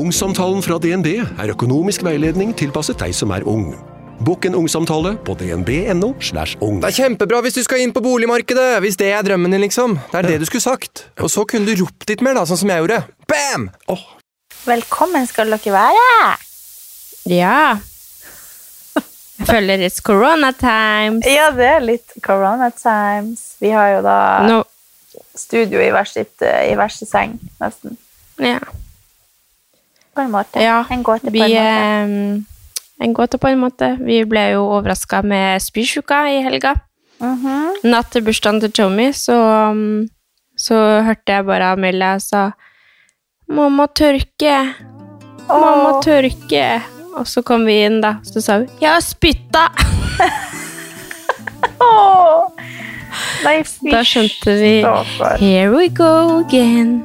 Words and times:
Ungsamtalen 0.00 0.62
fra 0.64 0.78
DNB 0.80 1.08
er 1.20 1.50
økonomisk 1.52 2.04
veiledning 2.06 2.54
tilpasset 2.56 2.96
deg 3.02 3.12
som 3.12 3.34
er 3.36 3.44
ung. 3.48 3.74
Bokk 4.24 4.46
en 4.48 4.54
ungsamtale 4.56 5.12
på 5.26 5.34
dnb.no. 5.36 6.14
slash 6.24 6.56
ung. 6.64 6.78
Det 6.80 6.88
er 6.88 6.96
kjempebra 7.02 7.42
hvis 7.44 7.58
du 7.58 7.60
skal 7.66 7.82
inn 7.84 7.92
på 7.92 8.00
boligmarkedet, 8.04 8.78
hvis 8.80 8.96
det 9.00 9.10
er 9.12 9.26
drømmen 9.26 9.52
din, 9.52 9.60
liksom. 9.66 9.98
Det 10.12 10.22
er 10.22 10.28
det 10.30 10.38
du 10.40 10.46
skulle 10.48 10.64
sagt. 10.64 11.04
Og 11.20 11.28
så 11.32 11.44
kunne 11.48 11.68
du 11.68 11.82
ropt 11.82 12.08
litt 12.08 12.24
mer, 12.24 12.38
da, 12.38 12.46
sånn 12.48 12.62
som 12.62 12.72
jeg 12.72 12.84
gjorde. 12.84 13.02
Bam! 13.28 13.68
Velkommen 14.64 15.28
skal 15.28 15.52
dere 15.52 15.76
være. 15.76 16.08
Ja. 17.28 17.60
Jeg 18.96 19.48
føler 19.52 19.84
it's 19.84 20.00
corona 20.04 20.54
times. 20.56 21.28
Ja, 21.28 21.50
det 21.56 21.72
er 21.76 21.88
litt 21.92 22.20
corona 22.24 22.72
times. 22.72 23.50
Vi 23.60 23.76
har 23.76 23.98
jo 23.98 24.04
da 24.08 24.20
no. 24.48 24.60
studio 25.36 25.80
i 25.80 25.92
hver, 25.92 26.08
sitt, 26.08 26.38
eh, 26.40 26.70
i 26.72 26.76
hver 26.80 26.92
sin 26.92 27.08
seng, 27.08 27.40
nesten. 27.60 28.00
ja. 28.40 28.62
På 30.14 30.20
en 30.20 30.30
måte. 30.30 30.60
ja. 30.62 30.84
En 30.90 31.02
gåte 31.02 31.26
på 31.26 31.30
Vi, 31.30 31.40
en 31.40 31.50
måte. 31.50 32.40
eh, 32.40 33.04
en 33.04 33.12
gåte 33.12 33.38
på 33.38 33.48
en 33.48 33.58
måte. 33.58 33.96
Vi 34.00 34.24
ble 34.24 34.50
jo 34.52 34.64
overraska 34.76 35.22
med 35.22 35.62
spysjuka 35.62 36.28
i 36.30 36.40
helga. 36.42 36.74
Mhm. 37.20 37.74
Natt 37.84 38.10
til 38.12 38.22
bursdagen 38.24 38.60
til 38.60 38.72
Tommy, 38.72 39.12
så, 39.12 39.36
um, 39.70 40.08
så 40.56 41.02
hørte 41.04 41.32
jeg 41.32 41.46
bare 41.46 41.72
Amelia 41.72 42.18
sa 42.20 42.50
Mamma 43.48 43.86
tørke. 43.86 44.74
Mamma 45.48 45.96
oh. 45.96 46.02
tørke. 46.02 46.82
Og 47.18 47.26
så 47.26 47.42
kom 47.42 47.64
vi 47.66 47.80
inn, 47.84 48.00
da. 48.00 48.14
Så 48.22 48.40
sa 48.40 48.58
hun 48.60 48.68
Jeg 48.80 48.90
har 48.92 49.00
spytta! 49.00 49.66
oh. 51.80 52.46
Da 53.90 54.04
skjønte 54.04 54.54
vi. 54.60 54.84
Here 55.40 55.70
we 55.74 55.88
go 55.88 56.38
again. 56.46 57.02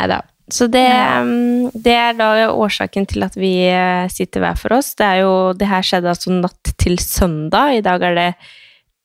Nei 0.00 0.06
da. 0.08 0.22
Så 0.50 0.66
det, 0.66 0.82
mm, 0.82 1.70
det 1.78 1.92
er 1.94 2.16
da 2.18 2.30
årsaken 2.50 3.04
til 3.06 3.22
at 3.22 3.36
vi 3.38 3.52
eh, 3.70 4.08
sitter 4.10 4.42
hver 4.42 4.56
for 4.58 4.74
oss. 4.80 4.94
Det, 4.98 5.06
er 5.06 5.20
jo, 5.22 5.34
det 5.54 5.68
her 5.70 5.84
skjedde 5.86 6.10
altså 6.10 6.32
natt 6.34 6.72
til 6.80 6.98
søndag. 6.98 7.76
I 7.78 7.84
dag 7.86 8.02
er 8.08 8.16
det 8.18 8.30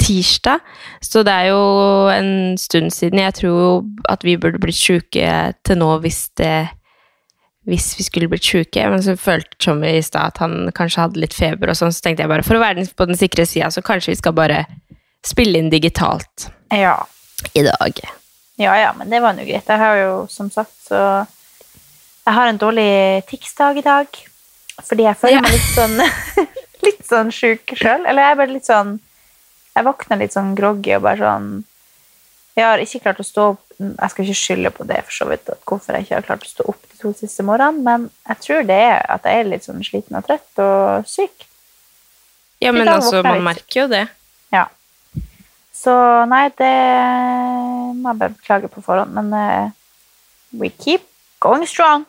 tirsdag. 0.01 0.63
Så 1.05 1.21
det 1.27 1.35
er 1.35 1.51
jo 1.51 1.59
en 2.13 2.31
stund 2.57 2.89
siden. 2.95 3.21
Jeg 3.21 3.38
tror 3.43 3.85
at 4.09 4.25
vi 4.25 4.39
burde 4.41 4.61
blitt 4.63 4.79
sjuke 4.79 5.29
til 5.66 5.79
nå 5.81 5.91
hvis 6.01 6.25
det 6.41 6.55
hvis 7.66 7.95
vi 7.97 8.05
skulle 8.05 8.29
blitt 8.29 8.45
sjuke. 8.45 8.81
Men 8.89 9.01
så 9.05 9.16
følte 9.17 9.57
Tommy 9.61 9.95
i 9.97 10.03
stad 10.05 10.33
at 10.33 10.41
han 10.43 10.69
kanskje 10.77 11.01
hadde 11.05 11.21
litt 11.21 11.33
feber, 11.33 11.71
og 11.73 11.79
sånn, 11.79 11.93
så 11.93 12.05
tenkte 12.05 12.25
jeg 12.25 12.29
bare 12.33 12.45
for 12.45 12.57
å 12.57 12.61
være 12.61 12.85
på 12.93 13.07
den 13.09 13.17
sikre 13.17 13.45
sida, 13.49 13.71
så 13.73 13.81
kanskje 13.85 14.13
vi 14.13 14.19
skal 14.21 14.35
bare 14.38 14.63
spille 15.25 15.57
inn 15.57 15.71
digitalt 15.73 16.49
Ja. 16.73 16.99
i 17.57 17.66
dag. 17.66 18.01
Ja, 18.58 18.75
ja, 18.80 18.94
men 18.98 19.09
det 19.11 19.20
var 19.23 19.34
nå 19.36 19.44
greit. 19.48 19.67
Jeg 19.67 19.81
har 19.81 19.98
jo, 20.00 20.14
som 20.31 20.50
sagt, 20.52 20.73
så 20.88 21.00
Jeg 22.25 22.34
har 22.34 22.48
en 22.50 22.58
dårlig 22.58 23.25
tics-dag 23.29 23.78
i 23.78 23.81
dag. 23.85 24.07
Fordi 24.81 25.03
jeg 25.06 25.18
føler 25.19 25.35
Ja. 25.38 25.41
meg 25.41 25.52
litt 25.52 25.72
sånn 25.75 25.96
Litt 26.85 27.06
sånn 27.07 27.29
sjuk 27.31 27.75
sjøl. 27.78 28.06
Eller 28.06 28.22
jeg 28.25 28.31
er 28.31 28.40
bare 28.41 28.53
litt 28.56 28.66
sånn 28.68 29.00
Jeg 29.75 29.85
våkner 29.85 30.19
litt 30.19 30.34
sånn 30.35 30.56
groggy 30.57 30.96
og 30.97 31.03
bare 31.06 31.22
sånn 31.22 31.47
Jeg 32.57 32.66
har 32.66 32.84
ikke 32.84 33.00
klart 33.06 33.22
å 33.24 33.28
stå 33.28 33.46
opp 33.53 33.62
Jeg 33.79 34.09
skal 34.12 34.25
ikke 34.25 34.40
skylde 34.41 34.72
på 34.75 34.88
det, 34.88 35.00
for 35.06 35.12
så 35.19 35.28
vidt, 35.29 35.50
hvorfor 35.68 35.96
jeg 35.96 36.06
ikke 36.08 36.16
har 36.16 36.28
klart 36.28 36.44
å 36.47 36.52
stå 36.52 36.68
opp 36.72 36.81
de 36.91 37.00
to 37.02 37.13
siste 37.19 37.44
morgenene, 37.44 37.84
men 37.84 38.06
jeg 38.29 38.38
tror 38.46 38.62
det 38.69 38.78
er 38.88 39.02
at 39.12 39.25
jeg 39.28 39.40
er 39.41 39.50
litt 39.52 39.66
sånn 39.68 39.81
sliten 39.84 40.16
og 40.16 40.24
trøtt 40.24 40.62
og 40.63 41.09
syk. 41.12 41.44
Ja, 42.63 42.72
men 42.72 42.88
altså, 42.88 43.19
man 43.25 43.44
merker 43.44 43.81
jo 43.81 43.88
det. 43.91 44.06
Så 45.75 45.94
nei, 46.31 46.47
det 46.58 46.74
må 48.00 48.13
jeg 48.13 48.19
bare 48.22 48.34
beklage 48.34 48.72
på 48.72 48.84
forhånd, 48.86 49.12
men 49.16 49.34
uh, 49.36 49.72
we 50.56 50.72
keep 50.72 51.03
going 51.44 51.66
strong. 51.68 52.06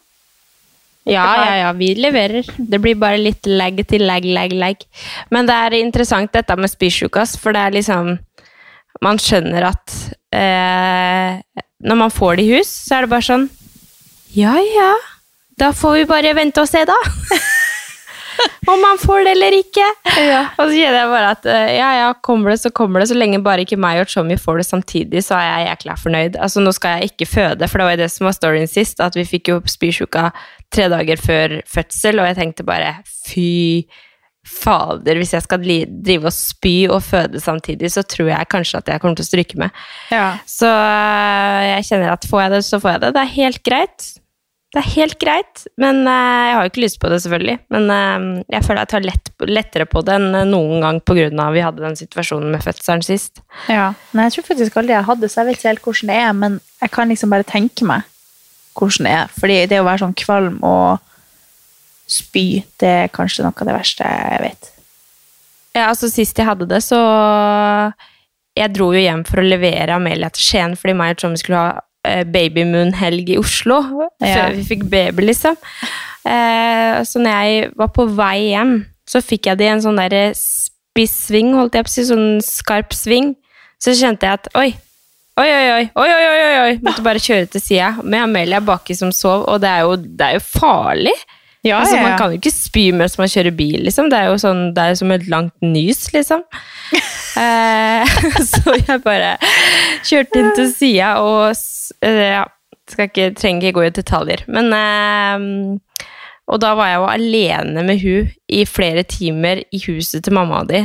Ja, 1.07 1.27
ja, 1.39 1.57
ja, 1.61 1.73
vi 1.73 1.93
leverer. 1.95 2.47
Det 2.59 2.81
blir 2.83 2.97
bare 2.99 3.21
litt 3.21 3.47
lag 3.47 3.79
til 3.87 4.03
lag, 4.09 4.25
lag, 4.27 4.55
lag. 4.59 4.81
Men 5.31 5.47
det 5.47 5.55
er 5.55 5.77
interessant 5.79 6.33
dette 6.35 6.57
med 6.59 6.73
spysjukas, 6.73 7.37
for 7.39 7.55
det 7.55 7.63
er 7.63 7.77
liksom 7.79 8.17
Man 9.05 9.19
skjønner 9.21 9.67
at 9.69 9.93
eh, 10.33 11.37
når 11.85 11.99
man 12.01 12.11
får 12.11 12.39
det 12.39 12.47
i 12.47 12.55
hus, 12.57 12.71
så 12.89 12.97
er 12.97 13.05
det 13.05 13.13
bare 13.13 13.27
sånn 13.27 13.45
Ja, 14.33 14.55
ja. 14.57 14.95
Da 15.61 15.69
får 15.77 15.99
vi 16.01 16.07
bare 16.09 16.33
vente 16.37 16.65
og 16.65 16.69
se, 16.71 16.83
da. 16.89 16.97
Om 18.73 18.83
han 18.83 19.01
får 19.01 19.27
det 19.27 19.35
eller 19.37 19.57
ikke. 19.61 19.87
Og 20.59 20.63
så 20.65 20.73
kjenner 20.73 20.99
jeg 20.99 21.11
bare 21.13 21.33
at 21.37 21.49
eh, 21.51 21.73
ja, 21.77 21.91
ja, 22.01 22.09
kommer 22.25 22.53
det, 22.53 22.61
så 22.63 22.73
kommer 22.75 23.03
det. 23.03 23.11
Så 23.11 23.19
lenge 23.19 23.43
bare 23.45 23.67
ikke 23.67 23.79
meg 23.81 24.03
og 24.03 24.11
Tommy 24.11 24.39
får 24.41 24.63
det 24.63 24.69
samtidig, 24.69 25.23
så 25.27 25.39
er 25.39 25.47
jeg 25.47 25.69
jækla 25.71 25.99
fornøyd. 26.03 26.41
Altså, 26.43 26.65
nå 26.65 26.73
skal 26.77 26.97
jeg 26.97 27.13
ikke 27.13 27.31
føde, 27.31 27.69
for 27.71 27.79
det 27.83 27.89
var 27.89 27.97
jo 27.97 28.03
det 28.05 28.11
som 28.15 28.29
var 28.29 28.39
storyen 28.39 28.71
sist, 28.71 29.03
at 29.05 29.19
vi 29.19 29.27
fikk 29.29 29.53
jo 29.53 29.61
spysjuka 29.71 30.31
tre 30.75 30.89
dager 30.93 31.23
før 31.23 31.61
fødsel, 31.71 32.21
og 32.21 32.31
jeg 32.31 32.41
tenkte 32.41 32.67
bare 32.67 32.99
fy 33.07 33.87
fader, 34.47 35.19
hvis 35.19 35.35
jeg 35.35 35.43
skal 35.43 35.65
drive 36.07 36.31
og 36.31 36.35
spy 36.35 36.75
og 36.87 37.01
føde 37.03 37.41
samtidig, 37.43 37.91
så 37.93 38.05
tror 38.07 38.31
jeg 38.31 38.51
kanskje 38.53 38.79
at 38.79 38.93
jeg 38.93 39.03
kommer 39.03 39.19
til 39.19 39.27
å 39.27 39.31
stryke 39.31 39.59
med. 39.59 39.83
Så 40.47 40.71
øh, 40.71 41.65
jeg 41.73 41.89
kjenner 41.89 42.15
at 42.15 42.29
får 42.31 42.45
jeg 42.45 42.55
det, 42.55 42.63
så 42.69 42.81
får 42.83 42.95
jeg 42.95 43.03
det. 43.05 43.11
Det 43.17 43.25
er 43.25 43.35
helt 43.35 43.63
greit. 43.67 44.07
Det 44.77 44.83
er 44.83 44.93
helt 44.93 45.17
greit, 45.17 45.63
men 45.81 46.03
øh, 46.05 46.41
jeg 46.45 46.53
har 46.53 46.67
jo 46.67 46.69
ikke 46.69 46.83
lyst 46.83 46.99
på 47.01 47.09
det, 47.09 47.23
selvfølgelig. 47.25 47.55
Men 47.73 47.87
øh, 47.91 48.25
jeg 48.53 48.65
føler 48.67 48.83
jeg 48.83 48.91
tar 48.93 49.07
lett, 49.07 49.31
lettere 49.49 49.87
på 49.89 50.03
det 50.05 50.19
enn 50.19 50.51
noen 50.51 50.85
gang 50.85 51.01
av 51.01 51.55
vi 51.55 51.63
hadde 51.65 51.81
den 51.81 51.97
situasjonen 51.97 52.53
med 52.53 52.61
fødselen 52.61 53.01
sist. 53.01 53.41
Ja. 53.73 53.95
Nei, 54.13 54.27
jeg 54.27 54.35
tror 54.35 54.49
faktisk 54.51 54.77
aldri 54.77 54.93
jeg 54.93 55.09
hadde, 55.09 55.31
så 55.33 55.41
jeg 55.41 55.49
vet 55.49 55.57
ikke 55.57 55.71
helt 55.71 55.87
hvordan 55.89 56.13
det 56.13 56.19
er, 56.27 56.37
men 56.37 56.61
jeg 56.83 56.93
kan 56.93 57.09
liksom 57.09 57.33
bare 57.33 57.49
tenke 57.49 57.89
meg 57.89 58.05
hvordan 58.77 59.09
det 59.09 59.15
er. 59.17 59.33
Fordi 59.41 59.59
det 59.73 59.81
å 59.81 59.89
være 59.89 60.05
sånn 60.05 60.19
kvalm 60.27 60.61
og 60.61 61.01
spy, 62.13 62.47
det 62.77 62.93
er 63.07 63.15
kanskje 63.17 63.47
noe 63.47 63.57
av 63.57 63.71
det 63.71 63.79
verste 63.79 64.13
jeg 64.13 64.45
vet. 64.45 64.71
Ja, 65.73 65.89
altså 65.89 66.13
Sist 66.13 66.37
jeg 66.37 66.49
hadde 66.49 66.69
det, 66.69 66.83
så 66.85 67.01
Jeg 68.57 68.73
dro 68.73 68.93
jo 68.93 69.01
hjem 69.01 69.25
for 69.29 69.41
å 69.41 69.45
levere 69.45 69.97
Amelia 69.97 70.31
til 70.33 70.45
Skien 70.45 70.77
fordi 70.77 70.95
meg 70.97 71.17
og 71.17 71.19
Tommy 71.21 71.41
skulle 71.41 71.65
ha 71.65 71.73
eh, 71.77 71.83
babymoon-helg 72.33 73.35
i 73.35 73.39
Oslo. 73.41 73.81
Før 74.23 74.55
vi 74.57 74.67
fikk 74.67 74.85
baby, 74.91 75.29
liksom. 75.31 75.57
Eh, 76.27 77.03
så 77.07 77.23
når 77.23 77.37
jeg 77.43 77.73
var 77.79 77.93
på 77.95 78.07
vei 78.17 78.51
hjem, 78.51 78.79
så 79.07 79.23
fikk 79.23 79.51
jeg 79.51 79.61
det 79.61 79.69
i 79.69 79.75
en 79.77 79.85
sånn 79.85 80.01
derre 80.01 80.31
spiss 80.35 81.15
sving, 81.29 81.53
holdt 81.55 81.79
jeg 81.79 81.87
på 81.87 81.93
å 81.93 81.95
si. 81.95 82.07
Sånn 82.09 82.27
skarp 82.45 82.97
sving. 82.97 83.35
Så 83.83 83.95
kjente 83.95 84.27
jeg 84.27 84.41
at. 84.41 84.51
Oi, 84.59 84.71
oi, 85.39 85.47
oi, 85.47 85.63
oi, 85.71 85.85
oi, 85.93 86.11
oi, 86.11 86.43
oi, 86.43 86.59
oi. 86.65 86.75
Måtte 86.87 87.05
bare 87.07 87.23
kjøre 87.23 87.51
til 87.53 87.63
sida 87.63 87.93
med 88.03 88.25
Amelia 88.25 88.63
baki 88.65 88.97
som 88.99 89.13
sov, 89.15 89.45
og 89.53 89.61
det 89.63 89.71
er 89.71 89.85
jo, 89.85 89.97
det 89.97 90.31
er 90.31 90.39
jo 90.39 90.45
farlig. 90.47 91.15
Ja, 91.67 91.81
altså, 91.83 91.99
Man 91.99 92.17
kan 92.19 92.33
jo 92.33 92.39
ikke 92.39 92.53
spy 92.55 92.85
mens 92.95 93.17
man 93.19 93.31
kjører 93.31 93.55
bil, 93.57 93.81
liksom. 93.87 94.11
Det 94.13 94.19
er 94.19 94.31
jo 94.31 94.41
sånn, 94.41 94.69
det 94.77 94.85
er 94.85 94.99
som 94.99 95.15
et 95.15 95.25
langt 95.31 95.55
nys, 95.65 96.05
liksom. 96.15 96.45
eh, 97.43 98.19
så 98.51 98.77
jeg 98.79 99.01
bare 99.05 99.35
kjørte 100.07 100.43
inn 100.43 100.53
til 100.59 100.71
sida 100.71 101.17
og 101.25 101.57
eh, 102.07 102.23
ja, 102.37 102.45
skal 102.91 103.11
ikke, 103.11 103.33
trenger 103.39 103.67
ikke 103.67 103.81
gå 103.81 103.89
i 103.89 103.97
detaljer. 103.99 104.45
Men 104.53 104.71
eh, 104.77 106.07
Og 106.47 106.61
da 106.63 106.77
var 106.79 106.93
jeg 106.93 107.01
jo 107.01 107.09
alene 107.11 107.83
med 107.83 107.99
hun 108.05 108.31
i 108.55 108.63
flere 108.71 109.03
timer 109.03 109.65
i 109.75 109.83
huset 109.89 110.23
til 110.23 110.37
mamma 110.37 110.63
di 110.69 110.85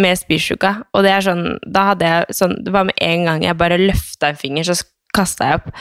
med 0.00 0.16
spysjuka. 0.16 0.78
Og 0.96 1.04
det 1.04 1.12
er 1.12 1.26
sånn, 1.26 1.58
da 1.68 1.90
hadde 1.90 2.08
jeg 2.08 2.36
sånn 2.38 2.54
Det 2.64 2.72
var 2.72 2.86
med 2.88 2.96
en 2.96 3.26
gang 3.28 3.42
jeg 3.44 3.58
bare 3.60 3.76
løfta 3.76 4.30
en 4.32 4.40
finger, 4.40 4.64
så 4.64 4.78
kasta 5.12 5.50
jeg 5.50 5.60
opp. 5.60 5.74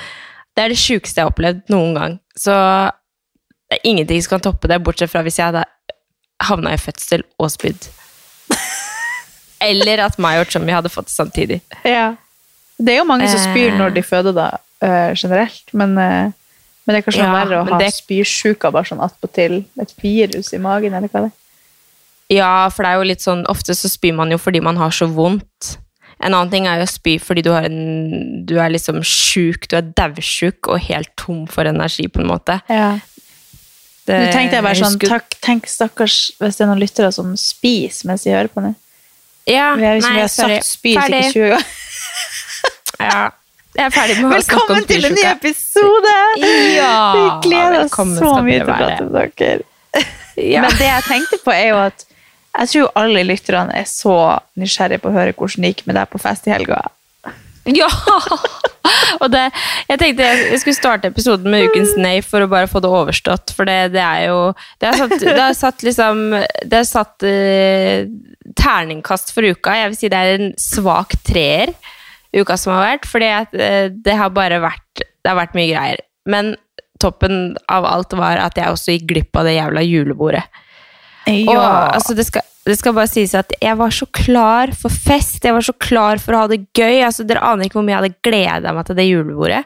Det 0.52 0.66
er 0.66 0.74
det 0.74 0.82
sjukeste 0.82 1.22
jeg 1.22 1.24
har 1.24 1.32
opplevd 1.32 1.72
noen 1.72 1.94
gang. 1.96 2.18
Så 2.36 2.52
det 3.72 3.78
er 3.80 3.88
ingenting 3.88 4.20
som 4.22 4.34
kan 4.36 4.42
toppe 4.52 4.68
det, 4.68 4.82
bortsett 4.84 5.10
fra 5.14 5.22
hvis 5.24 5.38
jeg 5.40 5.48
hadde 5.48 5.64
havna 6.44 6.74
i 6.76 6.80
fødsel 6.82 7.24
og 7.40 7.52
spydd. 7.54 7.88
Eller 9.62 10.02
at 10.08 10.18
meg 10.22 10.42
og 10.42 10.50
Tommy 10.52 10.74
hadde 10.74 10.90
fått 10.92 11.08
det 11.08 11.14
samtidig. 11.16 11.60
Ja. 11.88 12.10
Det 12.82 12.96
er 12.96 13.02
jo 13.04 13.08
mange 13.08 13.30
som 13.30 13.40
spyr 13.44 13.70
Eh. 13.72 13.78
når 13.78 13.94
de 13.94 14.02
føder, 14.04 14.34
da, 14.34 14.48
eh, 14.82 15.14
generelt. 15.16 15.70
Men, 15.74 15.98
eh, 15.98 16.32
men 16.86 16.96
det 16.96 16.98
er 16.98 17.06
kanskje 17.12 17.24
Ja, 17.24 17.34
verre 17.46 17.60
å 17.64 17.70
ha 17.70 17.78
det- 17.78 17.94
spysjuka 17.94 18.72
bare 18.74 18.84
sånn 18.90 19.00
attpåtil. 19.06 19.64
Et 19.80 19.94
virus 20.02 20.52
i 20.54 20.58
magen, 20.58 20.94
eller 20.94 21.08
hva 21.08 21.22
det 21.22 21.32
er. 21.32 21.38
Ja, 22.36 22.70
for 22.70 22.84
det 22.84 22.90
er 22.90 22.96
jo 22.98 23.04
litt 23.10 23.20
sånn 23.20 23.46
Ofte 23.48 23.76
så 23.76 23.90
spyr 23.90 24.14
man 24.16 24.32
jo 24.32 24.38
fordi 24.38 24.62
man 24.62 24.78
har 24.78 24.90
så 24.90 25.06
vondt. 25.08 25.78
En 26.24 26.34
annen 26.34 26.50
ting 26.52 26.66
er 26.68 26.78
jo 26.78 26.84
å 26.84 26.90
spy 26.90 27.18
fordi 27.20 27.42
du, 27.44 27.50
har 27.52 27.64
en, 27.66 28.46
du 28.46 28.58
er 28.58 28.70
liksom 28.70 29.02
sjuk, 29.04 29.68
du 29.68 29.76
er 29.76 29.82
daudsjuk 29.82 30.68
og 30.70 30.80
helt 30.80 31.10
tom 31.18 31.46
for 31.48 31.64
energi, 31.66 32.08
på 32.08 32.22
en 32.22 32.28
måte. 32.28 32.62
Ja. 32.70 33.00
Det, 34.08 34.18
Nå 34.18 34.32
tenkte 34.34 34.58
jeg 34.58 34.64
bare 34.66 34.76
sånn, 34.80 34.96
husker- 34.98 35.12
takk, 35.14 35.36
tenk 35.46 35.68
stakkars 35.70 36.16
hvis 36.42 36.58
det 36.58 36.64
er 36.66 36.70
noen 36.72 36.80
lyttere 36.82 37.12
som 37.14 37.36
spiser 37.38 38.08
mens 38.10 38.24
de 38.26 38.32
hører 38.34 38.50
på 38.50 38.64
nå. 38.66 38.74
Ja, 39.50 39.76
Vi 39.78 39.86
har, 39.86 39.96
liksom, 39.98 40.10
nei, 40.10 40.16
vi 40.18 40.22
har 40.22 40.32
sagt 40.34 40.66
spy 40.66 40.96
sikkert 40.96 41.12
Ferdig. 41.12 41.34
20 41.34 41.50
ganger. 41.54 41.66
Ja. 43.02 43.22
Jeg 43.74 43.86
er 43.88 43.94
ferdig 43.96 44.16
med 44.20 44.26
å 44.36 44.42
snakke 44.44 44.62
om 44.62 44.68
Velkommen 44.76 44.88
til 44.90 45.06
en 45.08 45.14
ny 45.16 45.22
episode! 45.32 46.16
Ja, 46.76 46.96
Vi 47.16 47.50
gleder 47.50 47.78
oss 47.80 47.88
velkommen 47.88 48.18
så 48.20 48.32
mye 48.44 48.58
til 48.60 48.68
å 48.68 48.76
prate 48.78 49.06
med 49.08 49.38
dere. 49.40 50.04
Ja. 50.38 50.62
Men 50.66 50.76
det 50.78 50.90
jeg 50.90 51.06
tenkte 51.08 51.40
på 51.46 51.54
er 51.56 51.68
jo 51.72 51.78
at 51.86 52.06
jeg 52.60 52.70
tror 52.74 52.92
alle 53.00 53.24
lytterne 53.26 53.74
er 53.80 53.88
så 53.88 54.16
nysgjerrige 54.60 55.02
på 55.04 55.10
å 55.10 55.16
høre 55.16 55.34
hvordan 55.34 55.64
det 55.66 55.72
gikk 55.74 55.86
med 55.88 55.96
deg 55.98 56.12
på 56.12 56.20
fest 56.22 56.48
i 56.48 56.54
helga. 56.54 56.82
Ja! 57.82 57.88
Og 59.22 59.30
det, 59.32 59.44
jeg 59.90 60.00
tenkte 60.02 60.26
jeg, 60.26 60.60
skulle 60.62 60.78
starte 60.78 61.12
episoden 61.12 61.52
med 61.54 61.70
ukens 61.70 61.94
nei 62.00 62.18
for 62.26 62.44
å 62.44 62.50
bare 62.50 62.70
få 62.70 62.82
det 62.84 62.90
overstått. 62.90 63.54
For 63.56 63.70
det, 63.70 63.94
det 63.96 64.02
er 64.02 64.32
jo 64.32 64.40
Det 64.82 64.90
har 64.90 64.98
satt, 64.98 65.16
det 65.22 65.38
har 65.38 65.56
satt 65.58 65.86
liksom 65.86 66.24
Det 66.34 66.80
har 66.80 66.88
satt 66.90 67.28
uh, 67.28 68.10
terningkast 68.58 69.34
for 69.36 69.46
uka. 69.46 69.76
Jeg 69.78 69.92
vil 69.92 70.00
si 70.00 70.12
det 70.12 70.22
er 70.22 70.40
en 70.40 70.54
svak 70.60 71.16
treer 71.28 71.76
uka 72.34 72.58
som 72.58 72.74
har 72.76 72.88
vært. 72.88 73.08
Fordi 73.10 73.30
at, 73.36 73.54
eh, 73.54 73.88
det 73.94 74.18
har 74.18 74.34
bare 74.34 74.62
vært 74.64 75.06
Det 75.06 75.30
har 75.30 75.38
vært 75.38 75.56
mye 75.58 75.70
greier. 75.70 76.04
Men 76.26 76.56
toppen 77.02 77.56
av 77.70 77.86
alt 77.86 78.14
var 78.18 78.42
at 78.42 78.58
jeg 78.58 78.74
også 78.74 78.96
gikk 78.96 79.08
glipp 79.14 79.38
av 79.38 79.48
det 79.48 79.56
jævla 79.58 79.86
julebordet. 79.86 80.44
Og 81.30 81.62
altså, 81.62 82.16
det, 82.18 82.26
skal, 82.28 82.46
det 82.66 82.78
skal 82.80 82.96
bare 82.98 83.12
sies 83.12 83.36
at 83.38 83.54
jeg 83.62 83.78
var 83.78 83.94
så 83.94 84.08
klar 84.10 84.74
for 84.78 84.94
fest, 84.94 85.44
jeg 85.46 85.54
var 85.54 85.66
så 85.66 85.76
klar 85.78 86.22
for 86.22 86.36
å 86.36 86.44
ha 86.44 86.52
det 86.52 86.64
gøy. 86.78 87.04
Altså, 87.06 87.28
dere 87.28 87.44
aner 87.46 87.68
ikke 87.68 87.80
hvor 87.80 87.88
mye 87.88 87.98
jeg 87.98 88.04
hadde 88.04 88.26
gleda 88.26 88.76
meg 88.76 88.90
til 88.90 88.98
det 88.98 89.08
julebordet. 89.08 89.64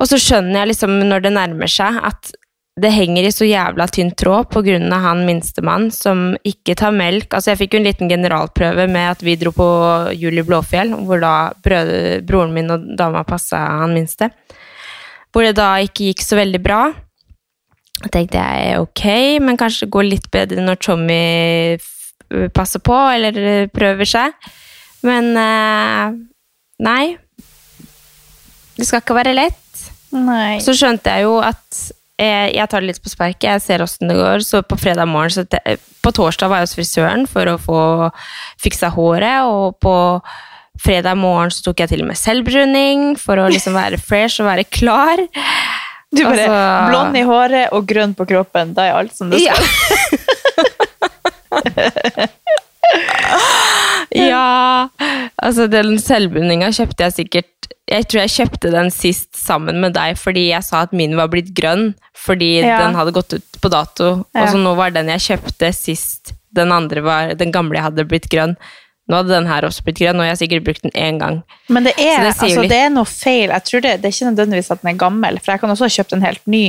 Og 0.00 0.08
så 0.08 0.18
skjønner 0.20 0.62
jeg 0.62 0.72
liksom 0.72 0.96
når 1.04 1.26
det 1.26 1.34
nærmer 1.36 1.70
seg, 1.70 1.98
at 2.08 2.32
det 2.80 2.92
henger 2.94 3.26
i 3.26 3.32
så 3.34 3.44
jævla 3.44 3.86
tynn 3.92 4.12
tråd 4.16 4.54
av 4.56 5.02
han 5.04 5.26
minstemann 5.26 5.90
som 5.92 6.36
ikke 6.46 6.76
tar 6.78 6.94
melk. 6.96 7.34
Altså, 7.34 7.50
jeg 7.52 7.60
fikk 7.64 7.74
jo 7.74 7.80
en 7.80 7.88
liten 7.88 8.08
generalprøve 8.08 8.86
med 8.88 9.10
at 9.10 9.22
vi 9.26 9.36
dro 9.36 9.52
på 9.52 9.68
Jul 10.16 10.40
i 10.40 10.46
Blåfjell, 10.46 10.94
hvor 11.04 11.20
da 11.20 11.52
broren 11.60 12.54
min 12.54 12.70
og 12.70 12.86
dama 12.96 13.24
passa 13.28 13.58
han 13.82 13.92
minste. 13.94 14.30
Hvor 15.30 15.44
det 15.44 15.58
da 15.58 15.74
ikke 15.84 16.10
gikk 16.10 16.24
så 16.24 16.38
veldig 16.40 16.62
bra. 16.64 16.80
Tenkte 18.08 18.40
jeg 18.40 18.78
ok, 18.80 19.02
men 19.44 19.58
kanskje 19.60 19.84
det 19.86 19.92
går 19.92 20.06
litt 20.08 20.28
bedre 20.32 20.62
når 20.64 20.78
Tommy 20.80 21.76
passer 22.56 22.80
på 22.86 22.96
eller 23.12 23.36
eh, 23.42 23.66
prøver 23.74 24.08
seg. 24.08 24.32
Men 25.04 25.32
eh, 25.36 26.14
nei. 26.86 27.04
Det 28.78 28.86
skal 28.88 29.02
ikke 29.02 29.16
være 29.18 29.34
lett. 29.36 29.82
Nei. 30.16 30.56
Så 30.64 30.72
skjønte 30.78 31.12
jeg 31.12 31.26
jo 31.26 31.36
at 31.44 31.80
jeg, 32.20 32.54
jeg 32.56 32.68
tar 32.68 32.82
det 32.82 32.88
litt 32.90 33.02
på 33.04 33.12
sparket, 33.12 33.46
jeg 33.50 33.62
ser 33.64 33.84
åssen 33.84 34.08
det 34.10 34.16
går. 34.18 34.42
Så 34.44 34.62
på 34.68 34.78
fredag 34.80 35.08
morgen 35.08 35.32
så 35.36 35.44
te- 35.48 35.76
På 36.04 36.12
torsdag 36.16 36.48
var 36.52 36.62
jeg 36.62 36.68
hos 36.70 36.76
frisøren 36.78 37.26
for 37.28 37.48
å 37.52 37.58
få 37.60 37.82
fiksa 38.64 38.88
håret, 38.96 39.44
og 39.48 39.76
på 39.84 39.94
fredag 40.80 41.18
morgen 41.20 41.52
så 41.52 41.66
tok 41.68 41.82
jeg 41.84 41.92
til 41.92 42.02
og 42.06 42.08
med 42.08 42.16
selvbruning 42.20 43.02
for 43.20 43.36
å 43.42 43.50
liksom 43.52 43.76
være 43.76 44.00
fresh 44.08 44.40
og 44.40 44.48
være 44.48 44.64
klar. 44.72 45.20
Du 46.10 46.24
bare 46.24 46.42
Altså- 46.42 46.88
blond 46.90 47.16
i 47.16 47.22
håret 47.22 47.68
og 47.72 47.86
grønn 47.86 48.14
på 48.18 48.26
kroppen. 48.26 48.74
Da 48.74 48.82
er 48.88 48.98
alt 48.98 49.14
som 49.16 49.30
det 49.30 49.40
Ja. 49.44 49.54
skal. 49.54 49.66
ja, 54.10 54.88
altså 55.42 55.66
den 55.70 55.98
selvbruninga 56.02 56.70
kjøpte 56.74 57.06
jeg 57.06 57.12
sikkert 57.20 57.68
Jeg 57.90 58.06
tror 58.10 58.20
jeg 58.22 58.30
kjøpte 58.36 58.70
den 58.74 58.90
sist 58.94 59.34
sammen 59.38 59.80
med 59.82 59.94
deg 59.96 60.18
fordi 60.18 60.48
jeg 60.52 60.62
sa 60.66 60.84
at 60.86 60.92
min 60.94 61.16
var 61.18 61.26
blitt 61.32 61.50
grønn. 61.56 61.94
Fordi 62.14 62.60
Ja. 62.62 62.78
den 62.84 62.94
hadde 62.94 63.12
gått 63.16 63.32
ut 63.34 63.60
på 63.62 63.68
dato. 63.72 64.24
Ja. 64.34 64.42
Og 64.44 64.48
så 64.52 64.58
nå 64.62 64.74
var 64.76 64.90
den 64.94 65.08
jeg 65.08 65.18
kjøpte 65.24 65.72
sist, 65.74 66.32
den 66.54 66.70
andre 66.70 67.00
var, 67.02 67.34
den 67.34 67.50
gamle 67.50 67.74
jeg 67.78 67.82
hadde 67.88 68.04
blitt 68.06 68.28
grønn. 68.30 68.56
Nå 69.10 69.18
hadde 69.18 69.34
den 69.34 69.48
her 69.50 69.66
også 69.66 69.82
blitt 69.86 69.98
grønn, 69.98 70.20
og 70.22 70.28
jeg 70.28 70.34
har 70.36 70.38
sikkert 70.38 70.66
brukt 70.68 70.84
den 70.86 70.94
én 70.94 71.18
gang. 71.18 71.40
Men 71.66 71.88
det 71.88 71.96
er, 71.98 72.22
det 72.22 72.34
altså, 72.36 72.62
det 72.70 72.78
er 72.78 72.92
noe 72.94 73.08
feil. 73.10 73.50
Jeg 73.50 73.66
tror 73.66 73.82
det, 73.82 73.96
det 73.98 74.06
er 74.06 74.14
ikke 74.14 74.30
nødvendigvis 74.30 74.70
at 74.70 74.84
den 74.84 74.92
er 74.92 75.00
gammel, 75.00 75.40
for 75.42 75.54
jeg 75.54 75.62
kan 75.64 75.74
også 75.74 75.88
ha 75.88 75.94
kjøpt 75.96 76.14
en 76.14 76.26
helt 76.26 76.44
ny, 76.50 76.64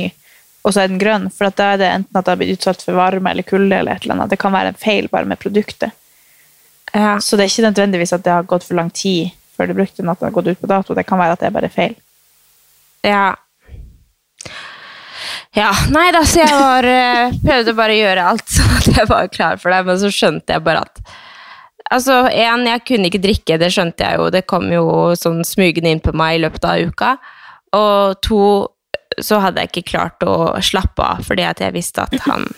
og 0.62 0.74
så 0.74 0.82
er 0.82 0.90
den 0.90 0.98
grønn, 0.98 1.28
for 1.30 1.54
da 1.58 1.72
er 1.74 1.78
det 1.78 1.90
enten 1.90 2.18
at 2.18 2.26
det 2.26 2.34
har 2.34 2.40
blitt 2.40 2.58
utsatt 2.58 2.82
for 2.82 2.98
varme 2.98 3.30
eller 3.30 3.46
kulde, 3.46 3.78
eller 3.78 3.94
et 3.94 4.06
eller 4.06 4.16
annet. 4.16 4.34
Det 4.34 4.40
kan 4.42 4.54
være 4.54 4.74
en 4.74 4.80
feil 4.82 5.06
bare 5.12 5.30
med 5.30 5.38
produktet. 5.42 5.94
Ja. 6.92 7.14
Så 7.22 7.38
det 7.38 7.46
er 7.46 7.54
ikke 7.54 7.70
nødvendigvis 7.70 8.12
at 8.14 8.26
det 8.26 8.34
har 8.34 8.50
gått 8.50 8.66
for 8.66 8.78
lang 8.78 8.90
tid 8.94 9.30
før 9.56 9.70
du 9.70 9.76
brukte 9.78 10.02
den, 10.02 10.10
at 10.10 10.20
den 10.20 10.28
har 10.28 10.34
gått 10.34 10.50
ut 10.50 10.60
på 10.60 10.70
dato. 10.70 10.94
Det 10.98 11.06
kan 11.06 11.20
være 11.20 11.36
at 11.36 11.42
det 11.42 11.48
er 11.48 11.56
bare 11.56 11.70
feil. 11.72 11.96
Ja. 13.06 13.24
Ja, 15.52 15.70
nei 15.92 16.06
da, 16.14 16.22
så 16.24 16.40
jeg 16.40 16.56
var, 16.56 16.86
eh, 16.88 17.34
prøvde 17.42 17.74
bare 17.76 17.92
å 17.92 18.00
gjøre 18.00 18.28
alt 18.30 18.46
sånn 18.56 18.78
at 18.78 18.88
jeg 18.88 19.10
var 19.10 19.28
klar 19.34 19.60
for 19.60 19.74
det, 19.74 19.82
men 19.88 20.00
så 20.00 20.10
skjønte 20.12 20.56
jeg 20.56 20.64
bare 20.64 20.86
at 20.86 21.02
Altså, 21.92 22.22
en, 22.28 22.66
jeg 22.68 22.84
kunne 22.88 23.08
ikke 23.10 23.22
drikke, 23.22 23.58
det 23.60 23.70
skjønte 23.74 24.06
jeg 24.06 24.20
jo, 24.20 24.28
det 24.32 24.46
kom 24.50 24.68
jo 24.72 24.84
sånn 25.18 25.42
smugende 25.46 25.92
inn 25.92 26.02
på 26.02 26.14
meg 26.16 26.38
i 26.38 26.42
løpet 26.46 26.68
av 26.68 26.82
uka. 26.88 27.14
Og 27.76 28.20
to, 28.24 28.42
så 29.20 29.40
hadde 29.44 29.64
jeg 29.64 29.72
ikke 29.72 29.90
klart 29.94 30.24
å 30.26 30.54
slappe 30.64 31.04
av, 31.04 31.24
fordi 31.26 31.46
at 31.48 31.62
jeg 31.64 31.76
visste 31.76 32.06
at 32.06 32.16
han 32.26 32.48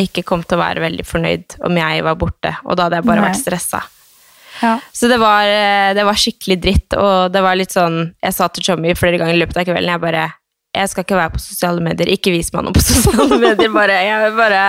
ikke 0.00 0.24
kom 0.26 0.44
til 0.44 0.56
å 0.56 0.62
være 0.62 0.82
veldig 0.82 1.04
fornøyd 1.06 1.58
om 1.68 1.76
jeg 1.78 2.04
var 2.06 2.20
borte, 2.20 2.54
og 2.64 2.78
da 2.78 2.88
hadde 2.88 3.02
jeg 3.02 3.08
bare 3.10 3.22
Nei. 3.22 3.30
vært 3.30 3.42
stressa. 3.42 3.82
Ja. 4.62 4.76
Så 4.94 5.08
det 5.08 5.18
var, 5.20 5.48
eh, 5.48 5.92
det 5.96 6.04
var 6.06 6.18
skikkelig 6.18 6.58
dritt, 6.60 6.94
og 6.96 7.32
det 7.32 7.40
var 7.42 7.56
litt 7.56 7.72
sånn 7.72 8.12
Jeg 8.22 8.34
sa 8.36 8.46
til 8.52 8.62
Chommy 8.62 8.92
flere 8.94 9.18
ganger 9.18 9.34
i 9.34 9.40
løpet 9.40 9.56
av 9.56 9.64
kvelden 9.66 9.88
jeg 9.90 10.02
bare 10.02 10.26
jeg 10.72 10.88
skal 10.88 11.04
ikke 11.04 11.18
være 11.18 11.32
på 11.34 11.40
sosiale 11.42 11.82
medier. 11.84 12.08
Ikke 12.08 12.32
vis 12.32 12.48
meg 12.54 12.64
noe 12.64 12.72
på 12.72 12.80
sosiale 12.86 13.36
medier. 13.36 13.68
Bare, 13.74 13.98
jeg 14.06 14.30
bare 14.38 14.62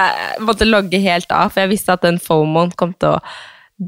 måtte 0.44 0.68
logge 0.68 1.00
helt 1.00 1.32
av, 1.32 1.54
for 1.54 1.64
jeg 1.64 1.72
visste 1.72 1.96
at 1.96 2.04
den 2.04 2.20
fomoen 2.20 2.74
kom 2.76 2.92
til 3.00 3.14
å 3.16 3.22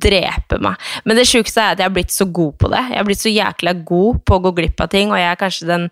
drepe 0.01 0.59
meg. 0.61 0.75
Men 1.05 1.17
det 1.19 1.27
sjukeste 1.29 1.61
er 1.61 1.75
at 1.75 1.81
jeg 1.81 1.89
har 1.89 1.95
blitt 1.95 2.13
så 2.13 2.27
god 2.31 2.57
på 2.61 2.69
det. 2.73 2.83
Jeg 2.91 2.97
har 2.99 3.07
blitt 3.07 3.21
så 3.23 3.31
jækla 3.33 3.73
god 3.85 4.21
på 4.25 4.37
å 4.37 4.43
gå 4.45 4.53
glipp 4.59 4.81
av 4.85 4.89
ting, 4.93 5.11
og 5.11 5.17
jeg 5.19 5.31
er 5.31 5.41
kanskje 5.41 5.67
den 5.69 5.89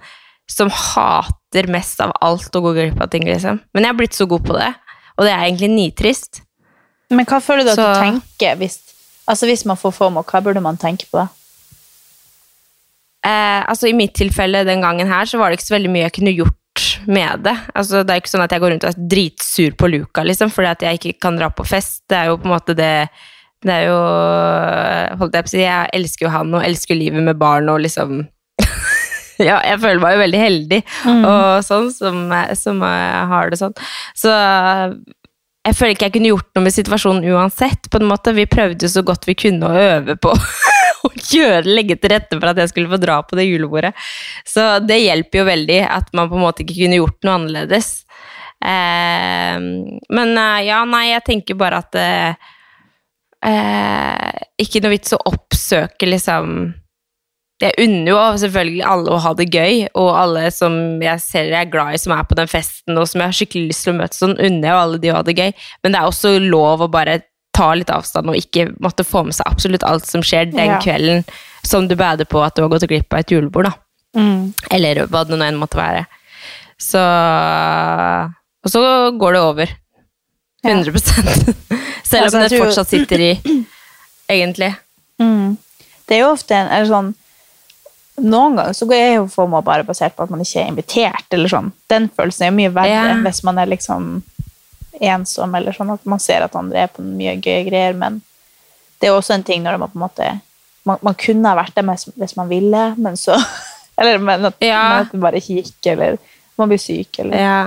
som 0.51 0.69
hater 0.69 1.69
mest 1.71 2.01
av 2.03 2.11
alt 2.21 2.55
å 2.55 2.61
gå 2.65 2.73
glipp 2.75 3.01
av 3.01 3.09
ting, 3.13 3.23
liksom. 3.29 3.61
Men 3.73 3.83
jeg 3.85 3.93
har 3.93 3.99
blitt 4.01 4.17
så 4.17 4.27
god 4.27 4.43
på 4.47 4.57
det, 4.57 4.73
og 5.17 5.25
det 5.25 5.31
er 5.33 5.45
egentlig 5.45 5.71
nitrist. 5.71 6.41
Men 7.13 7.25
hva 7.29 7.39
føler 7.43 7.63
du 7.63 7.69
at 7.71 7.77
Så- 7.77 7.93
du 7.93 8.01
tenker 8.01 8.57
hvis, 8.57 8.79
altså 9.27 9.45
hvis 9.47 9.65
man 9.65 9.77
får 9.77 9.93
FOMO? 9.93 10.23
Hva 10.25 10.41
burde 10.43 10.61
man 10.61 10.77
tenke 10.77 11.05
på 11.11 11.21
da? 11.21 11.27
Eh, 13.23 13.61
altså 13.69 13.87
I 13.87 13.93
mitt 13.95 14.13
tilfelle 14.19 14.65
den 14.67 14.81
gangen 14.83 15.07
her, 15.07 15.25
så 15.29 15.39
var 15.39 15.49
det 15.49 15.59
ikke 15.59 15.69
så 15.69 15.77
veldig 15.77 15.91
mye 15.93 16.07
jeg 16.09 16.15
kunne 16.17 16.35
gjort 16.35 16.59
med 17.07 17.43
det. 17.45 17.53
Altså 17.75 18.01
Det 18.03 18.09
er 18.11 18.21
ikke 18.21 18.33
sånn 18.33 18.43
at 18.43 18.51
jeg 18.51 18.63
går 18.63 18.73
rundt 18.73 18.83
og 18.87 18.89
er 18.91 19.07
dritsur 19.13 19.77
på 19.79 19.89
Luca, 19.91 20.25
liksom, 20.27 20.51
fordi 20.51 20.71
at 20.73 20.83
jeg 20.87 20.99
ikke 20.99 21.19
kan 21.21 21.37
dra 21.39 21.49
på 21.53 21.65
fest. 21.67 22.01
Det 22.09 22.17
er 22.17 22.25
jo 22.31 22.37
på 22.41 22.49
en 22.49 22.55
måte 22.59 22.75
det 22.75 23.09
Det 23.63 23.73
er 23.73 23.87
jo 23.87 23.97
Holdt 25.19 25.37
jeg 25.37 25.45
på 25.45 25.51
å 25.51 25.53
si, 25.53 25.63
jeg 25.63 25.91
elsker 25.95 26.27
jo 26.27 26.33
han 26.33 26.53
og 26.57 26.65
elsker 26.67 26.99
livet 26.99 27.23
med 27.23 27.39
barn 27.39 27.71
og 27.71 27.81
liksom 27.85 28.23
Ja, 29.49 29.57
jeg 29.65 29.79
føler 29.81 30.01
meg 30.03 30.15
jo 30.15 30.21
veldig 30.21 30.39
heldig 30.39 30.79
og 31.09 31.63
sånn 31.65 31.89
som, 31.95 32.19
som 32.59 32.83
eh, 32.85 33.21
har 33.31 33.49
det 33.49 33.57
sånn. 33.57 33.73
Så 34.13 34.29
jeg 35.63 35.77
føler 35.77 35.95
ikke 35.95 36.07
jeg 36.09 36.15
kunne 36.17 36.31
gjort 36.33 36.49
noe 36.53 36.65
med 36.65 36.75
situasjonen 36.75 37.25
uansett. 37.33 37.89
på 37.89 37.99
en 38.01 38.09
måte. 38.09 38.35
Vi 38.35 38.45
prøvde 38.51 38.89
så 38.91 39.03
godt 39.05 39.27
vi 39.27 39.35
kunne 39.39 39.69
å 39.69 39.83
øve 39.97 40.17
på 40.21 40.33
å 41.07 41.11
gjøre, 41.31 41.63
legge 41.65 41.97
til 41.99 42.13
rette 42.13 42.37
for 42.39 42.51
at 42.51 42.59
jeg 42.59 42.71
skulle 42.71 42.91
få 42.91 42.99
dra 43.01 43.21
på 43.23 43.39
det 43.39 43.47
julebordet. 43.47 43.93
Så 44.47 44.79
det 44.83 45.01
hjelper 45.01 45.41
jo 45.41 45.49
veldig 45.49 45.79
at 45.87 46.11
man 46.13 46.29
på 46.31 46.39
en 46.39 46.45
måte 46.45 46.65
ikke 46.65 46.81
kunne 46.81 46.99
gjort 46.99 47.19
noe 47.23 47.37
annerledes. 47.39 47.93
Eh, 48.63 49.55
men 50.19 50.35
eh, 50.43 50.59
ja, 50.67 50.83
nei, 50.87 51.05
jeg 51.13 51.27
tenker 51.31 51.59
bare 51.59 51.81
at 51.83 51.99
eh, 51.99 52.51
eh, 53.45 54.31
Ikke 54.63 54.81
noe 54.83 54.93
vits 54.95 55.13
å 55.15 55.21
oppsøke 55.29 56.09
liksom 56.09 56.73
jeg 57.63 57.77
unner 57.79 58.09
jo 58.11 58.21
selvfølgelig 58.41 58.81
alle 58.91 59.11
å 59.13 59.19
ha 59.23 59.31
det 59.39 59.45
gøy, 59.53 59.85
og 59.95 60.09
alle 60.19 60.49
som 60.51 60.73
jeg 61.03 61.21
ser 61.23 61.51
jeg 61.51 61.61
er 61.61 61.69
glad 61.71 61.95
i, 61.95 61.99
som 62.01 62.11
er 62.15 62.25
på 62.27 62.35
den 62.35 62.49
festen, 62.51 62.97
og 62.99 63.05
som 63.07 63.21
jeg 63.21 63.29
har 63.29 63.37
skikkelig 63.37 63.69
lyst 63.69 63.85
til 63.85 63.93
å 63.93 63.99
møte, 64.01 64.17
sånn 64.17 64.33
unner 64.35 64.67
jeg 64.67 64.73
jo 64.73 64.79
alle 64.81 64.99
de 64.99 65.11
å 65.13 65.15
ha 65.15 65.21
det 65.23 65.35
gøy. 65.37 65.53
Men 65.85 65.93
det 65.93 66.01
er 66.01 66.09
også 66.09 66.33
lov 66.43 66.83
å 66.83 66.89
bare 66.91 67.21
ta 67.55 67.69
litt 67.77 67.93
avstand 67.93 68.31
og 68.33 68.39
ikke 68.39 68.65
måtte 68.83 69.05
få 69.07 69.21
med 69.27 69.37
seg 69.37 69.47
absolutt 69.47 69.85
alt 69.87 70.09
som 70.09 70.25
skjer 70.25 70.49
den 70.51 70.73
Ja. 70.73 70.79
kvelden 70.81 71.23
som 71.63 71.87
du 71.87 71.95
bader 71.95 72.25
på 72.25 72.41
at 72.43 72.57
du 72.57 72.63
har 72.65 72.73
gått 72.73 72.87
glipp 72.89 73.13
av 73.13 73.21
et 73.21 73.31
julebord, 73.31 73.69
da. 73.69 73.73
Mm. 74.19 74.53
Eller 74.73 75.05
hva 75.07 75.23
det 75.23 75.37
nå 75.37 75.45
enn 75.45 75.61
måtte 75.61 75.79
være. 75.79 76.03
Så 76.81 76.99
Og 78.63 78.71
så 78.71 78.81
går 79.19 79.33
det 79.33 79.41
over. 79.41 79.71
100 80.63 80.99
Selv 82.13 82.35
om 82.35 82.41
det 82.43 82.59
fortsatt 82.59 82.89
sitter 82.89 83.19
i, 83.19 83.31
egentlig. 84.31 84.73
Mm. 85.21 85.57
Det 86.07 86.15
er 86.17 86.23
jo 86.25 86.31
ofte 86.33 86.55
en 86.55 86.67
eller 86.71 86.89
sånn 86.89 87.13
Noen 88.23 88.53
ganger 88.59 88.75
så 88.77 88.85
er 88.93 89.15
jo 89.15 89.23
FOMO 89.31 89.63
bare 89.65 89.81
basert 89.87 90.13
på 90.15 90.21
at 90.27 90.29
man 90.29 90.43
ikke 90.43 90.59
er 90.61 90.67
invitert. 90.69 91.25
eller 91.33 91.49
sånn. 91.49 91.71
Den 91.89 92.05
følelsen 92.13 92.43
er 92.45 92.51
jo 92.51 92.57
mye 92.59 92.73
verre 92.75 92.91
Ja. 92.93 93.15
hvis 93.25 93.39
man 93.43 93.57
er 93.57 93.65
liksom 93.71 94.21
ensom, 95.01 95.55
eller 95.57 95.73
sånn 95.73 95.89
at 95.95 96.05
man 96.05 96.19
ser 96.21 96.43
at 96.45 96.53
andre 96.55 96.83
er 96.83 96.91
på 96.93 97.01
mye 97.01 97.33
gøye 97.41 97.63
greier, 97.65 97.95
men 97.97 98.21
det 99.01 99.09
er 99.09 99.15
også 99.17 99.33
en 99.33 99.43
ting 99.43 99.63
når 99.65 99.79
man 99.81 99.89
på 99.89 99.97
en 99.97 100.05
måte 100.07 100.27
Man, 100.85 100.97
man 101.01 101.15
kunne 101.15 101.47
ha 101.47 101.55
vært 101.55 101.73
der 101.75 101.85
hvis 102.19 102.35
man 102.35 102.49
ville, 102.49 102.83
men 102.99 103.15
så 103.17 103.37
Eller 103.97 104.17
men 104.19 104.45
at, 104.45 104.55
Ja. 104.61 105.05
det 105.11 105.19
bare 105.21 105.39
ikke 105.41 105.61
gikk, 105.63 105.85
eller 105.93 106.17
man 106.57 106.69
blir 106.69 106.77
syk, 106.81 107.19
eller 107.19 107.37
Ja. 107.39 107.57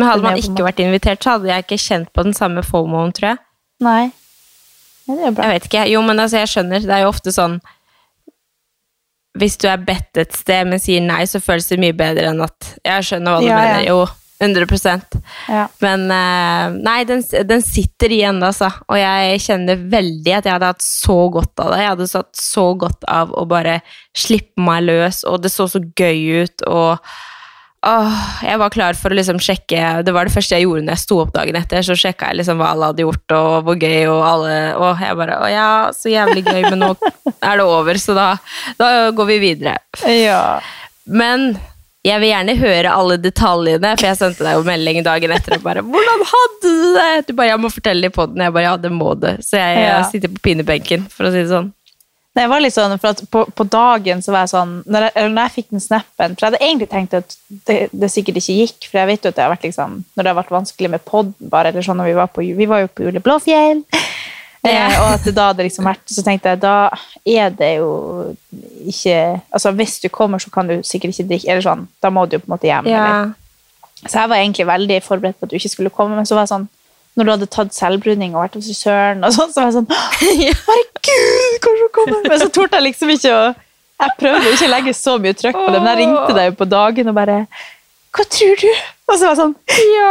Men 0.00 0.08
hadde 0.08 0.24
man 0.24 0.40
ikke 0.40 0.64
vært 0.64 0.80
invitert, 0.82 1.20
så 1.22 1.36
hadde 1.36 1.50
jeg 1.52 1.66
ikke 1.66 1.80
kjent 1.84 2.10
på 2.16 2.24
den 2.24 2.36
samme 2.36 2.64
fomoen, 2.64 3.12
tror 3.16 3.34
jeg. 3.34 3.40
Nei. 3.84 4.06
Ja, 5.06 5.16
det 5.18 5.26
er 5.28 5.34
bra. 5.36 5.48
Jeg 5.50 5.58
vet 5.58 5.68
ikke. 5.68 5.84
Jo, 5.90 6.00
men 6.06 6.22
altså, 6.22 6.40
jeg 6.40 6.50
skjønner. 6.54 6.86
Det 6.86 6.94
er 6.96 7.04
jo 7.04 7.10
ofte 7.12 7.32
sånn 7.34 7.58
Hvis 9.38 9.56
du 9.62 9.68
er 9.70 9.82
bedt 9.86 10.18
et 10.18 10.32
sted, 10.34 10.66
men 10.70 10.80
sier 10.82 11.02
nei, 11.04 11.22
så 11.30 11.40
føles 11.42 11.68
det 11.70 11.78
mye 11.82 11.94
bedre 11.96 12.32
enn 12.32 12.42
at 12.42 12.72
Jeg 12.86 13.06
skjønner 13.10 13.36
hva 13.36 13.42
du 13.44 13.46
Ja, 13.48 13.60
mener. 13.60 13.84
Jo, 13.86 14.00
100% 14.40 15.18
Ja. 15.52 15.66
Men 15.84 16.06
eh, 16.14 16.76
nei, 16.80 16.98
den, 17.08 17.22
den 17.46 17.62
sitter 17.64 18.12
igjen, 18.14 18.40
altså. 18.42 18.70
Og 18.88 18.96
jeg 18.98 19.42
kjenner 19.44 19.82
veldig 19.92 20.36
at 20.38 20.48
jeg 20.48 20.56
hadde 20.56 20.70
hatt 20.72 20.84
så 20.86 21.18
godt 21.34 21.60
av 21.60 21.74
det. 21.74 21.82
Jeg 21.82 21.92
hadde 21.92 22.08
hatt 22.14 22.40
så 22.40 22.64
godt 22.80 23.04
av 23.20 23.34
å 23.36 23.44
bare 23.50 23.80
slippe 24.16 24.64
meg 24.64 24.86
løs, 24.88 25.22
og 25.28 25.42
det 25.44 25.52
så 25.52 25.68
så 25.70 25.82
gøy 25.84 26.46
ut, 26.46 26.64
og 26.70 27.12
Åh, 27.86 28.16
jeg 28.44 28.60
var 28.60 28.72
klar 28.74 28.96
for 28.98 29.08
å 29.08 29.16
liksom 29.16 29.38
sjekke 29.40 30.02
Det 30.04 30.12
var 30.12 30.28
det 30.28 30.34
første 30.34 30.52
jeg 30.52 30.66
gjorde 30.66 30.82
når 30.84 30.98
jeg 30.98 31.00
sto 31.06 31.16
opp 31.22 31.32
dagen 31.32 31.56
etter. 31.56 31.80
Så 31.86 31.96
sjekka 31.96 32.28
jeg 32.28 32.42
liksom 32.42 32.60
hva 32.60 32.74
alle 32.74 32.90
hadde 32.90 33.06
gjort, 33.06 33.36
og 33.38 33.64
hvor 33.64 33.80
gøy, 33.80 34.04
og 34.10 34.20
alle 34.26 34.58
Og 34.76 35.00
jeg 35.00 35.16
bare 35.16 35.38
Å 35.40 35.48
ja, 35.48 35.70
så 35.96 36.12
jævlig 36.12 36.44
gøy, 36.44 36.60
men 36.68 36.84
nå 36.84 36.92
er 37.40 37.56
det 37.56 37.64
over, 37.64 38.00
så 38.02 38.16
da, 38.18 38.28
da 38.76 38.92
går 39.16 39.32
vi 39.32 39.40
videre. 39.48 39.78
ja. 40.12 40.60
Men 41.08 41.54
jeg 42.06 42.20
vil 42.22 42.30
gjerne 42.30 42.52
høre 42.56 42.92
alle 42.96 43.16
detaljene, 43.20 43.90
for 43.98 44.06
jeg 44.08 44.16
sendte 44.16 44.44
deg 44.46 44.54
jo 44.56 44.62
melding 44.64 45.02
dagen 45.04 45.32
etter 45.34 45.58
og 45.58 45.64
bare 45.66 45.82
'Hvordan 45.84 46.22
hadde 46.30 46.60
du 46.62 46.94
det?' 46.96 47.26
Du 47.28 47.32
bare 47.36 47.48
'Jeg 47.50 47.60
må 47.60 47.68
fortelle 47.72 48.02
det 48.08 48.12
på 48.14 48.24
den'. 48.28 48.44
Jeg 48.44 48.52
bare 48.52 48.62
'Ja, 48.64 48.76
det 48.76 48.92
må 48.92 49.12
du'. 49.20 49.36
Så 49.44 49.56
jeg, 49.60 49.76
jeg 49.84 50.06
sitter 50.12 50.28
på 50.28 50.40
pinebenken, 50.40 51.04
for 51.10 51.24
å 51.24 51.32
si 51.32 51.42
det 51.42 51.50
sånn. 51.52 51.72
Nei, 52.30 52.44
jeg 52.44 52.50
var 52.52 52.62
litt 52.62 52.74
sånn, 52.76 52.92
for 53.02 53.22
på, 53.34 53.40
på 53.58 53.64
dagen 53.66 54.20
så 54.22 54.30
var 54.30 54.44
jeg 54.44 54.52
sånn 54.52 54.74
når 54.86 55.08
jeg, 55.08 55.30
når 55.34 55.40
jeg 55.42 55.54
fikk 55.56 55.72
den 55.72 55.82
snappen 55.82 56.36
For 56.36 56.44
jeg 56.44 56.52
hadde 56.52 56.60
egentlig 56.62 56.86
tenkt 56.92 57.16
at 57.18 57.34
det, 57.66 57.78
det 57.90 58.10
sikkert 58.12 58.38
ikke 58.38 58.54
gikk, 58.54 58.86
for 58.86 59.00
jeg 59.00 59.10
vet 59.10 59.26
jo 59.26 59.32
at 59.32 59.38
det 59.38 59.42
har 59.42 59.50
vært 59.50 59.66
liksom 59.66 59.96
Når 60.14 60.22
det 60.22 60.30
har 60.30 60.38
vært 60.38 60.52
vanskelig 60.54 60.92
med 60.92 61.04
podden 61.08 61.50
bare, 61.50 61.72
eller 61.72 61.86
sånn 61.86 61.98
når 61.98 62.12
vi 62.12 62.18
var 62.20 62.30
på 62.30 62.44
Vi 62.46 62.68
var 62.70 62.84
jo 62.84 62.92
på 62.92 63.08
Jule 63.08 63.24
Blåfjell. 63.24 63.82
Eh, 64.60 64.94
og 65.00 65.14
at 65.14 65.22
det 65.24 65.32
da 65.32 65.46
hadde 65.48 65.64
liksom 65.64 65.86
vært 65.88 66.02
Så 66.12 66.20
tenkte 66.20 66.50
jeg, 66.52 66.58
da 66.60 66.90
er 67.24 67.54
det 67.56 67.70
jo 67.78 67.86
ikke 68.92 69.14
Altså, 69.56 69.70
hvis 69.72 69.94
du 70.02 70.10
kommer, 70.12 70.42
så 70.42 70.52
kan 70.52 70.68
du 70.68 70.82
sikkert 70.84 71.14
ikke 71.14 71.30
drikke 71.30 71.48
Eller 71.48 71.64
sånn, 71.64 71.86
da 72.04 72.10
må 72.12 72.26
du 72.28 72.36
jo 72.36 72.42
på 72.42 72.50
en 72.50 72.52
måte 72.52 72.68
hjem. 72.68 72.90
Eller. 72.90 73.32
Så 74.02 74.18
jeg 74.18 74.30
var 74.32 74.36
egentlig 74.36 74.66
veldig 74.68 74.98
forberedt 75.06 75.38
på 75.40 75.48
at 75.48 75.54
du 75.54 75.56
ikke 75.56 75.72
skulle 75.72 75.92
komme, 75.96 76.18
men 76.18 76.28
så 76.28 76.36
var 76.36 76.44
jeg 76.44 76.52
sånn 76.52 76.68
når 77.18 77.26
du 77.26 77.32
hadde 77.34 77.48
tatt 77.50 77.74
selvbruning 77.74 78.36
og 78.36 78.44
vært 78.44 78.54
hos 78.60 78.68
frisøren, 78.70 79.24
og 79.26 79.34
sånn, 79.34 79.50
så 79.52 79.60
var 79.60 79.68
jeg 79.70 79.76
sånn 79.80 79.90
Herregud, 80.20 81.58
kanskje 81.64 81.82
hun 81.82 81.92
kommer? 81.96 82.22
Men 82.30 82.40
så 82.44 82.48
torde 82.54 82.78
jeg 82.78 82.86
liksom 82.90 83.12
ikke 83.16 83.34
å 83.34 83.42
Jeg 84.00 84.16
prøvde 84.20 84.46
jo 84.46 84.54
ikke 84.56 84.68
å 84.70 84.72
legge 84.76 84.94
så 84.96 85.16
mye 85.20 85.36
trøkk 85.36 85.58
på 85.58 85.66
det, 85.74 85.82
men 85.82 85.90
jeg 85.92 86.00
ringte 86.04 86.38
deg 86.38 86.48
jo 86.50 86.56
på 86.62 86.68
dagen 86.70 87.10
og 87.12 87.18
bare 87.18 87.36
Hva 88.16 88.26
tror 88.36 88.62
du? 88.62 88.70
Og 89.10 89.18
så 89.18 89.26
var 89.26 89.34
jeg 89.34 89.40
sånn 89.42 89.56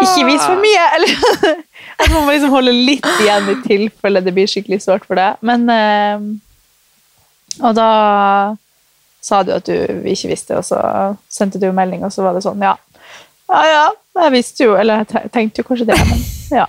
Ikke 0.03 0.27
vis 0.27 0.43
for 0.43 0.59
mye! 0.61 0.85
Eller 0.99 1.55
at 1.99 2.11
man 2.13 2.27
må 2.27 2.35
liksom 2.35 2.51
holde 2.53 2.75
litt 2.75 3.07
igjen 3.23 3.49
i 3.53 3.57
tilfelle 3.63 4.21
det 4.23 4.35
blir 4.35 4.47
skikkelig 4.51 4.81
sårt 4.83 5.07
for 5.07 5.19
deg. 5.19 5.39
Men 5.43 5.65
eh, 5.71 6.27
Og 7.63 7.73
da 7.75 7.89
sa 9.23 9.41
du 9.43 9.51
at 9.51 9.67
du 9.67 9.73
ikke 10.07 10.29
visste, 10.31 10.55
og 10.59 10.63
så 10.63 10.79
sendte 11.31 11.59
du 11.59 11.67
melding, 11.75 12.05
og 12.07 12.13
så 12.15 12.23
var 12.23 12.37
det 12.37 12.43
sånn, 12.45 12.61
ja. 12.63 12.77
Ja, 13.49 13.61
ja, 13.65 13.85
jeg 14.23 14.33
visste 14.35 14.67
jo, 14.67 14.75
eller 14.77 15.01
jeg 15.01 15.31
tenkte 15.33 15.63
jo 15.63 15.67
kanskje 15.69 15.87
det, 15.89 15.97
men 16.09 16.19
ja. 16.53 16.65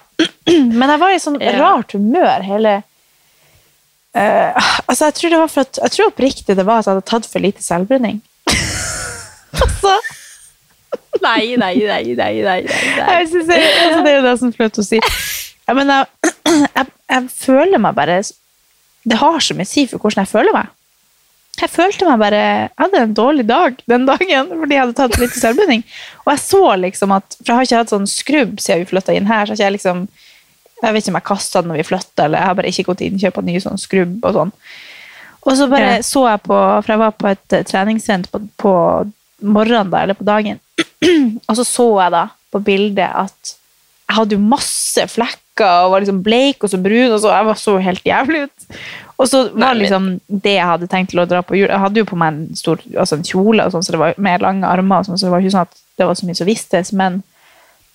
Men 0.80 0.92
jeg 0.92 1.00
var 1.00 1.12
i 1.14 1.20
sånn 1.22 1.38
rart 1.56 1.92
humør 1.96 2.42
hele 2.44 2.72
uh, 4.16 4.70
Altså, 4.84 5.06
jeg 5.06 5.14
tror 5.16 5.32
det 5.32 5.40
var 5.40 5.52
for 5.52 5.64
at 5.64 5.80
Jeg 5.80 5.94
tror 5.94 6.10
oppriktig 6.10 6.56
det 6.58 6.66
var 6.68 6.82
at 6.82 6.88
jeg 6.88 6.96
hadde 6.96 7.06
tatt 7.08 7.28
for 7.30 7.44
lite 7.44 7.64
selvbruning. 7.64 8.18
altså, 9.62 9.94
Nei, 11.20 11.56
nei, 11.60 11.74
nei, 11.84 12.02
nei, 12.16 12.34
nei, 12.44 12.60
nei, 12.64 13.06
jeg 13.18 13.28
synes 13.28 13.50
jeg, 13.52 13.70
altså, 13.84 14.02
det 14.04 14.10
er 14.10 14.16
jo 14.16 14.24
det 14.24 14.34
som 14.40 14.50
er 14.50 14.56
flaut 14.56 14.78
å 14.80 14.84
si. 14.86 15.00
Men 15.70 15.92
jeg, 15.92 16.30
jeg, 16.78 16.92
jeg 17.12 17.32
føler 17.34 17.82
meg 17.82 17.96
bare 17.98 18.20
Det 19.04 19.18
har 19.20 19.40
så 19.44 19.56
mye 19.58 19.68
å 19.68 19.70
si 19.70 19.84
for 19.90 20.02
hvordan 20.02 20.24
jeg 20.24 20.32
føler 20.32 20.56
meg. 20.56 20.70
Jeg 21.60 21.68
følte 21.68 22.06
meg 22.08 22.20
bare 22.22 22.38
Jeg 22.40 22.68
hadde 22.78 23.00
en 23.04 23.14
dårlig 23.14 23.44
dag 23.48 23.80
den 23.90 24.06
dagen 24.08 24.48
fordi 24.62 24.76
jeg 24.76 24.80
hadde 24.84 24.96
tatt 24.96 25.18
litt 25.20 25.34
selvbruning. 25.36 25.82
Og 26.24 26.30
jeg 26.32 26.42
så 26.44 26.60
liksom 26.80 27.12
at 27.16 27.36
For 27.40 27.50
jeg 27.50 27.56
har 27.58 27.66
ikke 27.68 27.80
hatt 27.82 27.92
sånn 27.94 28.06
skrubb 28.08 28.60
siden 28.62 28.84
vi 28.84 28.90
flytta 28.92 29.16
inn 29.16 29.26
her. 29.28 29.44
så 29.46 29.52
har 29.52 29.56
ikke 29.58 29.64
Jeg 29.66 29.76
liksom 29.78 30.04
Jeg 30.82 30.94
vet 30.94 31.02
ikke 31.04 31.12
om 31.12 31.18
jeg 31.20 31.28
kasta 31.28 31.60
den 31.60 31.68
når 31.72 31.76
vi 31.82 31.88
flytta, 31.90 32.24
eller 32.24 32.38
jeg 32.40 32.48
har 32.48 32.54
bare 32.56 32.70
ikke 32.72 32.86
gått 32.88 33.02
inn 33.04 33.18
og 33.18 33.20
kjøpt 33.26 33.44
ny 33.44 33.58
sånn 33.60 33.80
skrubb 33.82 34.24
og 34.24 34.32
sånn. 34.38 34.52
Og 35.44 35.56
så 35.56 35.66
bare 35.68 35.96
Ja. 35.98 36.02
så 36.02 36.22
jeg 36.30 36.42
på 36.48 36.56
For 36.82 36.92
jeg 36.94 36.98
var 37.02 37.12
på 37.12 37.28
et 37.28 37.52
eh, 37.52 37.62
treningssenter 37.68 38.30
på, 38.32 38.40
på 38.56 38.72
morgenen 39.42 39.90
da, 39.92 40.02
eller 40.02 40.14
på 40.14 40.24
dagen. 40.24 40.60
og 41.48 41.56
så 41.56 41.64
så 41.64 41.88
jeg 42.00 42.12
da 42.16 42.28
på 42.52 42.60
bildet 42.64 43.10
at 43.12 43.54
jeg 44.10 44.16
hadde 44.16 44.34
jo 44.34 44.42
masse 44.42 45.04
flekker 45.12 45.84
og 45.84 45.92
var 45.92 46.02
liksom 46.02 46.22
bleik 46.26 46.64
og 46.64 46.72
så 46.72 46.80
brun, 46.82 47.12
og 47.14 47.20
så 47.22 47.30
jeg 47.30 47.46
var 47.46 47.58
så 47.60 47.76
helt 47.84 48.06
jævlig 48.06 48.40
ut. 48.48 48.78
Og 49.20 49.28
så 49.28 49.42
var 49.52 49.76
liksom 49.76 50.14
det 50.26 50.54
jeg 50.56 50.66
hadde 50.66 50.88
tenkt 50.90 51.12
til 51.12 51.20
å 51.20 51.26
dra 51.28 51.42
på 51.44 51.58
jul 51.58 51.68
Jeg 51.68 51.82
hadde 51.82 52.00
jo 52.00 52.06
på 52.08 52.16
meg 52.18 52.32
en 52.32 52.56
stor 52.56 52.80
altså 52.96 53.18
en 53.18 53.26
kjole, 53.28 53.66
og 53.66 53.74
sånn, 53.74 53.84
så 53.86 53.94
det 53.94 54.00
var 54.00 54.18
med 54.18 54.42
lange 54.42 54.66
armer, 54.66 55.02
og 55.02 55.10
sånn, 55.10 55.20
så 55.20 55.28
det 55.28 55.34
var 55.34 55.44
ikke 55.44 55.54
sånn 55.54 55.68
at 55.68 55.82
det 56.00 56.08
var 56.08 56.18
så 56.18 56.26
mye 56.26 56.38
som 56.38 56.48
vistes. 56.48 56.92
Men 56.96 57.20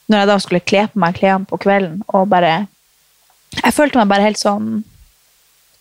når 0.05 0.21
jeg 0.21 0.29
da 0.29 0.37
skulle 0.43 0.67
kle 0.71 0.85
på 0.93 1.01
meg 1.01 1.17
klærne 1.17 1.49
på 1.49 1.59
kvelden, 1.65 1.99
og 2.13 2.29
bare 2.31 2.67
Jeg 3.55 3.71
følte 3.71 3.97
meg 4.01 4.09
bare 4.11 4.25
helt 4.25 4.39
sånn 4.39 4.83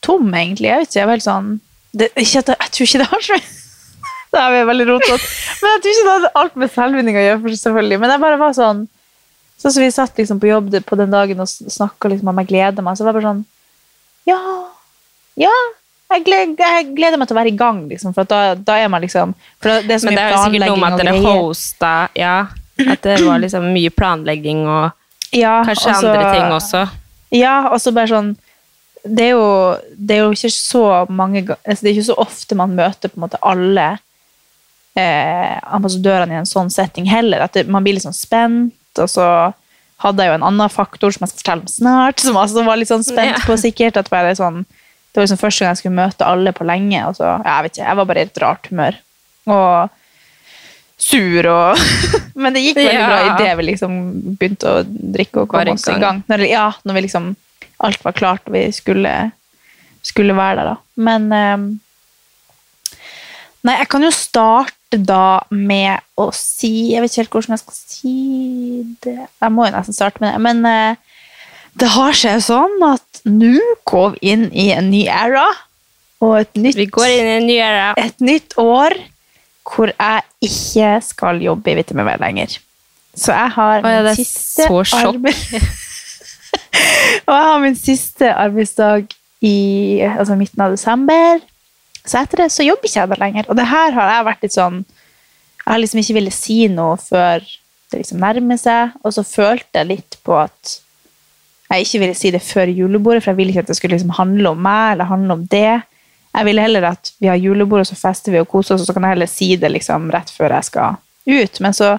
tom, 0.04 0.28
egentlig. 0.30 0.68
Jeg 0.68 0.78
vet 0.78 0.88
ikke, 0.88 0.98
jeg 1.00 1.08
var 1.08 1.16
helt 1.16 1.26
sånn 1.26 1.48
det, 1.94 2.10
ikke 2.18 2.42
at 2.42 2.50
jeg, 2.52 2.70
tror 2.74 2.86
ikke 2.88 3.00
det 3.02 3.08
har 3.10 3.24
så 3.24 3.38
Det 4.34 4.42
er 4.42 4.50
vi 4.50 4.60
veldig 4.66 4.86
rotete. 4.88 5.26
Men 5.62 5.72
jeg 5.72 5.82
tror 5.82 5.92
ikke 5.92 6.04
det 6.06 6.14
hadde 6.14 6.30
alt 6.40 6.56
med 6.58 6.72
selvvinning 6.74 7.18
å 7.18 7.24
gjøre, 7.24 7.40
for 7.42 7.58
selvfølgelig. 7.60 7.98
Men 8.02 8.12
jeg 8.14 8.22
bare 8.24 8.38
var 8.40 8.56
sånn 8.56 8.80
Sånn 9.64 9.72
så 9.72 9.80
vi 9.80 9.92
satt 9.94 10.18
liksom 10.20 10.40
på 10.42 10.50
jobb 10.50 10.74
på 10.84 10.96
den 11.00 11.12
dagen 11.14 11.40
og 11.40 11.48
snakka 11.48 12.10
liksom 12.12 12.28
om 12.28 12.40
jeg 12.42 12.50
gleder 12.50 12.84
meg, 12.84 12.98
så 12.98 13.06
var 13.06 13.14
jeg 13.14 13.22
bare 13.22 13.30
sånn 13.30 13.44
Ja, 14.28 14.40
ja. 15.40 15.54
Jeg 16.12 16.26
gleder, 16.26 16.74
jeg 16.76 16.90
gleder 16.94 17.18
meg 17.18 17.30
til 17.30 17.34
å 17.34 17.38
være 17.40 17.50
i 17.50 17.56
gang, 17.58 17.78
liksom, 17.88 18.12
for 18.14 18.28
da, 18.28 18.54
da 18.54 18.76
er 18.78 18.90
man 18.92 19.02
liksom 19.02 19.32
for 19.56 19.70
det, 19.72 19.88
det 19.88 19.96
er 19.96 20.02
så 20.02 20.10
Men 20.10 20.14
mye 20.14 20.20
det 20.20 20.24
er 20.26 20.34
jo 20.34 20.42
sikkert 20.44 20.68
noe 20.68 20.82
med 20.82 20.92
at 20.92 21.00
dere 21.00 21.22
hosta 21.24 21.94
Ja, 22.20 22.36
at 22.84 23.08
det 23.08 23.16
var 23.24 23.40
liksom 23.42 23.70
mye 23.72 23.94
planlegging 23.94 24.62
og 24.68 25.32
Ja, 25.34 25.56
kanskje 25.66 25.90
også, 25.90 26.12
andre 26.12 26.28
ting 26.36 26.52
også. 26.54 26.82
Ja, 27.34 27.54
og 27.72 27.80
så 27.82 27.94
bare 27.96 28.12
sånn 28.12 28.34
det 29.04 29.26
er, 29.26 29.34
jo, 29.34 29.48
det 29.96 30.14
er 30.14 30.22
jo 30.22 30.30
ikke 30.32 30.48
så 30.54 30.84
mange 31.12 31.42
altså 31.44 31.84
Det 31.84 31.90
er 31.90 31.96
ikke 31.98 32.06
så 32.06 32.14
ofte 32.22 32.56
man 32.56 32.72
møter 32.76 33.10
på 33.12 33.18
en 33.18 33.24
måte 33.26 33.40
alle 33.44 33.88
eh, 34.96 35.58
ambassadørene 35.76 36.32
i 36.32 36.40
en 36.40 36.48
sånn 36.48 36.70
setting 36.72 37.08
heller. 37.10 37.44
At 37.44 37.56
det, 37.56 37.66
man 37.68 37.84
blir 37.84 37.98
litt 37.98 38.06
sånn 38.06 38.16
spent, 38.16 38.72
og 38.98 39.08
så 39.10 39.26
hadde 40.04 40.22
jeg 40.24 40.30
jo 40.32 40.38
en 40.38 40.46
annen 40.50 40.68
faktor 40.72 41.12
som 41.14 41.24
jeg 41.24 41.30
skal 41.32 41.42
fortelle 41.42 41.62
om 41.64 41.72
snart, 41.72 42.20
som 42.20 42.36
jeg 42.36 42.66
var 42.66 42.76
litt 42.80 42.90
sånn 42.90 43.04
spent 43.06 43.44
på 43.46 43.56
sikkert. 43.60 43.96
at 43.96 44.10
bare 44.10 44.34
sånn, 44.36 44.64
Det 45.14 45.20
var 45.20 45.26
liksom 45.28 45.38
første 45.38 45.60
gang 45.64 45.70
jeg 45.74 45.78
skulle 45.78 46.00
møte 46.02 46.26
alle 46.26 46.52
på 46.52 46.64
lenge. 46.66 47.06
og 47.06 47.14
så, 47.16 47.36
jeg 47.44 47.62
vet 47.62 47.72
ikke, 47.76 47.86
jeg 47.88 47.96
var 47.96 48.04
bare 48.10 48.18
i 48.18 48.22
et 48.28 48.38
rart 48.42 48.66
humør. 48.70 48.94
Og 49.46 49.90
sur 50.98 51.46
og 51.50 51.78
Men 52.42 52.52
det 52.54 52.62
gikk 52.64 52.76
veldig 52.76 52.92
Ja. 52.94 53.06
bra 53.06 53.20
idet 53.38 53.56
vi 53.58 53.62
liksom 53.70 53.94
begynte 54.38 54.66
å 54.70 54.82
drikke 54.86 55.42
og 55.44 55.48
komme 55.48 55.72
oss 55.74 55.86
i 55.88 55.98
gang. 56.00 56.22
Når, 56.28 56.44
ja, 56.50 56.72
når 56.84 56.94
vi 56.94 57.00
liksom 57.06 57.36
alt 57.84 58.04
var 58.04 58.12
klart 58.12 58.40
og 58.46 58.52
vi 58.54 58.70
skulle, 58.72 59.32
skulle 60.02 60.34
være 60.36 60.56
der, 60.56 60.64
da. 60.74 60.76
Men 60.96 61.30
ehm, 61.32 61.64
Nei, 63.64 63.78
jeg 63.80 63.88
kan 63.88 64.02
jo 64.04 64.10
starte 64.12 64.98
da 65.00 65.40
med 65.50 66.02
å 66.20 66.26
si 66.36 66.92
Jeg 66.92 67.00
vet 67.02 67.10
ikke 67.10 67.22
helt 67.22 67.30
hvordan 67.36 67.54
jeg 67.54 67.62
skal 67.62 67.76
si 67.80 68.16
det. 69.06 69.14
Jeg 69.40 69.52
må 69.54 69.64
jo 69.66 69.72
nesten 69.74 69.96
starte 69.96 70.20
med 70.20 70.34
det. 70.34 70.42
Men 70.44 70.60
eh, 70.68 70.96
det 71.80 71.88
har 71.94 72.12
seg 72.18 72.36
jo 72.38 72.44
sånn 72.44 72.84
at 72.86 73.22
nå 73.24 73.54
går 73.88 74.18
vi 74.18 74.34
inn 74.34 74.44
i 74.52 74.68
en 74.76 74.90
ny 74.92 75.06
æra. 75.08 75.46
Og 76.24 76.36
et 76.42 76.60
nytt, 76.60 76.76
Vi 76.78 76.86
går 76.92 77.08
inn 77.16 77.26
i 77.30 77.34
en 77.38 77.48
ny 77.48 77.56
æra. 77.64 77.88
et 78.00 78.20
nytt 78.24 78.54
år 78.60 78.94
hvor 79.64 79.88
jeg 79.90 80.22
ikke 80.44 80.90
skal 81.02 81.40
jobbe 81.40 81.72
i 81.72 81.78
Vitamin 81.80 82.12
lenger. 82.20 82.58
Så 83.16 83.32
jeg 83.32 83.50
har 83.56 83.80
Å 83.80 83.90
ja, 83.94 84.02
min 84.04 84.18
siste 84.20 84.68
arbeid- 84.68 85.56
Og 87.26 87.32
jeg 87.34 87.44
har 87.48 87.60
min 87.62 87.76
siste 87.78 88.28
arbeidsdag 88.34 89.08
i 89.44 89.56
altså 90.04 90.36
midten 90.38 90.62
av 90.64 90.74
desember. 90.74 91.40
Så 92.04 92.20
etter 92.20 92.44
det 92.44 92.50
så 92.52 92.66
jobber 92.66 92.88
ikke 92.88 93.00
jeg 93.00 93.12
der 93.12 93.22
lenger. 93.22 93.48
Og 93.48 93.58
det 93.58 93.66
her 93.70 93.96
har 93.96 94.12
jeg 94.12 94.28
vært 94.28 94.46
litt 94.46 94.56
sånn 94.56 94.82
Jeg 94.84 95.72
har 95.72 95.80
liksom 95.80 96.00
ikke 96.02 96.16
villet 96.18 96.36
si 96.36 96.56
noe 96.68 96.98
før 97.00 97.44
det 97.90 98.00
liksom 98.02 98.20
nærmer 98.20 98.58
seg. 98.60 98.96
Og 99.00 99.14
så 99.16 99.24
følte 99.24 99.80
jeg 99.80 99.90
litt 99.94 100.18
på 100.26 100.36
at 100.36 100.74
jeg 101.70 101.86
ikke 101.86 102.00
ville 102.02 102.16
si 102.18 102.30
det 102.34 102.42
før 102.44 102.68
julebordet, 102.68 103.22
for 103.24 103.32
jeg 103.32 103.38
ville 103.38 103.54
ikke 103.54 103.64
at 103.64 103.70
det 103.72 103.76
skulle 103.78 103.96
liksom 103.96 104.12
handle 104.18 104.52
om 104.52 104.60
meg 104.62 104.92
eller 104.92 105.08
handle 105.08 105.38
om 105.38 105.46
det. 105.50 105.80
Jeg 106.34 106.48
ville 106.48 106.66
heller 106.66 106.88
at 106.90 107.12
vi 107.22 107.30
har 107.30 107.40
julebord, 107.40 107.80
og 107.80 107.88
så 107.88 107.96
fester 107.96 108.34
vi 108.34 108.42
og 108.42 108.50
koser 108.50 108.74
oss, 108.74 108.84
og 108.84 108.90
så 108.90 108.94
kan 108.96 109.06
jeg 109.06 109.16
heller 109.16 109.30
si 109.30 109.48
det 109.56 109.70
liksom 109.72 110.10
rett 110.12 110.30
før 110.34 110.56
jeg 110.58 110.68
skal 110.68 110.98
ut. 111.30 111.60
Men 111.64 111.76
så 111.76 111.94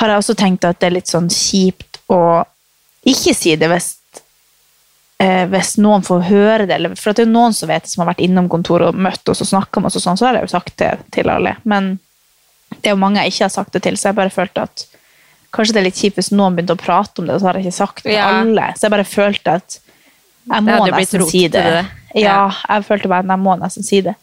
har 0.00 0.12
jeg 0.12 0.22
også 0.22 0.36
tenkt 0.38 0.66
at 0.68 0.80
det 0.80 0.90
er 0.90 0.96
litt 0.98 1.10
sånn 1.10 1.30
kjipt 1.32 2.00
å 2.12 2.20
ikke 3.08 3.34
si 3.36 3.54
det 3.56 3.70
hvis 3.70 3.94
eh, 5.20 5.44
hvis 5.52 5.74
noen 5.82 6.02
får 6.06 6.22
høre 6.28 6.66
det, 6.66 6.76
eller, 6.78 6.94
for 6.98 7.12
det 7.16 7.26
er 7.26 7.32
noen 7.32 7.54
som 7.56 7.68
vet 7.70 7.84
det, 7.86 7.92
som 7.92 8.02
har 8.04 8.12
vært 8.14 8.22
innom 8.24 8.48
kontoret 8.52 8.90
og 8.90 9.00
møtt 9.08 9.28
oss 9.32 9.42
og 9.44 9.50
snakka 9.52 9.80
med 9.82 9.90
oss, 9.92 9.98
og 10.00 10.06
sånn, 10.06 10.18
så 10.20 10.28
har 10.30 10.38
jeg 10.40 10.48
jo 10.48 10.54
sagt 10.54 10.76
det 10.80 10.94
til 11.14 11.28
alle. 11.32 11.56
Men 11.68 11.92
det 12.80 12.90
er 12.90 12.94
jo 12.96 13.02
mange 13.02 13.22
jeg 13.24 13.34
ikke 13.34 13.44
har 13.48 13.54
sagt 13.56 13.72
det 13.76 13.82
til, 13.86 13.98
så 14.00 14.10
jeg 14.10 14.18
bare 14.20 14.32
følte 14.34 14.64
at 14.68 14.86
kanskje 15.52 15.74
det 15.74 15.80
er 15.80 15.88
litt 15.88 15.98
kjipt 15.98 16.18
hvis 16.20 16.32
noen 16.32 16.54
begynte 16.56 16.76
å 16.76 16.80
prate 16.80 17.20
om 17.20 17.26
det, 17.26 17.34
og 17.34 17.40
så 17.42 17.50
har 17.50 17.58
jeg 17.58 17.66
ikke 17.66 17.78
sagt 17.82 18.02
det 18.04 18.10
til 18.12 18.18
Ja. 18.18 18.28
alle. 18.40 18.68
Så 18.78 18.86
jeg 18.86 18.94
bare 18.94 19.04
følte 19.04 19.54
at 19.60 19.78
jeg 20.50 20.62
må 20.66 20.86
nesten 20.90 21.26
si 21.28 21.42
det. 21.48 21.64
det. 21.64 21.86
Ja, 22.14 22.20
Ja. 22.22 22.50
jeg 22.68 22.84
følte 22.86 23.08
bare 23.10 23.24
at 23.26 23.26
jeg 23.34 23.38
må 23.44 23.56
nesten 23.58 23.84
si 23.84 24.00
det. 24.06 24.14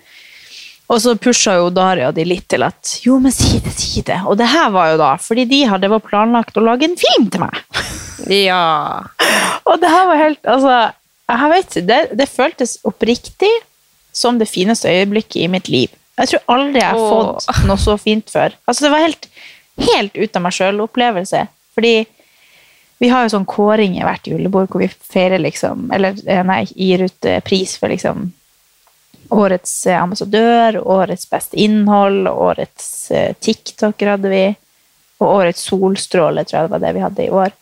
Og 0.87 1.01
så 1.03 1.17
pusha 1.19 1.57
jo 1.57 1.71
Daria 1.73 2.13
de 2.15 2.23
litt 2.23 2.45
til 2.47 2.63
at 2.63 2.93
jo, 3.03 3.17
men 3.19 3.33
si 3.35 3.59
det, 3.63 3.73
si 3.75 4.03
det. 4.07 4.21
Og 4.25 4.37
det 4.39 4.47
her 4.53 4.69
var 4.71 4.93
jo 4.93 5.01
da 5.01 5.09
fordi 5.19 5.43
de 5.49 5.65
hadde 5.67 5.91
var 5.91 6.03
planlagt 6.05 6.57
å 6.57 6.63
lage 6.63 6.87
en 6.87 6.95
film 6.99 7.27
til 7.33 7.43
meg. 7.43 7.59
Ja. 8.31 9.03
Og 9.67 9.81
det 9.81 9.91
her 9.91 10.07
var 10.09 10.19
helt 10.19 10.47
Altså, 10.47 10.77
jeg 11.27 11.51
vet 11.51 11.67
ikke, 11.67 11.87
det, 11.89 11.99
det 12.17 12.29
føltes 12.31 12.77
oppriktig 12.87 13.51
som 14.15 14.39
det 14.39 14.47
fineste 14.49 14.89
øyeblikket 14.89 15.43
i 15.43 15.49
mitt 15.51 15.67
liv. 15.69 15.91
Jeg 16.17 16.31
tror 16.31 16.55
aldri 16.55 16.81
jeg 16.81 16.89
har 16.89 17.03
Åh. 17.03 17.11
fått 17.11 17.65
noe 17.67 17.77
så 17.77 17.97
fint 18.01 18.31
før. 18.31 18.55
Altså, 18.65 18.87
det 18.87 18.93
var 18.93 19.03
helt, 19.03 19.27
helt 19.91 20.15
ut 20.17 20.39
av 20.39 20.45
meg 20.45 20.55
sjøl-opplevelse. 20.55 21.43
Fordi 21.77 21.93
vi 23.03 23.11
har 23.11 23.25
jo 23.25 23.35
sånn 23.35 23.45
kåring 23.45 23.99
i 23.99 24.05
hvert 24.05 24.25
julebord 24.25 24.71
hvor 24.71 24.81
vi 24.81 24.89
feirer 24.89 25.37
liksom 25.37 25.91
Eller 25.93 26.17
eh, 26.25 26.41
nei, 26.47 26.63
gir 26.73 27.03
ut 27.05 27.27
eh, 27.29 27.43
pris 27.45 27.75
for 27.77 27.93
liksom 27.93 28.31
årets 29.33 29.73
eh, 29.87 29.99
ambassadør, 30.01 30.79
årets 30.85 31.27
beste 31.31 31.57
innhold, 31.59 32.27
årets 32.31 32.89
eh, 33.11 33.31
TikToker 33.43 34.13
hadde 34.15 34.31
vi, 34.31 34.43
og 35.21 35.31
årets 35.41 35.63
solstråle, 35.69 36.43
tror 36.45 36.59
jeg 36.61 36.67
det 36.67 36.75
var 36.75 36.83
det 36.85 36.93
vi 36.97 37.05
hadde 37.07 37.25
i 37.25 37.31
år. 37.43 37.55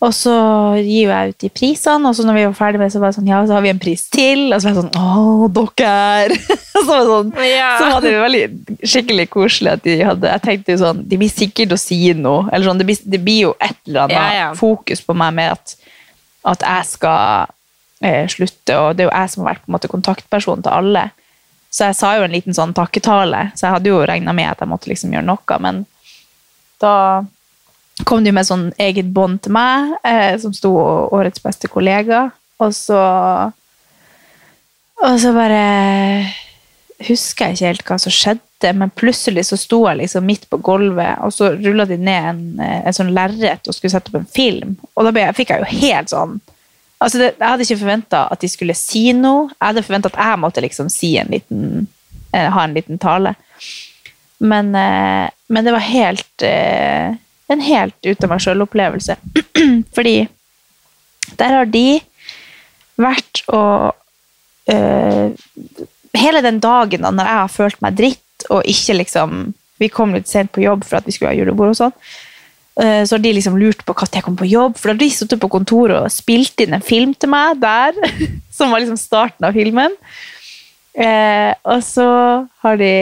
Og 0.00 0.14
så 0.16 0.32
gir 0.80 1.10
jeg 1.10 1.32
ut 1.34 1.42
de 1.44 1.48
prisene, 1.52 2.08
og 2.08 2.14
så 2.16 2.24
når 2.24 2.36
vi 2.38 2.44
var 2.46 2.54
ferdig 2.56 2.78
med 2.80 2.88
det, 2.88 2.94
så 2.94 3.02
var 3.02 3.10
det 3.12 3.18
sånn, 3.18 3.26
ja, 3.28 3.40
så 3.44 3.52
har 3.58 3.64
vi 3.66 3.72
en 3.74 3.80
pris 3.82 4.06
til. 4.08 4.46
Og 4.48 4.62
så 4.62 4.70
var 4.70 4.72
jeg 4.72 4.78
sånn, 4.78 4.94
å, 4.96 5.48
dere! 5.52 6.38
så 6.72 6.84
var 6.88 7.02
det 7.02 7.10
sånn, 7.10 7.32
Ja. 7.44 7.66
så 7.76 7.90
var 7.90 8.06
det 8.06 8.12
veldig 8.22 8.42
skikkelig 8.94 9.26
koselig 9.34 9.74
at 9.74 9.84
de 9.84 9.98
hadde, 10.08 10.30
jeg 10.32 10.44
tenkte 10.46 10.72
jo 10.72 10.80
sånn, 10.86 11.02
de 11.10 11.18
blir 11.20 11.32
sikkert 11.34 11.76
å 11.76 11.80
si 11.82 11.98
noe, 12.16 12.46
eller 12.48 12.70
sånn, 12.70 12.80
det 12.80 12.86
blir, 12.88 13.02
det 13.12 13.20
blir 13.26 13.40
jo 13.50 13.52
et 13.60 13.76
eller 13.90 14.06
annet 14.06 14.16
Ja, 14.16 14.24
ja. 14.38 14.48
fokus 14.56 15.04
på 15.04 15.18
meg 15.20 15.36
med 15.36 15.52
at, 15.58 15.76
at 16.54 16.64
jeg 16.64 16.88
skal 16.94 17.52
eh, 18.04 18.24
slutte, 18.30 18.76
og 18.76 18.96
det 18.96 19.04
er 19.04 19.10
jo 19.10 19.16
jeg 19.16 19.32
som 19.32 19.44
har 19.44 19.52
vært 19.52 19.64
på 19.64 19.70
en 19.70 19.76
måte 19.76 19.92
kontaktperson 19.92 20.64
til 20.64 20.72
alle. 20.72 21.04
Så 21.70 21.90
jeg 21.90 21.98
sa 22.00 22.14
jo 22.18 22.24
en 22.26 22.34
liten 22.34 22.56
sånn 22.56 22.74
takketale, 22.74 23.50
så 23.54 23.66
jeg 23.66 23.76
hadde 23.76 23.92
jo 23.92 24.00
regnet 24.08 24.36
med 24.36 24.50
at 24.50 24.62
jeg 24.62 24.70
måtte 24.70 24.90
liksom 24.90 25.14
gjøre 25.14 25.28
noe, 25.28 25.60
men 25.62 25.84
da 26.82 26.94
kom 28.08 28.24
de 28.24 28.32
med 28.32 28.48
sånn 28.48 28.70
eget 28.80 29.10
bånd 29.14 29.42
til 29.44 29.54
meg, 29.54 29.94
eh, 30.08 30.34
som 30.40 30.54
sto 30.56 30.72
årets 31.12 31.42
beste 31.44 31.70
kollega, 31.70 32.28
og 32.60 32.74
så 32.76 33.00
og 35.00 35.16
så 35.16 35.32
bare 35.32 35.60
husker 37.06 37.48
jeg 37.48 37.56
ikke 37.56 37.68
helt 37.70 37.84
hva 37.88 37.96
som 38.02 38.12
skjedde, 38.12 38.72
men 38.76 38.92
plutselig 38.92 39.46
så 39.48 39.56
sto 39.56 39.78
jeg 39.86 40.02
liksom 40.02 40.26
midt 40.28 40.44
på 40.52 40.58
gulvet, 40.60 41.16
og 41.24 41.32
så 41.32 41.54
rulla 41.54 41.86
de 41.88 41.96
ned 41.96 42.26
en, 42.34 42.42
eh, 42.60 42.82
en 42.84 42.96
sånn 42.96 43.14
lerret 43.16 43.68
og 43.68 43.76
skulle 43.76 43.94
sette 43.94 44.12
opp 44.12 44.20
en 44.20 44.28
film. 44.28 44.76
Og 44.94 45.08
da 45.08 45.14
jeg, 45.16 45.36
fikk 45.38 45.54
jeg 45.54 45.64
jo 45.64 45.80
helt 45.80 46.12
sånn 46.12 46.40
altså 47.00 47.20
det, 47.20 47.30
Jeg 47.38 47.48
hadde 47.48 47.66
ikke 47.66 47.80
forventa 47.82 48.24
at 48.30 48.42
de 48.42 48.50
skulle 48.52 48.76
si 48.78 49.10
noe. 49.16 49.48
Jeg 49.56 49.66
hadde 49.66 49.86
forventa 49.86 50.12
at 50.12 50.20
jeg 50.20 50.42
måtte 50.42 50.64
liksom 50.64 50.90
si 50.92 51.14
en 51.20 51.32
liten 51.32 51.64
eh, 52.32 52.48
ha 52.52 52.64
en 52.64 52.76
liten 52.76 53.00
tale. 53.02 53.34
Men, 54.40 54.74
eh, 54.74 55.30
men 55.48 55.66
det 55.66 55.74
var 55.74 55.84
helt 55.84 56.44
eh, 56.46 57.16
en 57.50 57.64
helt 57.66 58.06
ut 58.06 58.24
av 58.24 58.30
meg 58.30 58.42
sjøl-opplevelse. 58.44 59.16
Fordi 59.96 60.16
der 61.38 61.56
har 61.58 61.68
de 61.70 62.00
vært 63.00 63.44
og 63.48 63.92
eh, 64.70 65.30
Hele 66.10 66.40
den 66.42 66.58
dagen 66.58 67.04
da 67.06 67.12
når 67.14 67.28
jeg 67.28 67.38
har 67.38 67.52
følt 67.54 67.82
meg 67.84 67.94
dritt 67.94 68.46
og 68.50 68.66
ikke 68.66 68.96
liksom 68.98 69.52
Vi 69.78 69.88
kom 69.94 70.10
litt 70.16 70.26
sent 70.28 70.50
på 70.50 70.64
jobb 70.64 70.82
for 70.84 70.98
at 70.98 71.06
vi 71.06 71.14
skulle 71.14 71.30
ha 71.30 71.38
julebord 71.38 71.70
og 71.70 71.78
sånn. 71.78 71.94
Eh, 72.82 73.02
Så 73.04 73.16
har 73.16 73.22
de 73.24 73.32
liksom 73.36 73.58
lurt 73.60 73.84
på 73.84 73.94
når 73.94 74.16
jeg 74.18 74.26
kom 74.26 74.38
på 74.38 74.48
jobb, 74.48 74.76
for 74.76 74.88
da 74.88 74.94
hadde 74.94 75.04
de 75.04 75.14
sittet 75.14 75.40
på 75.40 75.50
kontoret 75.52 75.98
og 76.00 76.12
spilt 76.12 76.60
inn 76.60 76.76
en 76.76 76.84
film 76.84 77.14
til 77.14 77.32
meg 77.32 77.60
der, 77.62 77.96
som 78.56 78.72
var 78.72 78.82
liksom 78.82 79.00
starten 79.00 79.48
av 79.48 79.56
filmen. 79.56 79.96
Eh, 80.94 81.52
og 81.64 81.82
så 81.86 82.08
har 82.64 82.80
de 82.80 82.94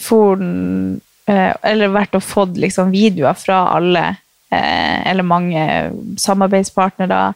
foren 0.00 1.00
eh, 1.28 1.52
Eller 1.68 1.92
vært 1.92 2.16
og 2.16 2.24
fått 2.24 2.56
liksom 2.56 2.88
videoer 2.94 3.36
fra 3.36 3.66
alle, 3.74 4.06
eller 4.54 5.26
mange 5.26 5.60
samarbeidspartnere. 6.20 7.34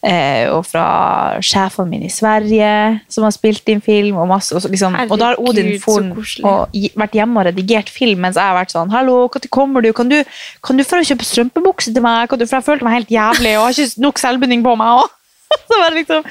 Eh, 0.00 0.46
og 0.48 0.62
fra 0.64 1.36
sjefene 1.44 1.90
mine 1.90 2.06
i 2.08 2.12
Sverige, 2.12 2.68
som 3.12 3.26
har 3.26 3.34
spilt 3.36 3.68
inn 3.68 3.82
film. 3.84 4.16
Og, 4.16 4.30
masse, 4.30 4.54
og, 4.56 4.62
så 4.64 4.70
liksom, 4.72 4.96
og 4.96 5.12
da 5.20 5.32
har 5.32 5.42
Odin 5.42 5.74
forn, 5.82 6.14
og 6.40 6.78
vært 6.96 7.18
hjemme 7.18 7.42
og 7.42 7.48
redigert 7.50 7.92
film, 7.92 8.22
mens 8.24 8.40
jeg 8.40 8.48
har 8.48 8.56
vært 8.56 8.72
sånn 8.72 8.88
'Hallo, 8.92 9.28
når 9.28 9.48
kommer 9.52 9.84
du? 9.84 9.92
Kan 9.92 10.08
du, 10.08 10.22
kan 10.64 10.80
du 10.80 10.86
få 10.88 11.02
kjøpe 11.04 11.28
strømpebukse 11.28 11.92
til 11.92 12.02
meg?' 12.02 12.30
Kan 12.32 12.40
du, 12.40 12.46
for 12.46 12.60
jeg 12.60 12.68
følte 12.70 12.88
meg 12.88 12.96
helt 12.96 13.12
jævlig, 13.12 13.54
og 13.58 13.68
har 13.68 13.76
ikke 13.76 14.00
nok 14.06 14.24
selvbinding 14.24 14.64
på 14.64 14.76
meg 14.80 15.04
òg. 15.04 15.16
Så 15.68 15.76
var 15.76 15.90
det 15.90 16.00
liksom 16.00 16.24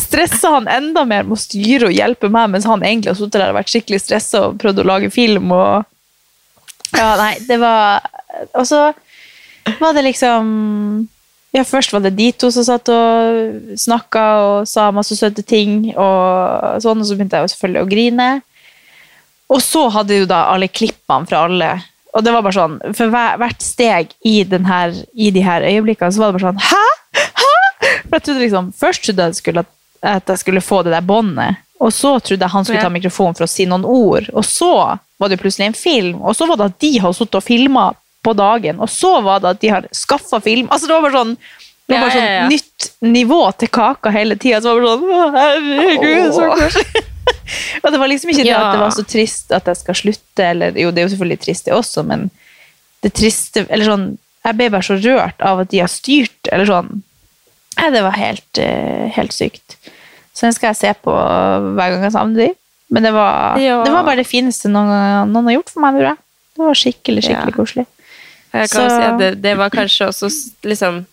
stressa 0.00 0.48
han 0.54 0.68
enda 0.70 1.04
mer 1.04 1.26
med 1.26 1.36
å 1.36 1.42
styre 1.42 1.90
og 1.90 1.92
hjelpe 1.92 2.30
meg, 2.32 2.48
mens 2.54 2.64
han 2.64 2.80
egentlig 2.80 3.12
har 3.12 3.18
sittet 3.18 3.42
der 3.42 3.52
og 3.52 3.58
vært 3.60 3.72
skikkelig 3.74 4.00
stressa 4.00 4.46
og 4.48 4.60
prøvd 4.62 4.80
å 4.80 4.88
lage 4.88 5.10
film. 5.12 5.52
og 5.52 5.84
ja, 6.96 7.12
nei, 7.16 7.34
det 7.48 7.56
var 7.60 8.04
Og 8.56 8.66
så 8.66 8.92
var 9.78 9.92
det 9.94 10.02
liksom 10.02 11.08
Ja, 11.52 11.66
først 11.68 11.92
var 11.92 12.00
det 12.00 12.14
de 12.16 12.30
to 12.32 12.48
som 12.52 12.64
satt 12.64 12.88
og 12.88 13.76
snakka 13.76 14.22
og 14.40 14.68
sa 14.68 14.86
masse 14.94 15.16
søte 15.18 15.44
ting, 15.44 15.90
og 15.92 16.80
sånn, 16.80 17.02
og 17.02 17.08
så 17.08 17.16
begynte 17.16 17.36
jeg 17.36 17.44
jo 17.44 17.52
selvfølgelig 17.52 17.82
å 17.82 17.90
grine. 17.90 18.28
Og 19.52 19.60
så 19.60 19.82
hadde 19.92 20.22
jo 20.22 20.28
da 20.30 20.46
alle 20.52 20.70
klippene 20.72 21.28
fra 21.28 21.42
alle 21.44 21.74
Og 22.16 22.24
det 22.24 22.32
var 22.32 22.44
bare 22.44 22.56
sånn, 22.56 22.78
for 22.96 23.12
hvert 23.12 23.64
steg 23.64 24.14
i, 24.24 24.42
den 24.48 24.64
her, 24.68 24.94
i 25.12 25.28
de 25.32 25.42
her 25.44 25.64
øyeblikkene, 25.64 26.12
så 26.12 26.22
var 26.22 26.32
det 26.32 26.38
bare 26.38 26.52
sånn 26.52 26.62
Hæ?! 26.70 27.20
Hæ?! 27.42 27.50
For 28.06 28.16
jeg 28.16 28.24
trodde 28.24 28.44
liksom, 28.44 28.70
Først 28.76 29.04
trodde 29.04 29.28
jeg 29.28 29.38
skulle, 29.40 29.64
at 30.00 30.32
jeg 30.32 30.40
skulle 30.40 30.64
få 30.64 30.82
det 30.86 30.94
der 30.94 31.04
båndet, 31.04 31.60
og 31.82 31.92
så 31.92 32.14
trodde 32.20 32.44
jeg 32.44 32.52
han 32.52 32.64
skulle 32.64 32.84
ta 32.84 32.92
mikrofonen 32.92 33.36
for 33.36 33.44
å 33.44 33.50
si 33.50 33.66
noen 33.68 33.84
ord, 33.88 34.28
og 34.32 34.44
så 34.46 34.72
var 35.20 35.30
det 35.30 35.40
plutselig 35.40 35.68
en 35.68 35.76
film, 35.78 36.20
og 36.22 36.36
så 36.38 36.46
var 36.48 36.60
det 36.60 36.68
at 36.70 36.80
de 36.82 36.92
hadde 37.02 37.16
sittet 37.18 37.38
og 37.38 37.44
filma 37.46 37.88
på 38.22 38.32
dagen, 38.38 38.78
og 38.80 38.88
så 38.92 39.16
var 39.24 39.40
det 39.42 39.50
at 39.56 39.60
de 39.62 39.68
har 39.72 39.86
skaffa 39.94 40.40
film. 40.44 40.68
Altså 40.70 40.86
Det 40.86 40.94
var 40.96 41.02
bare 41.08 41.18
sånn 41.20 41.36
det 41.90 41.96
var 41.98 42.04
bare 42.06 42.12
sånn 42.14 42.24
ja, 42.24 42.34
ja. 42.38 42.44
nytt 42.48 42.86
nivå 43.04 43.40
til 43.58 43.68
kaka 43.74 44.10
hele 44.14 44.36
tida. 44.40 44.60
Så 44.62 44.70
var 44.70 44.80
det 44.80 44.92
sånn 44.92 45.02
«Å, 45.12 45.24
Herregud, 45.34 46.28
så 46.36 46.46
koselig! 46.54 47.02
og 47.82 47.88
det 47.92 47.98
var 48.00 48.08
liksom 48.10 48.30
ikke 48.32 48.44
det 48.46 48.52
Ja. 48.52 48.60
at 48.62 48.76
det 48.76 48.80
var 48.84 48.94
så 48.94 49.04
trist 49.06 49.52
at 49.52 49.66
jeg 49.68 49.80
skal 49.80 49.98
slutte, 49.98 50.46
eller 50.46 50.78
jo, 50.78 50.90
det 50.94 51.02
er 51.02 51.06
jo 51.08 51.12
selvfølgelig 51.16 51.40
trist 51.42 51.66
det 51.68 51.74
også, 51.76 52.04
men 52.06 52.28
det 53.02 53.12
triste 53.18 53.66
Eller 53.68 53.86
sånn 53.90 54.06
Jeg 54.46 54.56
ble 54.58 54.70
bare 54.74 54.86
så 54.86 54.96
rørt 54.98 55.42
av 55.42 55.60
at 55.62 55.70
de 55.74 55.82
har 55.82 55.90
styrt, 55.90 56.48
eller 56.50 56.66
sånn 56.70 57.02
Nei, 57.78 57.90
det 57.90 58.02
var 58.04 58.12
helt, 58.20 58.58
eh, 58.62 59.06
helt 59.16 59.32
sykt. 59.32 59.76
Så 60.36 60.44
den 60.46 60.52
skal 60.54 60.70
jeg 60.70 60.76
se 60.76 60.90
på 61.02 61.12
hver 61.12 61.94
gang 61.94 62.02
jeg 62.04 62.12
savner 62.14 62.42
de. 62.46 62.50
Men 62.92 63.06
det 63.06 63.12
var, 63.16 63.56
Ja. 63.58 63.78
det 63.82 63.92
var 63.94 64.04
bare 64.04 64.20
det 64.20 64.26
fineste 64.28 64.68
noen, 64.68 65.32
noen 65.32 65.48
har 65.48 65.54
gjort 65.56 65.70
for 65.72 65.80
meg. 65.80 65.98
Det 66.52 66.60
var 66.60 66.76
skikkelig, 66.76 67.22
skikkelig 67.24 67.54
Ja. 67.54 67.56
koselig. 67.56 67.86
Jeg 68.52 68.68
kan 68.70 68.90
Så- 68.90 68.96
si 68.96 69.02
at 69.02 69.18
det, 69.18 69.30
det 69.42 69.56
var 69.56 69.70
kanskje 69.70 70.06
også 70.10 70.28
liksom 70.62 71.04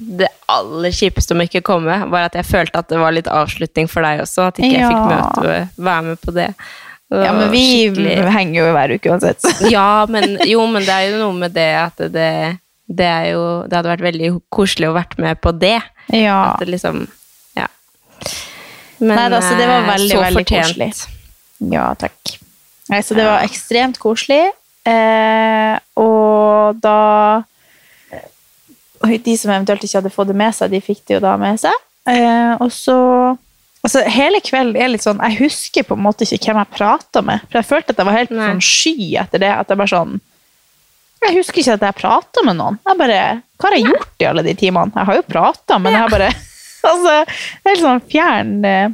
Det 0.00 0.28
aller 0.48 0.90
kjipeste 0.94 1.34
med 1.36 1.48
ikke 1.50 1.62
komme, 1.66 1.96
var 2.10 2.28
at 2.28 2.34
jeg 2.38 2.46
følte 2.46 2.78
at 2.78 2.88
det 2.88 2.98
var 2.98 3.12
litt 3.12 3.26
avslutning 3.28 3.88
for 3.90 4.00
deg 4.06 4.20
også. 4.22 4.46
At 4.48 4.56
ikke 4.62 4.78
jeg 4.78 4.86
fikk 4.86 5.10
Ja. 5.10 5.10
møte, 5.10 5.68
være 5.76 6.02
med 6.02 6.20
på 6.20 6.32
det. 6.32 6.54
Og 7.12 7.24
Ja, 7.24 7.32
men 7.32 7.50
vi 7.50 7.90
skikkelig- 7.90 8.30
henger 8.32 8.54
jo 8.62 8.72
hver 8.72 8.94
uke 8.94 9.10
uansett. 9.10 9.42
Ja, 9.70 10.06
men 10.06 10.38
jo, 10.46 10.64
men 10.66 10.82
det 10.86 10.94
er 10.94 11.10
jo 11.10 11.18
noe 11.18 11.32
med 11.36 11.52
det 11.52 11.74
at 11.74 11.96
det, 11.98 12.58
det 12.88 13.06
er 13.06 13.32
jo 13.32 13.66
Det 13.68 13.76
hadde 13.76 13.90
vært 13.98 14.06
veldig 14.12 14.30
koselig 14.50 14.88
å 14.88 14.94
vært 14.94 15.18
med 15.18 15.40
på 15.40 15.52
det. 15.58 15.82
Ja. 16.12 16.52
At 16.54 16.60
det 16.60 16.68
liksom 16.68 17.08
Ja. 17.56 17.66
Men 19.00 19.16
Nei, 19.16 19.28
altså, 19.36 19.56
det 19.58 19.66
var 19.66 19.82
eh, 19.82 19.90
veldig, 19.90 20.10
så 20.12 20.22
veldig 20.22 20.44
fortjent. 20.46 20.66
koselig. 20.66 21.06
Ja, 21.72 21.94
takk. 21.94 22.38
Nei, 22.88 23.00
så 23.02 23.14
det 23.16 23.24
var 23.24 23.42
ekstremt 23.42 23.98
koselig. 23.98 24.52
Eh, 24.88 25.76
og 26.00 26.78
da 26.80 27.42
De 29.24 29.34
som 29.36 29.50
eventuelt 29.52 29.82
ikke 29.84 29.98
hadde 29.98 30.12
fått 30.12 30.30
det 30.30 30.36
med 30.40 30.54
seg, 30.56 30.72
de 30.72 30.80
fikk 30.84 31.02
det 31.08 31.18
jo 31.18 31.22
da 31.24 31.34
med 31.40 31.60
seg. 31.60 31.76
Eh, 32.08 32.56
og 32.60 32.72
så 32.72 32.96
Altså, 33.80 34.02
hele 34.12 34.42
kvelden 34.44 34.76
er 34.76 34.90
litt 34.92 35.04
sånn 35.06 35.20
Jeg 35.24 35.38
husker 35.38 35.86
på 35.88 35.96
en 35.96 36.04
måte 36.04 36.26
ikke 36.26 36.50
hvem 36.50 36.60
jeg 36.60 36.76
prata 36.76 37.22
med. 37.24 37.46
For 37.48 37.60
jeg 37.60 37.68
følte 37.70 37.94
at 37.94 38.02
jeg 38.02 38.08
var 38.10 38.18
helt 38.18 38.34
Nei. 38.34 38.48
sånn 38.50 38.64
sky 38.64 39.06
etter 39.22 39.40
det. 39.40 39.52
At 39.56 39.72
jeg 39.72 39.80
bare 39.80 39.92
sånn 39.94 40.18
Jeg 41.24 41.36
husker 41.38 41.62
ikke 41.62 41.76
at 41.78 41.86
jeg 41.88 42.00
prata 42.00 42.44
med 42.44 42.58
noen. 42.60 42.76
Jeg 42.86 43.00
bare 43.00 43.20
Hva 43.56 43.70
har 43.70 43.78
jeg 43.78 43.88
gjort 43.88 44.24
i 44.24 44.28
alle 44.28 44.44
de 44.44 44.56
timene? 44.60 44.92
Jeg 44.96 45.08
har 45.08 45.20
jo 45.20 45.26
prata, 45.28 45.78
men 45.78 45.96
jeg 45.96 46.04
har 46.04 46.12
bare 46.12 46.32
Altså, 46.90 47.14
helt 47.66 47.82
sånn 47.82 48.04
fjern 48.08 48.52
eh, 48.64 48.92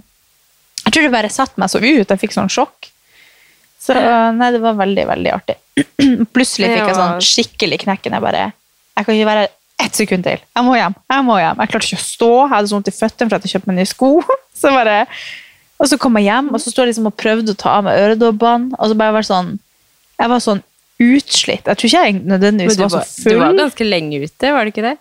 Jeg 0.85 0.95
tror 0.95 1.07
det 1.07 1.15
bare 1.15 1.35
satte 1.35 1.59
meg 1.63 1.71
så 1.71 1.83
ut. 1.83 2.07
Jeg 2.07 2.23
fikk 2.23 2.35
sånn 2.35 2.51
sjokk. 2.53 2.93
Så 3.87 3.95
nei, 4.35 4.49
det 4.55 4.61
var 4.65 4.75
veldig, 4.81 5.05
veldig 5.13 5.33
artig. 5.37 5.57
Plutselig 6.35 6.73
fikk 6.73 6.89
jeg 6.91 6.99
sånn 6.99 7.23
skikkelig 7.23 7.79
knekken. 7.85 8.17
Jeg 8.17 8.25
bare 8.25 8.45
Jeg 8.97 9.07
kan 9.07 9.15
ikke 9.15 9.29
være 9.29 9.49
ett 9.87 9.99
sekund 9.99 10.25
til. 10.25 10.41
Jeg 10.41 10.65
må 10.65 10.75
hjem. 10.79 10.95
Jeg 11.13 11.25
må 11.27 11.37
hjem. 11.39 11.59
Jeg 11.63 11.73
klarte 11.73 11.89
ikke 11.91 12.01
å 12.01 12.07
stå. 12.07 12.31
Jeg 12.47 12.53
hadde 12.55 12.71
så 12.71 12.77
vondt 12.79 12.89
i 12.91 12.95
føttene 12.97 13.29
for 13.31 13.37
at 13.39 13.45
jeg 13.47 13.53
kjøpte 13.55 13.71
meg 13.71 13.79
nye 13.81 13.91
sko. 13.91 14.09
Så 14.61 14.73
bare, 14.73 15.03
og 15.77 15.91
så 15.91 15.99
kom 16.01 16.17
jeg 16.17 16.31
hjem, 16.31 16.47
og 16.57 16.63
så 16.63 16.71
sto 16.73 16.81
jeg 16.81 16.89
liksom 16.95 17.11
og 17.11 17.17
prøvde 17.21 17.53
å 17.53 17.59
ta 17.61 17.75
av 17.77 17.83
meg 17.85 17.99
øredobbene. 18.01 18.73
Og 18.81 18.89
så 18.89 18.97
bare 18.97 19.13
var 19.19 19.27
sånn 19.29 19.51
Jeg 20.17 20.31
var 20.33 20.41
sånn 20.41 20.63
utslitt. 21.05 21.67
Jeg 21.69 21.77
tror 21.77 21.91
ikke 21.91 22.05
jeg 22.07 22.21
nødvendigvis 22.25 22.79
du 22.79 22.87
var 22.87 22.95
så 22.95 23.03
full. 23.05 23.35
du 23.37 23.43
var 23.43 23.59
ganske 23.59 23.85
lenge 23.85 24.23
ute, 24.23 24.53
var 24.57 24.65
det 24.65 24.73
ikke 24.73 24.87
det? 24.87 24.95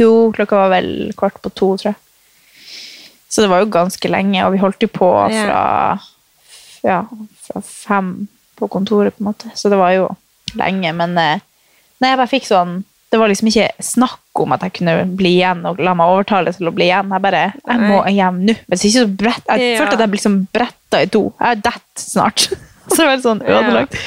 Jo, 0.00 0.08
klokka 0.34 0.64
var 0.64 0.72
vel 0.72 0.88
kvart 1.14 1.38
på 1.44 1.52
to, 1.54 1.68
tror 1.78 1.92
jeg. 1.92 2.00
Så 3.30 3.44
det 3.44 3.52
var 3.52 3.62
jo 3.62 3.70
ganske 3.72 4.10
lenge, 4.10 4.42
og 4.42 4.56
vi 4.56 4.60
holdt 4.60 4.82
jo 4.82 4.90
på 4.92 5.12
fra, 5.30 5.60
ja, 6.84 6.98
fra 7.46 7.60
fem 7.66 8.12
på 8.58 8.68
kontoret, 8.70 9.14
på 9.16 9.22
en 9.24 9.30
måte. 9.32 9.50
Så 9.58 9.70
det 9.72 9.78
var 9.80 9.92
jo 9.96 10.08
lenge, 10.58 10.92
men 10.94 11.16
eh, 11.18 11.40
nei, 12.02 12.10
jeg 12.12 12.18
bare 12.20 12.30
fikk 12.30 12.48
sånn 12.50 12.82
Det 13.12 13.18
var 13.20 13.28
liksom 13.28 13.48
ikke 13.50 13.66
snakk 13.84 14.40
om 14.40 14.52
at 14.56 14.62
jeg 14.64 14.72
kunne 14.78 14.92
bli 15.18 15.34
igjen 15.36 15.66
og 15.68 15.80
la 15.84 15.92
meg 15.96 16.08
overtale 16.14 16.52
til 16.56 16.70
å 16.70 16.72
bli 16.72 16.86
igjen. 16.86 17.10
Jeg 17.12 17.20
bare 17.24 17.42
Jeg 17.60 17.80
må 17.82 17.98
hjem 18.08 18.38
nå. 18.48 18.54
Hvis 18.72 18.86
ikke 18.88 19.02
så 19.02 19.10
brett 19.20 19.50
Jeg 19.52 19.60
Ja. 19.74 19.78
følte 19.82 19.96
at 19.98 20.00
jeg 20.00 20.08
ble 20.12 20.16
liksom 20.16 20.36
bretta 20.56 21.00
i 21.04 21.08
to. 21.12 21.22
Jeg 21.40 21.60
detter 21.66 22.00
snart. 22.06 22.46
så 22.88 22.96
det 22.96 23.04
var 23.04 23.12
litt 23.18 23.26
sånn 23.26 23.42
ødelagt. 23.44 23.98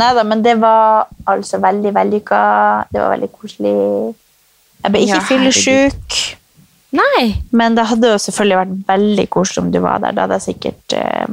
Nei 0.00 0.08
da, 0.16 0.24
men 0.26 0.40
det 0.42 0.56
var 0.58 1.04
altså 1.30 1.60
veldig 1.62 1.92
vellykka. 1.94 2.40
Det 2.90 2.98
var 3.02 3.12
veldig 3.12 3.28
koselig. 3.36 3.74
Jeg 4.84 4.90
ble 4.96 5.02
ikke 5.04 5.18
Ja, 5.20 5.20
fyllesyk. 5.28 6.16
Nei. 6.96 7.24
Men 7.52 7.76
det 7.76 7.84
hadde 7.92 8.10
jo 8.14 8.18
selvfølgelig 8.24 8.58
vært 8.62 8.74
veldig 8.88 9.26
koselig 9.36 9.62
om 9.66 9.70
du 9.74 9.78
var 9.84 10.00
der. 10.02 10.16
Da 10.16 10.24
hadde 10.26 10.40
jeg 10.40 10.48
sikkert 10.48 10.96
eh, 10.98 11.28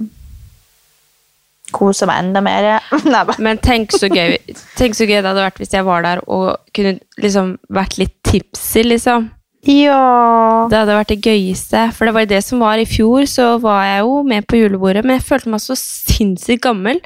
kosa 1.75 2.07
meg 2.09 2.23
enda 2.23 2.41
mer. 2.45 2.69
Nei. 3.13 3.25
Men 3.43 3.59
tenk 3.63 3.93
så 3.95 4.09
gøy 4.11 4.37
Tenk 4.77 4.97
så 4.97 5.07
gøy 5.07 5.19
det 5.19 5.29
hadde 5.29 5.45
vært 5.45 5.61
hvis 5.61 5.75
jeg 5.75 5.87
var 5.87 6.05
der 6.05 6.23
og 6.27 6.57
kunne 6.75 6.97
liksom 7.21 7.55
vært 7.73 7.97
litt 8.01 8.15
tipsy, 8.27 8.83
liksom. 8.87 9.29
Ja. 9.67 10.67
Det 10.71 10.79
hadde 10.79 10.97
vært 10.97 11.11
det 11.13 11.21
gøyeste. 11.21 11.83
For 11.93 12.09
det 12.09 12.15
var 12.15 12.29
det 12.29 12.41
som 12.45 12.63
var 12.63 12.81
i 12.81 12.87
fjor, 12.89 13.27
så 13.29 13.53
var 13.61 13.83
jeg 13.85 14.05
jo 14.05 14.21
med 14.25 14.47
på 14.49 14.57
julebordet, 14.57 15.03
men 15.05 15.19
jeg 15.19 15.27
følte 15.27 15.53
meg 15.53 15.61
så 15.61 15.77
sinnssykt 15.77 16.63
gammel. 16.65 17.01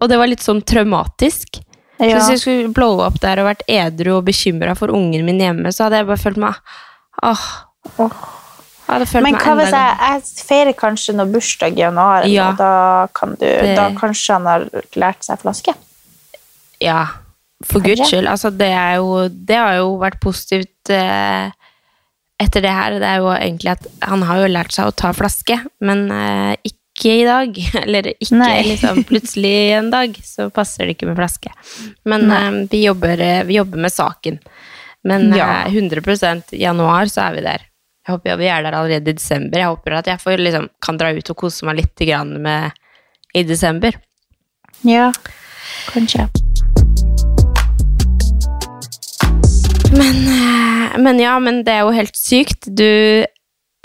Og 0.00 0.10
det 0.10 0.18
var 0.18 0.30
litt 0.30 0.42
sånn 0.42 0.62
traumatisk. 0.66 1.60
Så 1.94 2.08
hvis 2.10 2.32
jeg 2.32 2.40
skulle 2.42 2.72
blowe 2.74 3.04
opp 3.06 3.20
der 3.22 3.38
og 3.40 3.46
vært 3.46 3.62
edru 3.70 4.16
og 4.16 4.24
bekymra 4.26 4.74
for 4.78 4.90
ungen 4.92 5.22
min 5.26 5.38
hjemme, 5.38 5.70
så 5.72 5.86
hadde 5.86 6.02
jeg 6.02 6.08
bare 6.10 6.24
følt 6.24 6.40
meg 6.42 6.58
Åh. 7.22 7.44
Jeg 7.94 8.02
hadde 8.02 8.10
følt 8.10 8.43
Men 8.86 9.34
hva 9.40 9.54
hvis 9.56 9.72
jeg, 9.72 9.96
jeg 10.00 10.44
feirer 10.46 10.74
kanskje 10.76 11.14
noe 11.16 11.26
bursdag 11.32 11.72
i 11.78 11.80
januar, 11.86 12.26
Ja. 12.28 12.50
og 12.50 12.56
da, 12.58 13.08
kan 13.16 13.30
du, 13.34 13.46
Det- 13.46 13.76
da 13.76 13.88
kanskje 13.96 14.34
han 14.36 14.46
har 14.46 14.66
lært 15.00 15.24
seg 15.24 15.40
flaske? 15.40 15.74
Ja, 16.80 17.06
for 17.64 17.80
Kanskje? 17.80 17.96
guds 17.96 18.10
skyld. 18.10 18.28
Altså, 18.28 18.50
det, 18.52 18.68
er 18.68 18.96
jo, 19.00 19.28
det 19.28 19.56
har 19.56 19.74
jo 19.78 19.96
vært 19.98 20.20
positivt 20.20 20.90
eh, 20.92 21.50
etter 22.40 22.60
det 22.60 22.70
her. 22.76 22.98
Det 23.00 23.08
er 23.08 23.16
jo 23.24 23.30
egentlig 23.32 23.70
at 23.72 23.86
han 24.02 24.22
har 24.28 24.42
jo 24.44 24.52
lært 24.52 24.72
seg 24.76 24.86
å 24.90 24.94
ta 24.94 25.12
flaske, 25.16 25.58
men 25.80 26.10
eh, 26.12 26.56
ikke 26.68 27.14
i 27.22 27.24
dag. 27.24 27.56
Eller 27.86 28.12
ikke 28.20 28.52
liksom 28.72 29.04
plutselig 29.08 29.54
en 29.78 29.88
dag, 29.90 30.12
så 30.22 30.50
passer 30.52 30.84
det 30.86 30.98
ikke 30.98 31.08
med 31.08 31.16
flaske. 31.16 31.50
Men 32.04 32.28
eh, 32.30 32.50
vi, 32.70 32.84
jobber, 32.84 33.16
eh, 33.18 33.42
vi 33.48 33.56
jobber 33.62 33.78
med 33.86 33.92
saken. 33.96 34.38
Men 35.04 35.32
Ja. 35.34 35.62
eh, 35.64 35.72
100 35.72 36.52
i 36.52 36.62
januar 36.66 37.06
så 37.08 37.30
er 37.30 37.34
vi 37.40 37.40
der. 37.48 37.64
Jeg 38.04 38.18
håper 38.18 38.36
vi 38.36 38.48
er 38.52 38.60
der 38.60 38.74
allerede 38.76 39.14
i 39.14 39.16
desember. 39.16 39.62
Jeg 39.62 39.72
håper 39.72 39.94
at 39.96 40.08
jeg 40.10 40.20
får, 40.20 40.40
liksom, 40.44 40.66
kan 40.84 40.98
dra 41.00 41.08
ut 41.16 41.30
og 41.32 41.38
kose 41.40 41.64
meg 41.64 41.78
litt 41.78 42.02
grann 42.04 42.34
med 42.44 42.76
i 43.32 43.42
desember. 43.48 43.96
Ja, 44.84 45.06
kanskje. 45.88 46.26
Men, 49.96 50.20
eh, 50.28 50.98
men 51.00 51.22
ja, 51.22 51.38
men 51.40 51.64
det 51.64 51.72
er 51.72 51.88
jo 51.88 51.96
helt 51.96 52.20
sykt. 52.20 52.68
Du 52.68 53.24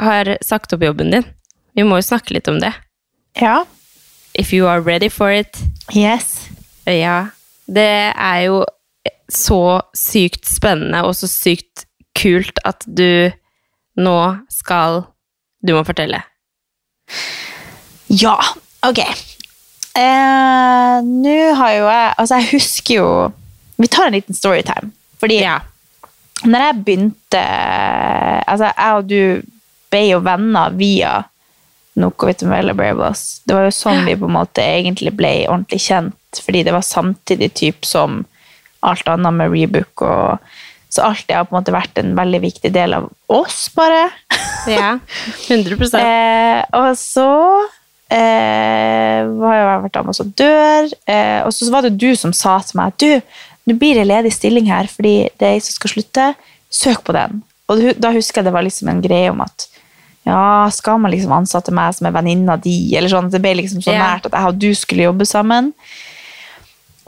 har 0.03 0.35
sagt 0.43 0.75
opp 0.75 0.83
jobben 0.83 1.15
din. 1.15 1.23
Vi 1.71 1.87
må 1.87 2.03
jo 2.03 2.09
snakke 2.11 2.35
litt 2.35 2.51
om 2.51 2.59
det. 2.59 2.73
Ja. 3.39 3.63
If 4.35 4.51
you 4.51 4.67
are 4.67 4.83
ready 4.83 5.07
for 5.07 5.31
it. 5.31 5.63
Yes. 5.95 6.49
Ja. 6.83 7.29
Det 7.71 8.11
er 8.11 8.43
jo 8.49 8.65
så 9.31 9.79
sykt 9.95 10.43
spennende 10.43 11.05
og 11.07 11.15
så 11.15 11.29
sykt 11.31 11.85
kult 12.19 12.59
at 12.67 12.83
du 12.83 13.31
nå 13.99 14.15
skal 14.53 15.03
Du 15.65 15.73
må 15.75 15.83
fortelle. 15.87 16.21
Ja, 18.07 18.35
ok. 18.87 18.99
Eh, 19.99 21.01
Nå 21.03 21.35
har 21.59 21.71
jo 21.75 21.85
jeg 21.89 22.13
Altså, 22.17 22.37
jeg 22.39 22.51
husker 22.53 22.95
jo 22.99 23.07
Vi 23.81 23.89
tar 23.91 24.07
en 24.09 24.15
liten 24.17 24.37
storytime. 24.37 24.91
Fordi 25.19 25.39
Ja. 25.41 25.59
når 26.45 26.59
jeg 26.67 26.83
begynte 26.85 27.41
Altså, 28.47 28.71
jeg 28.77 28.93
og 28.95 29.07
du 29.09 29.41
ble 29.91 30.03
jo 30.11 30.19
venner 30.21 30.69
via 30.77 31.23
Noe 31.99 32.27
Vitt 32.29 32.43
Mella 32.47 32.73
Bearboss. 32.77 33.41
Det 33.43 33.55
var 33.57 33.65
jo 33.65 33.71
sånn 33.75 34.05
vi 34.05 34.13
på 34.15 34.27
en 34.29 34.35
måte 34.37 34.61
egentlig 34.63 35.11
ble 35.17 35.31
ordentlig 35.49 35.81
kjent, 35.83 36.37
fordi 36.45 36.61
det 36.63 36.71
var 36.71 36.85
samtidig 36.85 37.49
typ 37.57 37.83
som 37.83 38.21
alt 38.85 39.09
annet 39.09 39.33
med 39.35 39.51
Rebook. 39.51 40.01
og 40.05 40.37
Så 40.89 41.03
alt 41.05 41.25
det 41.29 41.35
har 41.37 41.45
på 41.45 41.53
en 41.53 41.59
måte 41.59 41.73
vært 41.75 41.99
en 42.01 42.15
veldig 42.17 42.39
viktig 42.47 42.71
del 42.73 42.95
av 42.97 43.09
oss, 43.29 43.67
bare. 43.77 44.07
Ja. 44.69 44.95
100 45.47 45.77
Eh, 46.01 46.63
og 46.75 46.89
så 46.99 47.27
eh, 48.11 49.21
har 49.23 49.55
jeg 49.55 49.83
vært 49.85 49.99
ambassadør, 50.01 50.89
eh, 51.09 51.39
og 51.45 51.53
så 51.55 51.69
var 51.71 51.85
det 51.87 51.93
du 52.01 52.09
som 52.19 52.33
sa 52.35 52.57
til 52.65 52.77
meg 52.81 52.97
du, 53.01 53.21
nå 53.69 53.75
blir 53.79 53.95
det 54.01 54.07
ledig 54.09 54.33
stilling 54.35 54.67
her 54.69 54.89
fordi 54.91 55.29
det 55.39 55.45
er 55.47 55.55
jeg 55.55 55.63
som 55.67 55.77
skal 55.77 55.93
slutte. 55.93 56.27
Søk 56.73 57.03
på 57.07 57.13
den. 57.15 57.39
Og 57.69 57.81
da 58.01 58.11
husker 58.13 58.41
jeg 58.41 58.49
det 58.49 58.53
var 58.57 58.65
liksom 58.65 58.89
en 58.91 59.01
greie 59.01 59.29
om 59.31 59.41
at 59.45 59.67
ja, 60.27 60.67
skal 60.73 60.99
man 61.01 61.13
liksom 61.13 61.31
ansatte 61.33 61.71
meg 61.73 61.95
som 61.97 62.09
er 62.09 62.13
venninna 62.17 62.57
di, 62.61 62.75
eller 62.97 63.09
sånn. 63.09 63.29
Det 63.33 63.39
ble 63.41 63.55
liksom 63.61 63.81
så 63.81 63.93
nært 63.95 64.27
at 64.29 64.35
jeg 64.35 64.51
og 64.51 64.59
du 64.61 64.69
skulle 64.77 65.05
jobbe 65.07 65.25
sammen. 65.29 65.71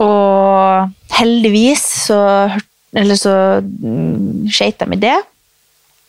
Og 0.02 0.90
heldigvis 1.18 1.84
så, 2.08 2.18
hør- 2.54 2.68
eller 2.96 3.16
så 3.16 3.34
skeit 3.60 4.52
skjeit 4.52 4.78
de 4.82 4.96
i 4.96 5.00
det. 5.00 5.18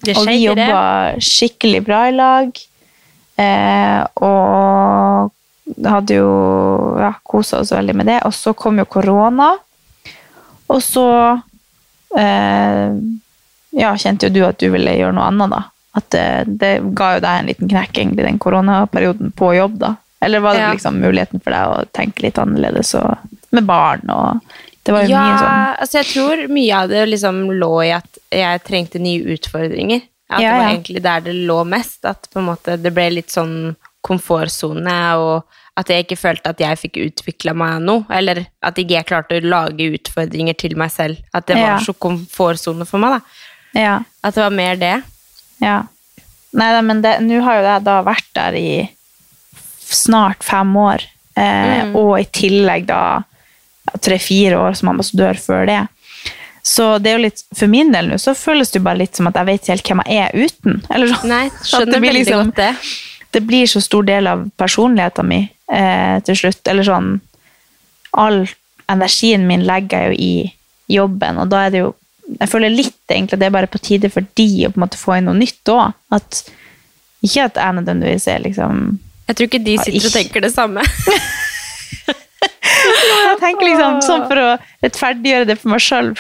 Det 0.03 0.17
Og 0.19 0.27
vi 0.27 0.39
jobba 0.43 1.15
skikkelig 1.23 1.83
bra 1.85 2.01
i 2.09 2.15
lag. 2.15 2.63
Eh, 3.39 4.01
og 4.19 5.31
hadde 5.87 6.17
jo 6.19 6.31
ja, 6.99 7.13
kosa 7.23 7.61
oss 7.63 7.71
veldig 7.71 7.95
med 7.95 8.09
det. 8.11 8.19
Og 8.27 8.33
så 8.35 8.53
kom 8.53 8.81
jo 8.81 8.85
korona. 8.85 9.53
Og 10.67 10.81
så 10.83 11.07
eh, 12.19 12.97
ja, 13.79 13.93
kjente 13.97 14.27
jo 14.27 14.33
du 14.35 14.41
at 14.47 14.59
du 14.59 14.67
ville 14.73 14.97
gjøre 14.99 15.15
noe 15.15 15.29
annet, 15.31 15.53
da. 15.55 15.63
At 15.93 16.09
det, 16.13 16.27
det 16.59 16.73
ga 16.97 17.13
jo 17.15 17.23
deg 17.23 17.39
en 17.39 17.49
liten 17.51 17.69
knekk, 17.71 17.95
egentlig, 17.97 18.25
den 18.27 18.41
koronaperioden 18.41 19.31
på 19.37 19.53
jobb, 19.55 19.79
da. 19.81 19.95
Eller 20.23 20.39
var 20.43 20.55
det 20.55 20.61
Ja. 20.65 20.71
liksom 20.73 20.99
muligheten 21.03 21.41
for 21.43 21.51
deg 21.51 21.71
å 21.73 21.83
tenke 21.91 22.23
litt 22.23 22.39
annerledes 22.39 22.93
og 22.95 23.17
med 23.53 23.65
barn 23.67 24.07
og 24.09 24.53
Det 24.83 24.91
var 24.91 25.03
jo 25.05 25.09
ja, 25.13 25.21
mye 25.23 25.37
sånn 25.39 25.81
altså 25.83 25.97
jeg 26.01 26.07
tror 26.11 26.41
mye 26.51 26.75
av 26.81 26.89
det 26.91 27.03
liksom 27.07 27.37
lå 27.55 27.71
i 27.85 27.91
at 27.95 28.17
jeg 28.35 28.63
trengte 28.67 28.99
nye 28.99 29.23
utfordringer. 29.37 30.01
At 30.29 30.41
Ja, 30.41 30.49
det 30.51 30.59
var 30.59 30.69
egentlig 30.73 31.03
der 31.05 31.21
det 31.21 31.35
lå 31.47 31.63
mest. 31.65 32.03
At 32.05 32.27
på 32.33 32.39
en 32.41 32.49
måte 32.49 32.75
det 32.81 32.91
ble 32.93 33.09
litt 33.13 33.31
sånn 33.31 33.75
komfortsone, 34.03 34.95
og 35.15 35.43
at 35.79 35.89
jeg 35.89 36.03
ikke 36.05 36.17
følte 36.19 36.51
at 36.51 36.59
jeg 36.61 36.77
fikk 36.81 36.99
utvikla 37.05 37.53
meg 37.55 37.79
noe. 37.81 38.03
Eller 38.13 38.43
at 38.61 38.75
ikke 38.77 38.97
jeg 38.97 39.07
klarte 39.09 39.39
å 39.39 39.45
lage 39.45 39.87
utfordringer 39.95 40.57
til 40.59 40.75
meg 40.77 40.91
selv. 40.91 41.17
At 41.33 41.47
det 41.47 41.55
var 41.55 41.77
Ja. 41.77 41.79
så 41.79 41.93
komfortsone 41.93 42.85
for 42.85 42.99
meg. 42.99 43.15
da. 43.73 43.79
Ja. 43.79 43.95
At 44.23 44.35
det 44.35 44.43
var 44.43 44.51
mer 44.51 44.75
det. 44.75 45.03
Ja. 45.61 45.83
Nei 46.53 46.71
da, 46.75 46.81
men 46.81 47.01
nå 47.01 47.41
har 47.41 47.55
jo 47.61 47.63
jeg 47.63 47.83
da 47.83 48.03
vært 48.03 48.27
der 48.35 48.53
i 48.59 48.89
snart 49.89 50.43
fem 50.43 50.75
år. 50.77 51.01
Eh, 51.35 51.83
Mm. 51.85 51.95
Og 51.95 52.19
i 52.19 52.25
tillegg 52.25 52.85
da 52.85 53.23
tre-fire 54.03 54.59
år 54.59 54.77
som 54.79 54.91
ambassadør 54.93 55.39
før 55.39 55.67
det. 55.69 55.81
Så 56.63 56.97
det 57.03 57.11
er 57.11 57.17
jo 57.17 57.23
litt, 57.25 57.41
for 57.51 57.67
min 57.67 57.91
del 57.91 58.07
nå 58.07 58.17
så 58.23 58.31
føles 58.39 58.71
det 58.71 58.79
jo 58.79 58.85
bare 58.85 59.01
litt 59.01 59.19
som 59.19 59.27
at 59.27 59.35
jeg 59.35 59.49
vet 59.49 59.71
helt 59.73 59.89
hvem 59.89 60.03
jeg 60.07 60.21
er 60.29 60.45
uten. 60.47 60.79
Eller 60.93 61.11
sånn. 61.11 61.31
Nei, 61.31 61.43
skjønner 61.59 61.91
det 61.91 61.99
blir 61.99 62.09
veldig 62.09 62.23
liksom- 62.23 62.53
godt 62.53 62.61
det. 62.61 62.93
Det 63.33 63.41
blir 63.49 63.65
så 63.67 63.81
stor 63.81 64.05
del 64.05 64.29
av 64.29 64.43
personligheten 64.61 65.27
min 65.27 65.47
eh, 65.73 66.19
til 66.23 66.37
slutt. 66.37 66.61
Eller 66.69 66.85
sånn 66.87 67.15
All 68.13 68.43
energien 68.93 69.47
min 69.49 69.63
legger 69.65 70.03
jeg 70.03 70.11
jo 70.11 70.17
i 70.21 70.97
jobben, 70.99 71.39
og 71.41 71.49
da 71.49 71.63
er 71.65 71.73
det 71.73 71.79
jo 71.81 71.93
Jeg 72.39 72.47
føler 72.47 72.71
litt 72.71 73.11
egentlig 73.11 73.35
at 73.35 73.41
det 73.41 73.47
er 73.49 73.55
bare 73.55 73.67
på 73.67 73.81
tide 73.83 74.09
for 74.13 74.23
de 74.39 74.45
å 74.63 74.69
på 74.71 74.77
en 74.79 74.83
måte 74.85 74.99
få 75.01 75.17
inn 75.17 75.25
noe 75.27 75.35
nytt 75.35 75.67
òg. 75.73 75.91
Ikke 77.25 77.49
at 77.49 77.57
jeg 77.59 77.75
nødvendigvis 77.79 78.27
er 78.31 78.45
liksom 78.45 78.85
Jeg 79.27 79.35
tror 79.35 79.49
ikke 79.49 79.63
de 79.65 79.75
sitter 79.81 80.07
og 80.07 80.13
tenker 80.13 80.45
det 80.45 80.53
samme. 80.53 80.85
Jeg 82.43 83.39
tenker 83.39 83.67
liksom 83.67 83.99
sånn 84.03 84.25
for 84.27 84.39
å 84.41 84.47
rettferdiggjøre 84.83 85.47
det 85.49 85.55
for 85.61 85.71
meg 85.73 85.83
sjøl. 85.83 86.11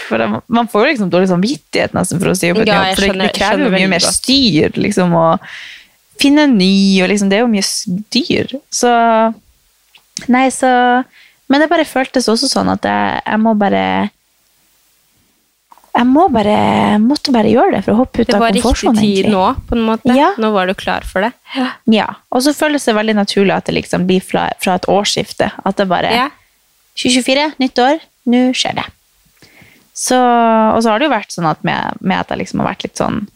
Man 0.47 0.69
får 0.71 0.85
jo 0.85 0.89
liksom 0.91 1.11
dårlig 1.13 1.29
samvittighet 1.31 1.95
nesten 1.95 2.21
for 2.21 2.31
å 2.31 2.35
si 2.37 2.51
opp 2.53 2.61
et 2.63 2.71
Ja, 2.71 2.79
jobb. 2.89 2.99
For 2.99 3.19
det, 3.19 3.29
krever 3.35 3.65
jo 3.67 3.73
mye 3.75 3.91
mer 3.91 4.05
styr, 4.05 4.79
liksom, 4.79 5.15
å 5.17 5.27
finne 6.21 6.47
en 6.47 6.57
ny, 6.59 6.73
og 7.03 7.11
liksom, 7.11 7.31
det 7.31 7.39
er 7.39 7.45
jo 7.45 7.51
mye 7.51 7.67
styr. 7.67 8.57
Så 8.73 8.91
Nei, 10.29 10.45
så 10.53 10.69
Men 11.49 11.63
det 11.63 11.71
bare 11.71 11.85
føltes 11.89 12.29
også 12.29 12.47
sånn 12.47 12.69
at 12.71 12.85
jeg, 12.87 13.21
jeg 13.25 13.39
må 13.41 13.55
bare 13.59 13.83
jeg 15.93 16.07
må 16.09 16.23
bare, 16.33 16.53
måtte 17.01 17.31
bare 17.35 17.51
gjøre 17.53 17.75
det 17.75 17.83
for 17.85 17.93
å 17.93 17.99
hoppe 18.01 18.23
ut 18.23 18.31
Det 18.31 18.39
var 18.41 18.53
riktig 18.55 18.93
tid 18.97 19.25
egentlig. 19.27 19.31
nå, 19.33 19.43
på 19.69 19.75
en 19.77 19.83
måte. 19.91 20.15
Ja. 20.17 20.31
Nå 20.41 20.49
var 20.55 20.67
du 20.67 20.73
klar 20.73 21.05
for 21.05 21.21
det. 21.21 21.31
Ja, 21.93 22.07
og 22.33 22.41
så 22.41 22.53
føles 22.57 22.85
det 22.87 22.95
veldig 22.97 23.15
naturlig 23.19 23.53
at 23.53 23.69
det 23.69 23.75
liksom 23.77 24.07
blir 24.09 24.23
fra, 24.25 24.47
fra 24.63 24.79
et 24.79 24.87
årsskifte. 24.89 25.51
At 25.63 25.77
det 25.77 25.87
bare 25.91 26.13
Ja. 26.13 26.29
2024, 26.97 27.53
nytt 27.61 27.79
år, 27.81 28.01
nå 28.29 28.41
skjer 28.57 28.75
det. 28.81 28.85
Så, 29.93 30.17
og 30.17 30.81
så 30.81 30.89
har 30.89 30.99
det 31.01 31.07
jo 31.07 31.13
vært 31.13 31.33
sånn 31.33 31.45
at 31.49 31.61
med, 31.65 31.97
med 32.01 32.19
at 32.19 32.29
jeg 32.33 32.41
liksom 32.41 32.61
har 32.63 32.71
vært 32.71 32.83
litt 32.87 32.97
sånn 32.97 33.27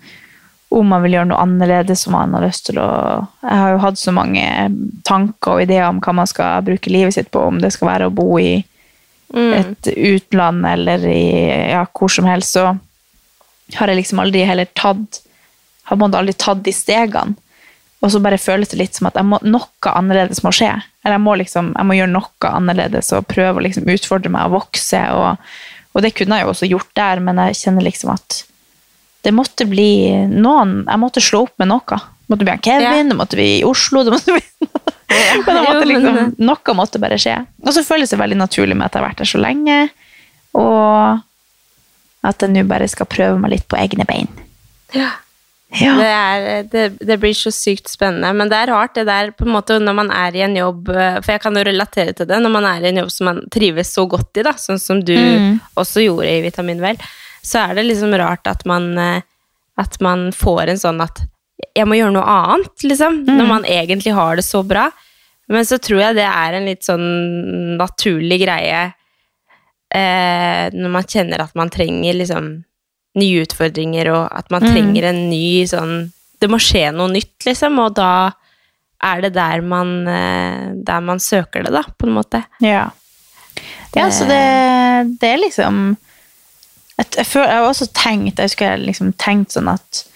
om 0.70 0.90
man 0.92 1.02
vil 1.06 1.14
gjøre 1.16 1.30
noe 1.30 1.40
annerledes, 1.40 2.08
om 2.10 2.14
man 2.18 2.34
har 2.36 2.44
lyst 2.44 2.66
til 2.68 2.80
å 2.82 2.88
Jeg 3.46 3.60
har 3.62 3.70
jo 3.72 3.78
hatt 3.86 4.00
så 4.02 4.12
mange 4.12 4.44
tanker 5.08 5.54
og 5.54 5.62
ideer 5.64 5.86
om 5.88 6.02
hva 6.04 6.14
man 6.18 6.28
skal 6.28 6.66
bruke 6.68 6.92
livet 6.92 7.16
sitt 7.16 7.30
på, 7.32 7.40
om 7.40 7.62
det 7.62 7.72
skal 7.72 7.88
være 7.94 8.10
å 8.10 8.14
bo 8.14 8.34
i 8.42 8.66
et 9.36 9.88
utland 9.92 10.66
eller 10.66 11.04
i 11.08 11.24
ja, 11.72 11.86
hvor 11.92 12.12
som 12.12 12.28
helst, 12.30 12.56
så 12.56 12.78
har 13.76 13.92
jeg 13.92 14.00
liksom 14.00 14.22
aldri 14.24 14.46
heller 14.48 14.70
tatt 14.78 15.24
Har 15.88 16.00
måte 16.00 16.20
aldri 16.20 16.34
tatt 16.36 16.64
de 16.64 16.72
stegene. 16.76 17.38
Og 18.04 18.12
så 18.12 18.20
bare 18.20 18.38
føles 18.38 18.70
det 18.70 18.78
litt 18.78 18.98
som 18.98 19.08
at 19.10 19.18
må, 19.26 19.40
noe 19.48 19.92
annerledes 19.92 20.44
må 20.44 20.52
skje. 20.54 20.70
Eller 21.02 21.16
jeg 21.16 21.24
må, 21.24 21.36
liksom, 21.40 21.72
jeg 21.74 21.88
må 21.88 21.96
gjøre 21.98 22.12
noe 22.12 22.52
annerledes 22.52 23.14
og 23.16 23.26
prøve 23.32 23.62
å 23.62 23.64
liksom 23.64 23.88
utfordre 23.90 24.32
meg 24.34 24.50
og 24.50 24.58
vokse. 24.60 25.00
Og, 25.16 25.48
og 25.96 26.04
det 26.04 26.12
kunne 26.18 26.38
jeg 26.38 26.46
jo 26.46 26.52
også 26.52 26.70
gjort 26.70 26.92
der, 27.00 27.24
men 27.24 27.40
jeg 27.48 27.58
kjenner 27.62 27.88
liksom 27.88 28.12
at 28.14 28.44
det 29.26 29.34
måtte 29.34 29.66
bli 29.68 30.14
noen 30.30 30.84
Jeg 30.86 31.02
måtte 31.02 31.24
slå 31.24 31.46
opp 31.48 31.56
med 31.60 31.72
noe. 31.72 31.98
Måtte 32.28 32.44
bli 32.44 32.52
ha 32.52 32.58
Kevin, 32.64 33.10
det 33.12 33.16
måtte 33.16 33.38
vi 33.40 33.48
i 33.60 33.64
Oslo 33.68 34.02
det 34.06 34.12
måtte 34.16 34.34
bli, 34.36 34.44
Men 35.46 35.46
det 35.56 35.62
måtte 35.64 35.86
liksom, 35.88 36.18
noe 36.44 36.74
måtte 36.76 37.00
bare 37.00 37.18
skje. 37.22 37.38
Og 37.64 37.72
så 37.76 37.84
føles 37.88 38.12
det 38.12 38.20
veldig 38.20 38.38
naturlig 38.42 38.76
med 38.76 38.90
at 38.90 38.98
jeg 38.98 39.02
har 39.04 39.08
vært 39.10 39.22
der 39.24 39.30
så 39.32 39.40
lenge, 39.40 39.78
og 40.58 41.22
at 42.28 42.44
jeg 42.44 42.52
nå 42.52 42.66
bare 42.68 42.90
skal 42.92 43.08
prøve 43.08 43.38
meg 43.40 43.54
litt 43.56 43.68
på 43.72 43.80
egne 43.80 44.04
bein. 44.10 44.28
Ja. 44.96 45.14
Ja. 45.76 45.94
Det, 46.00 46.08
er, 46.08 46.68
det, 46.72 46.84
det 47.04 47.18
blir 47.20 47.34
så 47.36 47.52
sykt 47.52 47.90
spennende. 47.92 48.30
Men 48.40 48.48
det 48.52 48.56
er 48.56 48.70
rart, 48.72 48.94
det 48.96 49.04
der 49.10 49.34
på 49.36 49.44
en 49.44 49.52
måte 49.52 49.76
når 49.84 49.96
man 49.98 50.12
er 50.16 50.36
i 50.36 50.44
en 50.46 50.54
jobb 50.56 50.88
eh, 50.94 51.18
For 51.20 51.34
jeg 51.34 51.42
kan 51.44 51.60
jo 51.60 51.64
relatere 51.68 52.14
til 52.16 52.30
det. 52.30 52.38
Når 52.40 52.54
man 52.54 52.68
er 52.70 52.86
i 52.86 52.88
en 52.94 53.02
jobb 53.02 53.12
som 53.12 53.28
man 53.28 53.42
trives 53.52 53.92
så 53.92 54.06
godt 54.08 54.40
i, 54.40 54.46
da, 54.48 54.54
sånn 54.60 54.80
som 54.80 55.02
du 55.04 55.12
Mm. 55.18 55.58
også 55.76 56.06
gjorde 56.06 56.30
i 56.32 56.42
Vitamin 56.46 56.80
Vel, 56.82 57.00
så 57.44 57.66
er 57.68 57.76
det 57.76 57.84
liksom 57.90 58.16
rart 58.20 58.48
at 58.48 58.64
man, 58.70 58.88
eh, 58.98 59.22
at 59.78 60.00
man 60.04 60.30
får 60.36 60.72
en 60.72 60.80
sånn 60.80 61.04
at 61.04 61.20
jeg 61.78 61.88
må 61.88 61.98
gjøre 62.00 62.14
noe 62.16 62.26
annet, 62.34 62.74
liksom. 62.90 63.22
Mm. 63.28 63.36
Når 63.38 63.48
man 63.50 63.66
egentlig 63.70 64.14
har 64.18 64.36
det 64.40 64.46
så 64.48 64.64
bra. 64.66 64.88
Men 65.48 65.64
så 65.64 65.78
tror 65.80 66.02
jeg 66.02 66.18
det 66.18 66.26
er 66.28 66.58
en 66.58 66.66
litt 66.68 66.84
sånn 66.84 67.06
naturlig 67.80 68.42
greie 68.44 68.80
eh, 69.96 70.66
når 70.74 70.92
man 70.92 71.04
kjenner 71.08 71.40
at 71.46 71.54
man 71.56 71.70
trenger 71.72 72.18
liksom 72.20 72.50
nye 73.18 73.46
utfordringer, 73.46 74.10
og 74.14 74.26
at 74.38 74.52
man 74.54 74.62
Mm. 74.62 74.74
trenger 74.74 75.04
en 75.10 75.30
ny 75.30 75.64
sånn 75.66 76.12
Det 76.40 76.50
må 76.54 76.60
skje 76.62 76.92
noe 76.94 77.08
nytt, 77.10 77.34
liksom, 77.48 77.80
og 77.82 77.96
da 77.98 78.30
er 79.02 79.22
det 79.22 79.34
der 79.34 79.62
man, 79.62 80.08
eh, 80.08 80.68
der 80.86 81.00
man 81.02 81.18
søker 81.18 81.64
det, 81.64 81.72
da, 81.74 81.82
på 81.98 82.06
en 82.06 82.14
måte. 82.14 82.44
Ja. 82.62 82.92
Ja, 83.96 84.10
så 84.12 84.28
det, 84.28 85.18
det 85.20 85.32
er 85.34 85.38
liksom 85.42 85.98
jeg, 86.98 87.26
føler, 87.26 87.48
jeg 87.50 87.58
har 87.58 87.70
også 87.72 87.88
tenkt 87.94 88.38
Jeg 88.38 88.50
husker 88.52 88.66
jeg 88.76 88.86
liksom 88.86 89.14
tenkt 89.18 89.52
sånn 89.56 89.68
at 89.72 90.04
eh, 90.04 90.07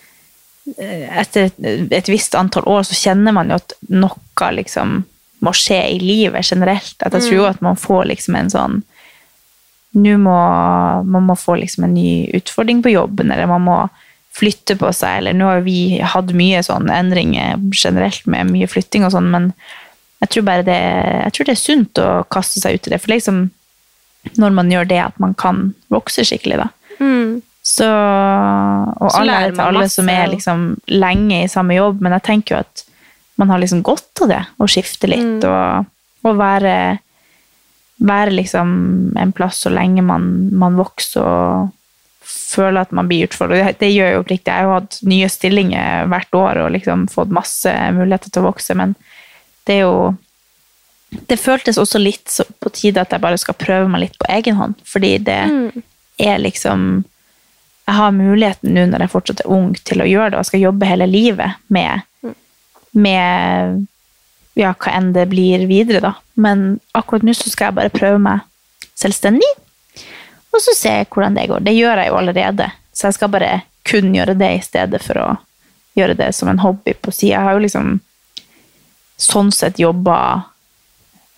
etter 0.77 1.49
et, 1.49 1.57
et 1.91 2.12
visst 2.12 2.36
antall 2.38 2.67
år 2.69 2.86
så 2.88 2.97
kjenner 2.97 3.36
man 3.36 3.51
jo 3.51 3.60
at 3.60 3.75
noe 3.91 4.51
liksom 4.57 5.01
må 5.41 5.53
skje 5.57 5.79
i 5.95 5.99
livet 6.01 6.45
generelt. 6.45 6.95
At 7.01 7.15
jeg 7.17 7.27
tror 7.27 7.38
jo 7.39 7.49
at 7.49 7.62
man 7.65 7.79
får 7.79 8.07
liksom 8.13 8.39
en 8.39 8.53
sånn 8.53 8.81
Nå 9.91 10.13
må 10.23 10.34
man 11.03 11.25
må 11.27 11.36
få 11.36 11.57
liksom 11.60 11.84
en 11.84 11.97
ny 11.97 12.29
utfordring 12.38 12.79
på 12.79 12.93
jobben, 12.93 13.27
eller 13.27 13.49
man 13.51 13.65
må 13.65 13.77
flytte 14.31 14.77
på 14.79 14.88
seg, 14.95 15.17
eller 15.17 15.36
nå 15.36 15.49
har 15.49 15.65
vi 15.65 15.97
hatt 15.99 16.31
mye 16.31 16.62
sånn 16.63 16.88
endringer 16.95 17.60
generelt 17.75 18.23
med 18.23 18.53
mye 18.53 18.69
flytting 18.71 19.03
og 19.03 19.12
sånn, 19.12 19.27
men 19.34 19.49
jeg 20.23 20.31
tror 20.31 20.45
bare 20.47 20.63
det, 20.63 20.77
jeg 21.25 21.36
tror 21.36 21.49
det 21.49 21.55
er 21.57 21.60
sunt 21.60 21.99
å 21.99 22.07
kaste 22.31 22.63
seg 22.63 22.77
ut 22.77 22.88
i 22.88 22.93
det, 22.93 23.01
for 23.03 23.12
liksom 23.12 23.41
når 24.39 24.55
man 24.55 24.71
gjør 24.71 24.88
det, 24.88 25.01
at 25.03 25.19
man 25.19 25.36
kan 25.36 25.73
vokse 25.91 26.23
skikkelig, 26.23 26.62
da. 26.62 26.69
Så, 27.62 27.86
og 27.86 29.12
Så 29.12 29.19
alle 29.21 29.52
til 29.52 29.62
alle 29.62 29.86
som 29.93 30.08
er 30.10 30.32
liksom 30.32 30.63
lenge 30.89 31.43
i 31.43 31.52
samme 31.52 31.76
jobb, 31.78 32.00
men 32.02 32.15
jeg 32.17 32.26
tenker 32.26 32.56
jo 32.56 32.62
at 32.63 32.86
man 33.41 33.54
har 33.54 33.62
liksom 33.62 33.84
godt 33.86 34.24
av 34.26 34.32
det, 34.32 34.41
å 34.58 34.69
skifte 34.69 35.10
litt, 35.10 35.45
og, 35.45 35.86
og 36.26 36.39
være, 36.39 36.74
være 38.02 38.34
liksom 38.34 38.74
en 39.17 39.34
plass 39.38 39.62
så 39.65 39.71
lenge 39.74 40.04
man, 40.06 40.26
man 40.58 40.78
vokser 40.78 41.21
og 41.21 41.69
føler 42.32 42.82
at 42.84 42.91
man 42.95 43.08
blir 43.10 43.28
utfordret. 43.28 43.78
Det, 43.78 43.86
det 43.86 43.91
gjør 43.93 44.12
jo 44.15 44.24
oppriktig. 44.24 44.52
Jeg 44.52 44.58
har 44.58 44.67
jo 44.67 44.76
hatt 44.76 45.00
nye 45.08 45.30
stillinger 45.32 46.10
hvert 46.12 46.38
år 46.38 46.63
og 46.63 46.74
liksom 46.76 47.08
fått 47.12 47.34
masse 47.34 47.71
muligheter 47.95 48.34
til 48.34 48.43
å 48.43 48.50
vokse, 48.50 48.78
men 48.78 48.97
det 49.69 49.80
er 49.80 49.86
jo 49.86 50.12
Det 51.12 51.36
føltes 51.36 51.76
også 51.76 52.00
litt 52.00 52.30
så 52.32 52.45
på 52.63 52.69
tide 52.71 53.02
at 53.02 53.12
jeg 53.12 53.19
bare 53.19 53.38
skal 53.38 53.58
prøve 53.60 53.89
meg 53.91 54.06
litt 54.06 54.13
på 54.15 54.30
egen 54.32 54.56
hånd, 54.56 54.78
fordi 54.88 55.17
det 55.19 55.41
er 56.24 56.38
liksom 56.39 57.04
Jeg 57.88 57.98
har 57.98 58.13
muligheten 58.15 58.76
nå 58.76 58.86
når 58.91 59.06
jeg 59.06 59.13
fortsatt 59.13 59.44
er 59.44 59.52
ung, 59.52 59.72
til 59.76 60.04
å 60.04 60.10
gjøre 60.10 60.34
det, 60.34 60.41
og 60.41 60.48
skal 60.48 60.63
jobbe 60.63 60.89
hele 60.89 61.08
livet 61.10 61.58
med, 61.74 62.06
med 62.91 63.82
ja, 64.60 64.74
hva 64.74 64.94
enn 64.94 65.12
det 65.15 65.26
blir 65.32 65.65
videre, 65.70 66.04
da. 66.04 66.13
Men 66.41 66.80
akkurat 66.98 67.26
nå 67.26 67.36
så 67.38 67.52
skal 67.52 67.70
jeg 67.70 67.80
bare 67.80 67.94
prøve 67.94 68.22
meg 68.22 68.46
selvstendig, 69.00 69.50
og 70.52 70.60
så 70.62 70.76
se 70.76 70.94
hvordan 71.08 71.38
det 71.39 71.48
går. 71.50 71.63
Det 71.65 71.76
gjør 71.76 72.04
jeg 72.04 72.12
jo 72.12 72.20
allerede, 72.20 72.70
så 72.94 73.08
jeg 73.08 73.17
skal 73.17 73.34
bare 73.34 73.52
kun 73.88 74.13
gjøre 74.15 74.36
det 74.38 74.52
i 74.56 74.63
stedet 74.63 75.02
for 75.04 75.20
å 75.20 75.28
gjøre 75.98 76.15
det 76.20 76.32
som 76.36 76.52
en 76.52 76.62
hobby 76.62 76.94
på 76.94 77.12
sida. 77.12 77.38
Jeg 77.38 77.48
har 77.48 77.58
jo 77.58 77.65
liksom 77.65 77.91
sånn 79.22 79.52
sett 79.54 79.80
jobba 79.80 80.17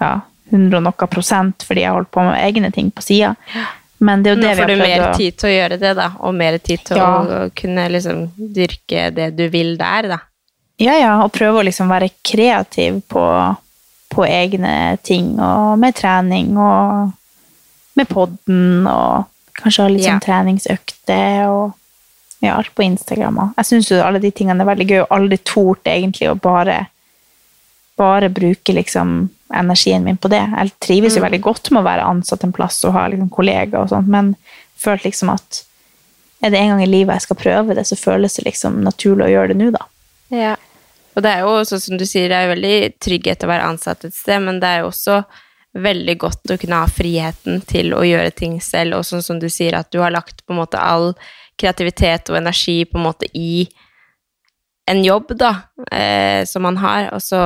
ja, 0.02 0.12
100 0.52 0.78
og 0.78 0.84
noe 0.86 1.08
prosent 1.12 1.66
fordi 1.68 1.84
jeg 1.84 1.92
har 1.92 2.00
holdt 2.00 2.12
på 2.14 2.26
med 2.26 2.40
egne 2.42 2.72
ting 2.74 2.92
på 2.94 3.04
sida. 3.06 3.34
Men 4.04 4.24
det 4.24 4.32
er 4.32 4.36
jo 4.36 4.42
Nå 4.42 4.50
får 4.50 4.56
vi 4.56 4.62
har 4.62 4.68
du 4.74 4.84
mer 4.84 5.02
å 5.06 5.10
tid 5.18 5.38
til 5.40 5.50
å 5.50 5.54
gjøre 5.54 5.80
det, 5.80 5.92
da, 6.00 6.08
og 6.28 6.34
mer 6.36 6.58
tid 6.60 6.82
til 6.90 6.98
Ja. 7.00 7.10
å 7.24 7.50
kunne 7.56 7.86
liksom 7.94 8.24
dyrke 8.58 9.04
det 9.16 9.30
du 9.38 9.46
vil 9.54 9.76
der, 9.80 10.08
da. 10.12 10.18
Ja, 10.82 10.96
ja, 11.00 11.12
og 11.24 11.32
prøve 11.36 11.62
å 11.62 11.66
liksom 11.68 11.88
være 11.88 12.10
kreativ 12.26 12.98
på, 13.08 13.24
på 14.12 14.26
egne 14.28 14.98
ting, 15.06 15.38
og 15.40 15.78
med 15.80 15.96
trening, 15.96 16.58
og 16.58 17.14
med 17.96 18.10
podden, 18.10 18.88
og 18.90 19.30
kanskje 19.62 19.84
ha 19.86 19.90
litt 19.94 20.04
Ja. 20.04 20.16
sånn 20.18 20.26
treningsøkter, 20.26 21.48
og 21.48 21.74
ja, 22.42 22.58
alt 22.58 22.74
på 22.76 22.84
Instagram. 22.84 23.38
Og. 23.40 23.54
Jeg 23.62 23.66
syns 23.70 23.92
jo 23.94 24.02
alle 24.04 24.20
de 24.20 24.32
tingene 24.32 24.60
er 24.66 24.72
veldig 24.76 24.88
gøy, 24.90 25.02
og 25.06 25.14
aldri 25.16 25.38
tort 25.46 25.84
egentlig 25.86 26.28
å 26.32 26.36
bare, 26.42 26.88
bare 27.96 28.30
bruke 28.34 28.74
liksom 28.76 29.30
energien 29.60 30.04
min 30.06 30.18
på 30.18 30.32
det. 30.32 30.42
Jeg 30.42 30.74
trives 30.84 31.18
jo 31.18 31.24
veldig 31.24 31.42
godt 31.44 31.72
med 31.72 31.84
å 31.84 31.88
være 31.88 32.10
ansatt 32.10 32.44
en 32.46 32.56
plass 32.56 32.82
og 32.88 32.96
ha 32.98 33.06
liksom 33.12 33.32
kollegaer 33.34 33.86
og 33.86 33.92
sånt, 33.94 34.10
men 34.12 34.34
følte 34.80 35.10
liksom 35.10 35.32
at 35.34 35.64
er 36.44 36.52
det 36.52 36.60
en 36.60 36.74
gang 36.74 36.84
i 36.84 36.90
livet 36.90 37.16
jeg 37.16 37.28
skal 37.28 37.40
prøve 37.40 37.76
det, 37.78 37.86
så 37.88 37.96
føles 37.96 38.36
det 38.36 38.48
liksom 38.50 38.82
naturlig 38.84 39.30
å 39.30 39.34
gjøre 39.34 39.54
det 39.54 39.60
nå, 39.62 39.70
da. 39.76 39.86
Ja. 40.34 40.56
Og 41.14 41.24
det 41.24 41.32
er 41.32 41.46
jo 41.46 41.62
sånn 41.70 41.84
som 41.84 42.00
du 42.00 42.06
sier, 42.10 42.28
det 42.32 42.40
er 42.40 42.52
veldig 42.52 42.78
trygghet 43.04 43.46
å 43.46 43.52
være 43.52 43.70
ansatt 43.70 44.04
et 44.08 44.16
sted, 44.18 44.42
men 44.44 44.60
det 44.60 44.70
er 44.70 44.82
jo 44.82 44.90
også 44.90 45.22
veldig 45.74 46.16
godt 46.22 46.54
å 46.54 46.58
kunne 46.62 46.82
ha 46.84 46.90
friheten 46.90 47.62
til 47.70 47.94
å 47.98 48.04
gjøre 48.06 48.34
ting 48.36 48.60
selv, 48.62 49.00
og 49.00 49.08
sånn 49.08 49.24
som 49.26 49.40
du 49.42 49.48
sier, 49.50 49.78
at 49.78 49.90
du 49.94 50.02
har 50.04 50.14
lagt 50.14 50.44
på 50.44 50.54
en 50.54 50.62
måte 50.62 50.82
all 50.82 51.14
kreativitet 51.60 52.32
og 52.34 52.40
energi 52.42 52.82
på 52.90 53.00
en 53.00 53.08
måte 53.08 53.30
i 53.38 53.68
en 54.90 55.04
jobb, 55.06 55.32
da, 55.40 55.54
eh, 55.92 56.44
som 56.50 56.66
man 56.66 56.78
har, 56.82 57.08
og 57.16 57.24
så 57.24 57.44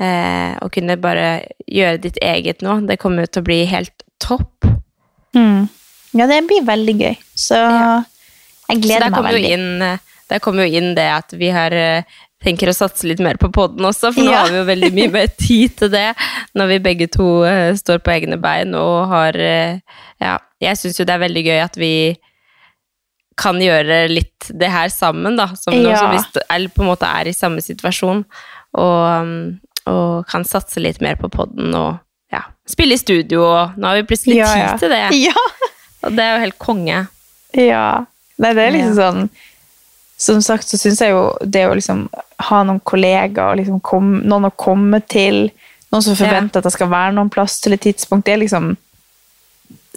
eh, 0.00 0.54
å 0.62 0.70
kunne 0.72 0.96
bare 1.00 1.42
gjøre 1.66 2.00
ditt 2.00 2.18
eget 2.22 2.62
nå, 2.62 2.80
det 2.88 2.98
kommer 3.02 3.26
jo 3.26 3.32
til 3.32 3.42
å 3.42 3.48
bli 3.50 3.60
helt 3.70 4.04
topp. 4.22 4.64
Mm. 5.36 5.68
Ja, 6.14 6.26
det 6.28 6.42
blir 6.48 6.64
veldig 6.68 6.96
gøy. 7.00 7.16
Så 7.36 7.56
Ja. 7.56 8.02
jeg 8.68 8.82
gleder 8.82 9.08
Så 9.10 9.22
meg 9.22 9.34
veldig. 9.34 9.50
inn, 9.50 9.82
eh, 9.82 9.98
der 10.28 10.38
kommer 10.40 10.66
jo 10.66 10.76
inn 10.78 10.94
det 10.94 11.08
at 11.10 11.32
vi 11.32 11.48
har 11.50 11.72
eh, 11.72 12.02
tenker 12.42 12.68
å 12.68 12.74
satse 12.74 13.06
litt 13.06 13.20
mer 13.22 13.36
på 13.38 13.52
podden 13.52 13.84
også, 13.86 14.12
for 14.12 14.22
nå 14.24 14.30
Ja. 14.32 14.40
har 14.42 14.50
vi 14.50 14.56
jo 14.58 14.64
veldig 14.64 14.92
mye 14.92 15.10
mer 15.12 15.26
tid 15.38 15.76
til 15.76 15.88
det, 15.90 16.14
når 16.58 16.66
vi 16.68 16.78
begge 16.78 17.06
to 17.10 17.44
uh, 17.44 17.70
står 17.78 17.98
på 18.02 18.10
egne 18.16 18.36
bein 18.40 18.74
og 18.74 19.08
har 19.08 19.36
uh, 19.38 19.78
Ja, 20.20 20.38
jeg 20.60 20.76
syns 20.76 20.98
jo 20.98 21.04
det 21.04 21.14
er 21.14 21.22
veldig 21.28 21.44
gøy 21.46 21.60
at 21.62 21.76
vi 21.78 22.16
kan 23.38 23.56
gjøre 23.62 24.08
litt 24.10 24.50
det 24.52 24.68
her 24.70 24.88
sammen, 24.92 25.36
da, 25.38 25.46
som 25.54 25.72
nå 25.74 25.88
Ja. 25.88 25.96
som 25.96 26.10
vi 26.10 26.18
er, 26.50 26.68
på 26.68 26.82
en 26.82 26.90
måte 26.90 27.06
er 27.08 27.30
i 27.30 27.32
samme 27.32 27.62
situasjon, 27.64 28.24
og, 28.74 29.22
um, 29.22 29.60
og 29.90 30.26
kan 30.30 30.44
satse 30.46 30.80
litt 30.80 31.00
mer 31.02 31.16
på 31.20 31.28
podden 31.32 31.74
og 31.74 31.96
ja, 32.32 32.42
spille 32.68 32.94
i 32.96 33.00
studio, 33.00 33.42
og 33.44 33.74
nå 33.76 33.88
har 33.90 33.98
vi 34.00 34.06
plutselig 34.08 34.38
Ja, 34.38 34.50
tid 34.54 34.62
ja. 34.62 34.76
til 34.78 34.90
det, 34.94 35.00
Ja. 35.28 35.46
og 36.06 36.14
det 36.16 36.24
er 36.24 36.36
jo 36.36 36.44
helt 36.46 36.58
konge. 36.62 37.06
ja. 37.56 37.84
Nei, 38.42 38.54
det 38.56 38.62
er 38.64 38.72
liksom 38.72 38.94
sånn 38.96 39.26
Som 40.22 40.38
sagt 40.42 40.64
så 40.66 40.78
syns 40.80 41.00
jeg 41.02 41.12
jo 41.12 41.26
det 41.44 41.66
å 41.68 41.74
liksom 41.76 42.06
ha 42.48 42.62
noen 42.64 42.80
kollegaer 42.80 43.52
og 43.52 43.58
liksom 43.60 43.80
kom, 43.84 44.14
noen 44.24 44.46
å 44.48 44.50
komme 44.56 45.00
til, 45.04 45.50
noen 45.92 46.02
som 46.06 46.16
forventer 46.16 46.58
at 46.62 46.64
det 46.66 46.72
skal 46.74 46.88
være 46.90 47.12
noen 47.18 47.30
plass 47.30 47.58
til 47.60 47.74
et 47.76 47.82
tidspunkt, 47.84 48.24
det 48.26 48.32
er 48.36 48.40
liksom 48.44 48.72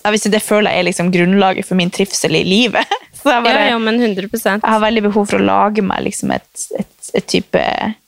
ja, 0.03 0.11
hvis 0.13 0.27
det 0.29 0.41
føler 0.43 0.69
jeg 0.75 0.79
er 0.83 0.87
liksom 0.89 1.11
grunnlaget 1.13 1.65
for 1.65 1.77
min 1.79 1.89
trivsel 1.93 2.35
i 2.37 2.43
livet. 2.45 2.85
Så 3.25 3.31
jeg, 3.33 3.43
bare, 3.43 3.61
Ja, 3.65 3.69
ja, 3.73 3.77
men 3.81 3.97
100 3.97 4.27
jeg 4.29 4.61
har 4.61 4.83
veldig 4.83 5.01
behov 5.07 5.25
for 5.31 5.41
å 5.41 5.45
lage 5.45 5.81
meg 5.81 6.03
liksom 6.05 6.33
et, 6.35 6.67
et, 6.77 7.09
et 7.17 7.25
type, 7.25 7.61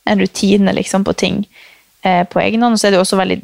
en 0.06 0.22
rutine 0.22 0.74
liksom, 0.78 1.08
på 1.08 1.16
ting 1.18 1.40
eh, 2.06 2.22
på 2.30 2.42
egen 2.44 2.62
hånd. 2.62 2.78
Og 2.78 2.82
så 2.82 2.92
er 2.92 2.94
det 2.94 3.02
også 3.02 3.18
veldig 3.18 3.40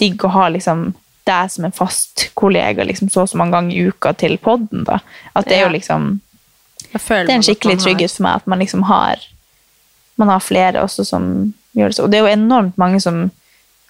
digg 0.00 0.24
å 0.24 0.32
ha 0.32 0.48
liksom, 0.54 0.94
deg 1.28 1.52
som 1.52 1.68
en 1.68 1.76
fast 1.76 2.30
kollega 2.38 2.86
liksom, 2.88 3.10
så 3.12 3.26
og 3.26 3.28
så 3.28 3.40
mange 3.40 3.58
ganger 3.58 3.76
i 3.76 3.92
uka 3.92 4.14
til 4.16 4.38
podden. 4.40 4.86
Da. 4.88 5.02
At 5.36 5.50
det 5.50 5.58
er 5.58 5.66
jo 5.66 5.74
liksom 5.76 6.14
det 6.88 7.02
er 7.12 7.34
en 7.34 7.44
skikkelig 7.44 7.82
trygghet 7.82 8.14
for 8.14 8.24
meg 8.24 8.40
at 8.40 8.46
man 8.48 8.62
liksom 8.62 8.86
har 8.88 9.20
man 10.18 10.32
har 10.32 10.40
flere 10.40 10.82
også 10.82 11.04
som 11.04 11.26
gjør 11.76 11.92
det. 11.92 12.00
Og 12.02 12.10
det 12.10 12.18
er 12.18 12.24
jo 12.24 12.32
enormt 12.32 12.78
mange 12.80 13.00
som, 13.00 13.28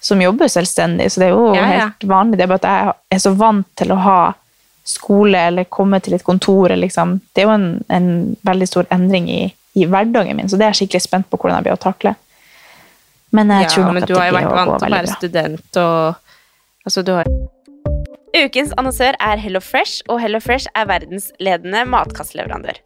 som 0.03 0.21
jobber 0.21 0.51
selvstendig, 0.51 1.07
så 1.11 1.23
det 1.23 1.29
er 1.29 1.33
jo 1.33 1.55
Ja, 1.55 1.63
ja. 1.63 1.87
helt 1.87 2.05
vanlig. 2.11 2.37
Det 2.37 2.45
er 2.45 2.51
bare 2.51 2.61
at 2.61 2.69
jeg 2.69 3.17
er 3.17 3.23
så 3.23 3.33
vant 3.39 3.69
til 3.79 3.95
å 3.95 4.01
ha 4.03 4.19
skole 4.89 5.39
eller 5.51 5.69
komme 5.69 5.99
til 6.03 6.15
et 6.17 6.25
kontor. 6.25 6.73
Liksom. 6.75 7.19
Det 7.33 7.43
er 7.43 7.49
jo 7.49 7.55
en, 7.55 7.69
en 7.93 8.09
veldig 8.47 8.67
stor 8.69 8.89
endring 8.93 9.29
i, 9.31 9.43
i 9.77 9.85
hverdagen 9.85 10.37
min, 10.39 10.49
så 10.49 10.57
det 10.57 10.67
er 10.67 10.73
jeg 10.73 10.83
skikkelig 10.83 11.05
spent 11.05 11.29
på 11.29 11.39
hvordan 11.39 11.59
jeg 11.59 11.69
blir 11.69 11.77
å 11.77 11.83
takle. 11.83 12.15
Men 13.35 13.53
jeg 13.53 13.69
tror 13.69 13.83
Ja, 13.83 13.85
nok 13.85 13.93
men 13.93 14.03
at 14.03 14.09
du 14.09 14.17
har 14.17 14.27
jo 14.29 14.35
vært 14.39 14.51
vant 14.57 14.75
til 14.81 14.89
å 14.89 14.97
være 14.97 15.15
student 15.19 15.79
og 15.83 16.25
Altså, 16.87 17.01
du 17.03 17.11
har 17.11 17.27
Ukens 18.33 18.71
annonsør 18.79 19.17
er 19.19 19.41
Hello 19.41 19.59
Fresh, 19.61 20.03
og 20.09 20.21
Hello 20.23 20.39
Fresh 20.41 20.69
er 20.77 20.85
verdensledende 20.89 21.81
matkastleverandør. 21.89 22.77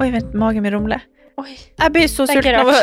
Oi, 0.00 0.08
vent, 0.14 0.32
magen 0.38 0.64
min 0.64 0.74
rumler. 0.74 1.02
Jeg 1.42 1.90
blir 1.94 2.06
så 2.10 2.26
Det 2.28 2.36
sulten 2.38 2.58
av 2.60 2.70
å 2.70 2.76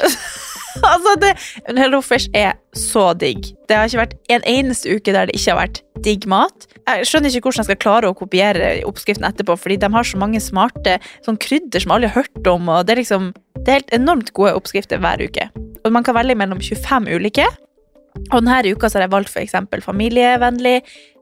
altså 0.94 1.16
det, 1.22 1.32
Hello 1.78 2.02
Fresh 2.06 2.32
er 2.36 2.58
så 2.76 3.12
digg. 3.18 3.52
Det 3.70 3.78
har 3.78 3.88
ikke 3.88 4.02
vært 4.02 4.16
en 4.36 4.46
eneste 4.52 4.92
uke 4.92 5.16
der 5.16 5.30
det 5.30 5.38
ikke 5.40 5.54
har 5.54 5.62
vært 5.62 5.82
digg 6.06 6.28
mat. 6.30 6.68
Jeg 6.90 7.06
skjønner 7.06 7.30
ikke 7.30 7.46
hvordan 7.46 7.62
jeg 7.62 7.70
skal 7.70 7.82
klare 7.84 8.10
å 8.10 8.18
kopiere 8.18 8.70
oppskriften 8.90 9.28
etterpå, 9.28 9.54
fordi 9.62 9.78
de 9.84 9.90
har 9.94 10.08
så 10.08 10.18
mange 10.22 10.42
smarte 10.42 10.96
sånn 11.26 11.38
krydder 11.42 11.84
som 11.84 11.94
alle 11.94 12.10
har 12.10 12.24
hørt 12.24 12.50
om. 12.50 12.70
og 12.74 12.88
Det 12.88 12.96
er 12.96 13.02
liksom, 13.04 13.28
det 13.60 13.68
er 13.68 13.82
helt 13.82 13.94
enormt 14.00 14.32
gode 14.34 14.56
oppskrifter 14.58 15.02
hver 15.04 15.22
uke. 15.22 15.50
Og 15.86 15.94
Man 15.94 16.06
kan 16.06 16.18
velge 16.18 16.38
mellom 16.40 16.62
25 16.62 17.12
ulike. 17.14 17.46
Og 18.34 18.42
denne 18.42 18.74
uka 18.74 18.90
har 18.90 19.06
jeg 19.06 19.14
valgt 19.14 19.38
eksempel 19.38 19.86
familievennlig, 19.86 20.82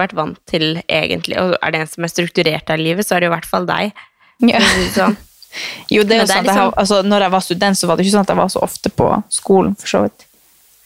Jeg 0.00 0.08
vært 0.08 0.16
vant 0.18 0.38
til 0.50 0.64
egentlig, 0.88 1.36
og 1.40 1.56
er 1.60 1.74
det 1.74 1.80
en 1.84 1.90
som 1.92 2.06
er 2.06 2.12
strukturert 2.12 2.70
av 2.72 2.80
livet, 2.80 3.06
så 3.06 3.16
er 3.16 3.20
det 3.22 3.28
jo 3.28 3.32
i 3.32 3.36
hvert 3.36 3.50
fall 3.50 3.68
deg. 3.68 3.92
Det 4.40 4.62
Sånn. 4.96 5.16
Jo, 5.90 6.04
det 6.06 6.14
er 6.14 6.20
jo 6.20 6.26
det 6.26 6.30
sånn 6.30 6.44
jeg, 6.46 6.54
har- 6.54 6.68
liksom- 6.70 6.78
altså, 6.78 7.02
Når 7.10 7.20
jeg 7.24 7.30
var 7.34 7.40
student, 7.42 7.76
så 7.78 7.86
var 7.90 7.96
det 7.98 8.04
ikke 8.06 8.12
sånn 8.14 8.22
at 8.26 8.28
jeg 8.30 8.38
var 8.38 8.50
så 8.54 8.60
ofte 8.62 8.90
på 8.94 9.06
skolen, 9.34 9.72
for 9.80 9.90
så 9.90 10.02
vidt. 10.04 10.26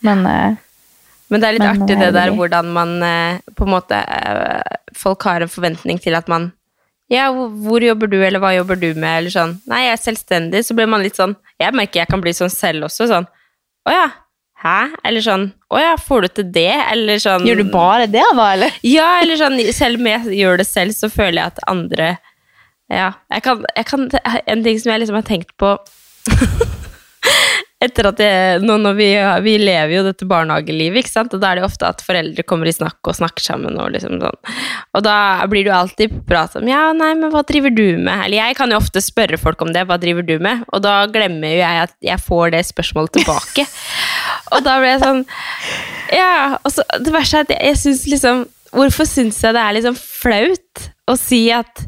Men 0.02 0.26
eh, 0.26 0.54
Men 1.28 1.40
det 1.40 1.48
er 1.48 1.52
litt 1.58 1.62
Men, 1.66 1.82
artig 1.82 1.98
det 2.00 2.08
eh, 2.08 2.12
der 2.16 2.32
hvordan 2.36 2.70
man 2.72 2.94
eh, 3.02 3.38
på 3.54 3.64
en 3.68 3.72
måte 3.74 3.96
eh, 4.00 4.76
Folk 4.96 5.22
har 5.28 5.40
en 5.44 5.48
forventning 5.52 6.00
til 6.00 6.14
at 6.16 6.28
man 6.32 6.50
Ja, 7.12 7.28
hvor 7.32 7.84
jobber 7.84 8.08
du, 8.08 8.16
eller 8.24 8.40
hva 8.40 8.54
jobber 8.56 8.76
du 8.80 8.94
med, 8.94 9.18
eller 9.18 9.30
sånn. 9.30 9.58
Nei, 9.68 9.82
jeg 9.84 9.92
er 9.98 10.02
selvstendig, 10.02 10.64
så 10.64 10.74
blir 10.76 10.88
man 10.88 11.02
litt 11.04 11.16
sånn 11.20 11.36
Jeg 11.60 11.74
merker 11.76 12.00
jeg 12.00 12.08
kan 12.08 12.20
bli 12.24 12.32
sånn 12.32 12.50
selv 12.52 12.88
også, 12.88 13.08
sånn 13.12 13.26
Å 13.84 13.92
ja. 13.92 14.06
Hæ? 14.64 14.76
Eller 15.04 15.24
sånn 15.24 15.48
Å 15.74 15.80
ja, 15.82 15.96
får 16.00 16.24
du 16.24 16.28
til 16.40 16.46
det? 16.54 16.70
Eller 16.92 17.20
sånn 17.22 17.44
gjør 17.44 17.60
du 17.60 17.66
bare 17.72 18.06
det, 18.08 18.24
da, 18.36 18.46
eller? 18.54 18.78
Ja, 18.86 19.10
eller 19.22 19.36
sånn 19.40 19.58
Selv 19.76 20.00
om 20.00 20.08
jeg 20.08 20.38
gjør 20.40 20.62
det 20.62 20.68
selv, 20.68 20.96
så 20.96 21.10
føler 21.12 21.42
jeg 21.42 21.52
at 21.52 21.66
andre 21.70 22.14
Ja. 22.92 23.10
Jeg 23.32 23.44
kan, 23.44 23.64
jeg 23.76 23.86
kan 23.90 24.08
En 24.46 24.64
ting 24.64 24.80
som 24.80 24.92
jeg 24.94 25.04
liksom 25.04 25.20
har 25.20 25.28
tenkt 25.28 25.52
på 25.60 25.76
etter 27.86 28.08
at 28.10 28.20
jeg, 28.22 28.60
nå 28.64 28.76
når 28.80 28.96
vi, 28.98 29.08
vi 29.44 29.54
lever 29.60 29.94
jo 29.96 30.04
dette 30.06 30.28
barnehagelivet, 30.28 31.02
ikke 31.02 31.12
sant? 31.12 31.34
og 31.34 31.42
da 31.42 31.50
er 31.50 31.60
det 31.60 31.66
ofte 31.66 31.88
at 31.88 32.04
foreldre 32.04 32.44
kommer 32.46 32.70
i 32.70 32.74
snakk 32.74 32.98
og 33.10 33.16
snakker 33.18 33.44
sammen. 33.44 33.78
Og 33.80 33.92
liksom 33.94 34.18
sånn. 34.22 34.40
Og 34.94 35.04
da 35.06 35.16
blir 35.50 35.66
det 35.66 35.72
jo 35.72 35.76
alltid 35.78 36.16
prat 36.28 36.56
om 36.60 36.68
ja, 36.70 36.86
nei, 36.96 37.12
men 37.18 37.32
hva 37.32 37.44
driver 37.46 37.74
du 37.74 37.86
med? 37.98 38.26
Eller 38.26 38.40
jeg 38.40 38.58
kan 38.58 38.72
jo 38.72 38.80
ofte 38.80 39.02
spørre 39.04 39.40
folk 39.40 39.62
om 39.64 39.72
det, 39.74 39.86
hva 39.88 39.98
driver 40.00 40.26
du 40.26 40.36
med? 40.42 40.64
Og 40.72 40.84
da 40.84 40.96
glemmer 41.12 41.54
jo 41.54 41.60
jeg 41.62 41.82
at 41.86 41.94
jeg 42.04 42.24
får 42.24 42.54
det 42.56 42.64
spørsmålet 42.70 43.18
tilbake. 43.18 43.66
og 44.54 44.64
da 44.66 44.78
blir 44.80 44.94
jeg 44.94 45.04
sånn 45.04 45.24
Ja. 46.14 46.34
Og 46.62 46.72
så 46.74 46.84
det 47.02 47.12
verste 47.14 47.40
er 47.40 47.46
at 47.46 47.54
jeg, 47.54 47.62
jeg 47.70 47.80
syns 47.82 48.04
liksom 48.10 48.44
Hvorfor 48.74 49.06
syns 49.06 49.36
jeg 49.38 49.54
det 49.54 49.62
er 49.62 49.74
liksom 49.76 49.94
flaut 49.94 50.86
å 51.06 51.14
si 51.14 51.44
at 51.54 51.84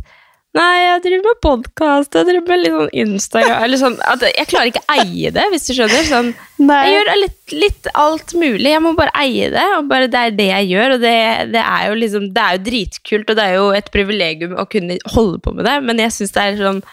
Nei, 0.56 0.76
jeg 0.80 1.00
driver 1.04 1.24
med 1.26 1.40
podkast, 1.44 2.16
jeg 2.16 2.26
driver 2.30 2.48
med 2.48 2.60
litt 2.62 2.74
sånn 2.74 2.92
Instagram 3.02 3.64
eller 3.66 3.80
sånn, 3.80 3.96
at 4.08 4.22
Jeg 4.24 4.48
klarer 4.48 4.70
ikke 4.70 4.84
å 4.86 4.96
eie 5.02 5.32
det, 5.34 5.44
hvis 5.52 5.66
du 5.68 5.72
skjønner. 5.76 6.04
Sånn, 6.08 6.30
jeg 6.62 6.94
gjør 6.94 7.10
litt, 7.20 7.56
litt 7.64 7.88
alt 7.92 8.32
mulig. 8.38 8.70
Jeg 8.70 8.84
må 8.84 8.94
bare 8.96 9.12
eie 9.20 9.50
det. 9.52 9.64
og 9.76 9.90
bare 9.90 10.08
Det 10.12 10.22
er 10.22 10.36
det 10.38 10.48
jeg 10.48 10.70
gjør. 10.72 10.96
og 10.96 11.02
det, 11.04 11.16
det, 11.52 11.64
er 11.64 11.88
jo 11.90 11.98
liksom, 12.00 12.28
det 12.32 12.44
er 12.44 12.56
jo 12.56 12.64
dritkult, 12.70 13.32
og 13.32 13.38
det 13.38 13.48
er 13.48 13.58
jo 13.58 13.66
et 13.76 13.90
privilegium 13.92 14.56
å 14.56 14.68
kunne 14.70 15.00
holde 15.12 15.42
på 15.44 15.52
med 15.56 15.68
det, 15.68 15.76
men 15.84 16.00
jeg 16.06 16.16
syns 16.16 16.36
det 16.36 16.46
er 16.46 16.62
sånn 16.62 16.86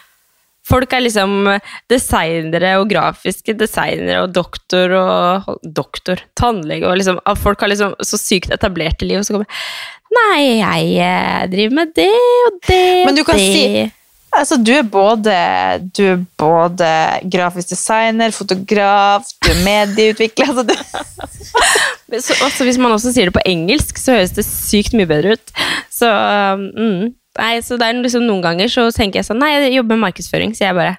Folk 0.64 0.94
er 0.96 1.02
liksom 1.04 1.42
designere 1.92 2.70
og 2.80 2.88
grafiske 2.88 3.52
designere 3.60 4.22
og 4.24 4.30
doktor 4.32 4.94
og 4.96 5.50
Doktor, 5.60 6.22
tannlege 6.40 6.88
og 6.88 6.96
liksom 6.96 7.20
Folk 7.36 7.60
har 7.60 7.68
liksom 7.68 7.92
så 8.00 8.20
sykt 8.20 8.54
etablerte 8.54 9.04
liv, 9.04 9.20
og 9.20 9.28
så 9.28 9.36
kommer 9.36 9.50
Nei, 10.14 10.40
jeg 10.60 10.94
eh, 11.02 11.44
driver 11.50 11.76
med 11.80 11.92
det 11.96 12.10
og 12.46 12.58
det 12.68 12.80
Men 13.06 13.16
du 13.18 13.24
kan 13.26 13.38
det. 13.40 13.50
si 13.52 13.92
Altså, 14.34 14.56
du 14.58 14.72
er 14.74 14.82
både, 14.82 15.34
du 15.94 16.02
er 16.02 16.22
både 16.40 16.86
grafisk 17.30 17.70
designer, 17.70 18.32
fotograf, 18.34 19.28
du 19.38 19.50
er 19.52 19.60
medieutvikler 19.62 20.50
altså, 20.50 20.64
du, 20.66 22.16
så, 22.26 22.34
også 22.42 22.66
Hvis 22.66 22.80
man 22.82 22.94
også 22.96 23.12
sier 23.14 23.30
det 23.30 23.36
på 23.36 23.44
engelsk, 23.46 24.00
så 24.00 24.16
høres 24.18 24.34
det 24.34 24.46
sykt 24.48 24.96
mye 24.98 25.06
bedre 25.06 25.36
ut. 25.36 25.54
Så, 25.92 26.10
mm, 26.10 27.14
nei, 27.38 27.52
så 27.62 27.78
det 27.78 27.92
liksom 28.00 28.26
noen 28.26 28.42
ganger 28.42 28.72
så 28.72 28.88
tenker 28.94 29.20
jeg 29.20 29.28
sånn 29.28 29.38
Nei, 29.42 29.52
jeg 29.54 29.76
jobber 29.78 29.94
med 29.94 30.08
markedsføring, 30.08 30.56
sier 30.58 30.72
jeg 30.72 30.80
bare. 30.80 30.98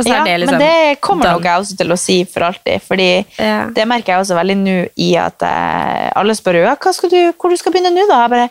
Ja, 0.00 0.22
det 0.24 0.36
liksom 0.40 0.56
Men 0.56 0.62
det 0.62 1.00
kommer 1.02 1.26
nok 1.34 1.44
jeg 1.44 1.60
også 1.60 1.76
til 1.76 1.90
å 1.92 1.96
si 1.98 2.18
for 2.24 2.46
alltid. 2.46 2.80
Fordi 2.86 3.08
Ja. 3.38 3.66
det 3.74 3.86
merker 3.90 4.14
jeg 4.14 4.20
også 4.22 4.36
veldig 4.38 4.56
nå 4.56 4.76
i 4.96 5.08
at 5.20 5.42
eh, 5.42 6.10
alle 6.16 6.32
spør 6.38 6.60
ja, 6.62 6.76
hva 6.80 6.92
skal 6.94 7.10
du, 7.12 7.18
hvor 7.36 7.50
du 7.50 7.56
skal 7.60 7.72
begynne 7.74 7.92
nå, 7.92 8.06
da? 8.08 8.22
Jeg 8.24 8.30
bare 8.30 8.50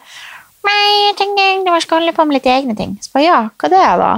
Nei, 0.60 0.82
jeg 1.08 1.16
egentlig 1.16 1.72
jeg 1.72 1.82
skal 1.86 2.02
holde 2.02 2.14
på 2.14 2.26
med 2.28 2.36
litt 2.36 2.50
egne 2.52 2.76
ting. 2.76 2.98
Så 3.02 3.14
bare, 3.14 3.24
ja, 3.24 3.38
hva 3.58 3.70
det 3.72 3.80
er 3.80 3.98
da? 3.98 4.10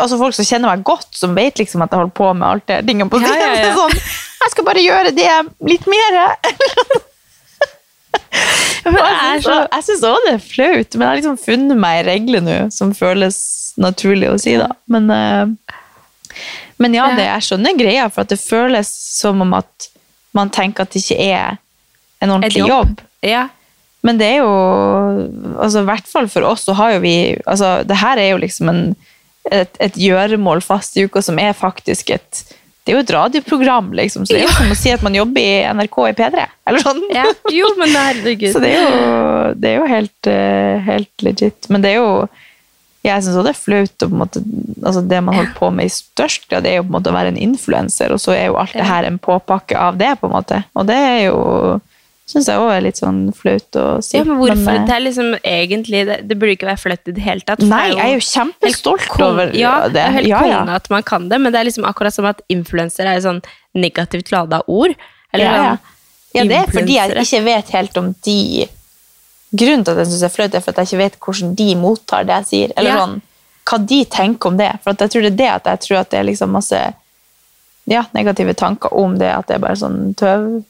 Altså 0.00 0.16
Folk 0.18 0.34
som 0.34 0.44
kjenner 0.48 0.72
meg 0.72 0.82
godt, 0.88 1.10
som 1.14 1.34
vet 1.36 1.58
liksom 1.60 1.82
at 1.84 1.92
jeg 1.92 2.00
holder 2.00 2.16
på 2.16 2.30
med 2.34 2.48
alt 2.48 2.66
det 2.66 2.78
tingene 2.88 3.10
på 3.12 3.20
siden. 3.20 3.36
ja, 3.36 3.52
ja. 3.68 3.74
Sånn, 3.76 3.92
jeg 4.40 4.50
skal 4.54 4.64
bare 4.64 4.82
gjøre 4.82 5.12
det 5.14 5.28
litt 5.68 5.86
mer. 5.86 6.18
Jeg 8.80 8.94
syns- 9.84 10.00
jeg 10.00 10.08
òg 10.08 10.24
det 10.24 10.32
er 10.32 10.40
flaut, 10.42 10.94
men 10.96 11.02
jeg 11.04 11.08
har 11.10 11.16
liksom 11.20 11.38
funnet 11.38 11.76
meg 11.78 11.98
en 12.00 12.06
regle 12.08 12.40
nå 12.40 12.54
som 12.72 12.92
føles 12.96 13.36
naturlig 13.80 14.30
å 14.30 14.38
si, 14.40 14.54
da. 14.56 14.70
Men, 14.88 15.10
eh, 15.10 15.74
men 16.80 16.94
ja, 16.96 17.10
det, 17.16 17.26
jeg 17.26 17.46
skjønner 17.48 17.78
greia, 17.78 18.08
for 18.12 18.24
at 18.24 18.32
det 18.32 18.40
føles 18.40 18.88
som 18.88 19.42
om 19.44 19.56
at 19.58 19.90
man 20.36 20.52
tenker 20.54 20.86
at 20.86 20.94
det 20.94 21.02
ikke 21.02 21.18
er 21.20 21.58
en 22.20 22.36
ordentlig 22.36 22.62
jobb. 22.62 22.70
jobb. 22.70 23.00
Ja. 23.26 23.48
Men 24.06 24.20
det 24.20 24.30
er 24.32 24.38
jo 24.40 24.52
altså, 25.60 25.82
I 25.82 25.88
hvert 25.90 26.06
fall 26.08 26.28
for 26.32 26.46
oss 26.48 26.64
så 26.64 26.76
har 26.78 26.94
jo 26.94 27.02
vi 27.02 27.14
altså, 27.44 27.82
Det 27.84 27.98
her 28.00 28.20
er 28.20 28.30
jo 28.30 28.38
liksom 28.40 28.70
en, 28.72 28.80
et, 29.52 29.74
et 29.76 29.98
gjøremål 30.00 30.62
fast 30.64 30.96
i 30.96 31.04
uka 31.04 31.20
som 31.24 31.40
er 31.42 31.52
faktisk 31.56 32.14
et 32.16 32.40
Det 32.80 32.94
er 32.94 32.96
jo 32.96 33.02
et 33.04 33.12
radioprogram, 33.12 33.90
liksom. 33.92 34.24
Så 34.24 34.34
det 34.34 34.40
er 34.40 34.46
jo 34.46 34.54
som 34.56 34.72
å 34.72 34.78
si 34.78 34.92
at 34.94 35.02
man 35.04 35.14
jobber 35.14 35.44
i 35.44 35.66
NRK 35.76 35.98
i 36.08 36.14
P3. 36.16 36.46
Eller 36.70 36.82
sånn. 36.82 37.02
ja. 37.12 37.26
Jo, 37.52 37.68
men 37.76 37.92
herregud. 37.92 38.48
Så 38.54 38.62
det 38.64 38.70
er 38.72 38.80
jo, 38.80 39.02
det 39.60 39.68
er 39.68 39.76
jo 39.76 39.90
helt, 39.90 40.30
eh, 40.32 40.80
helt 40.86 41.26
legit. 41.26 41.68
Men 41.68 41.84
det 41.84 41.92
er 41.92 42.00
jo 42.00 42.14
Jeg 43.06 43.24
syns 43.24 43.36
også 43.38 43.46
det 43.46 43.52
er 43.54 43.56
flaut 43.56 44.02
Og 44.04 44.16
måte 44.20 44.40
altså 44.84 45.00
Det 45.08 45.20
man 45.24 45.36
holder 45.38 45.54
på 45.56 45.70
med 45.72 45.88
i 45.88 45.92
størst 45.92 46.48
grad, 46.50 46.66
er 46.68 46.78
jo 46.78 46.86
på 46.86 46.90
en 46.90 46.96
måte 46.98 47.12
å 47.12 47.16
være 47.16 47.32
en 47.32 47.38
influenser, 47.40 48.12
og 48.12 48.20
så 48.20 48.34
er 48.36 48.50
jo 48.50 48.58
alt 48.60 48.74
det 48.76 48.88
her 48.88 49.08
en 49.08 49.20
påpakke 49.20 49.76
av 49.76 50.00
det, 50.00 50.14
på 50.20 50.28
en 50.28 50.34
måte. 50.34 50.62
Og 50.76 50.88
det 50.88 50.98
er 50.98 51.22
jo 51.28 51.38
Syns 52.30 52.46
jeg 52.46 52.62
òg 52.62 52.68
er 52.70 52.84
litt 52.84 52.98
sånn 53.00 53.32
flaut 53.34 53.76
å 53.80 53.84
si. 54.06 54.14
Ja, 54.14 54.22
men 54.22 54.38
hvorfor? 54.38 54.60
Men, 54.62 54.84
det 54.86 54.94
er 54.94 55.02
liksom 55.02 55.32
egentlig 55.40 56.04
Det, 56.06 56.18
det 56.30 56.36
burde 56.38 56.54
ikke 56.54 56.68
være 56.68 56.78
flaut 56.78 57.10
i 57.10 57.14
det 57.16 57.24
hele 57.24 57.42
tatt. 57.42 57.62
Nei, 57.66 57.88
jeg 57.90 58.04
er 58.04 58.12
jo 58.12 58.26
kjempestolt 58.28 59.16
over 59.26 59.54
ja, 59.58 59.72
det. 59.88 59.96
det. 59.96 60.04
er 60.04 60.14
helt 60.14 60.30
Ja, 60.30 60.42
ja. 60.46 60.60
at 60.76 60.86
man 60.92 61.06
kan 61.06 61.26
det, 61.32 61.40
men 61.42 61.50
det 61.50 61.58
er 61.58 61.66
liksom 61.66 61.88
akkurat 61.88 62.14
som 62.14 62.28
at 62.30 62.44
influenser 62.52 63.08
er 63.08 63.18
et 63.18 63.26
sånn 63.26 63.42
negativt 63.74 64.30
lada 64.30 64.62
ord. 64.70 64.94
Eller 65.34 65.48
ja, 65.48 65.56
ja. 65.56 65.72
sånn 66.30 66.38
ja, 66.38 66.46
det 66.46 66.60
er 66.60 66.70
fordi 66.70 67.00
jeg 67.00 67.16
ikke 67.24 67.42
vet 67.48 67.74
helt 67.74 67.98
om 67.98 68.12
de 68.26 68.38
Grunnen 69.56 69.84
til 69.84 69.92
at 69.96 69.98
jeg 70.04 70.06
syns 70.12 70.20
det 70.20 70.28
er 70.30 70.34
flaut, 70.36 70.54
er 70.54 70.60
for 70.60 70.70
at 70.70 70.76
jeg 70.78 70.86
ikke 70.90 71.02
vet 71.04 71.18
hvordan 71.20 71.54
de 71.58 71.68
mottar 71.74 72.24
det 72.28 72.36
jeg 72.38 72.46
sier. 72.50 72.72
Eller 72.76 72.90
Ja. 72.90 72.98
sånn, 73.06 73.20
hva 73.70 73.78
de 73.86 74.04
tenker 74.04 74.46
om 74.48 74.56
det. 74.56 74.70
For 74.84 74.94
jeg 74.94 75.10
tror 75.10 75.22
det 75.22 75.32
er 75.32 75.36
det 75.42 75.50
at 75.50 75.64
jeg 75.64 75.80
tror 75.86 75.98
at 76.00 76.10
det 76.10 76.18
er 76.20 76.24
liksom 76.30 76.50
masse 76.54 76.80
ja, 77.90 78.04
negative 78.14 78.54
tanker 78.54 78.92
om 78.94 79.18
det, 79.18 79.30
at 79.34 79.46
det 79.48 79.56
er 79.56 79.62
bare 79.64 79.76
sånn 79.76 80.14
tøv, 80.14 80.62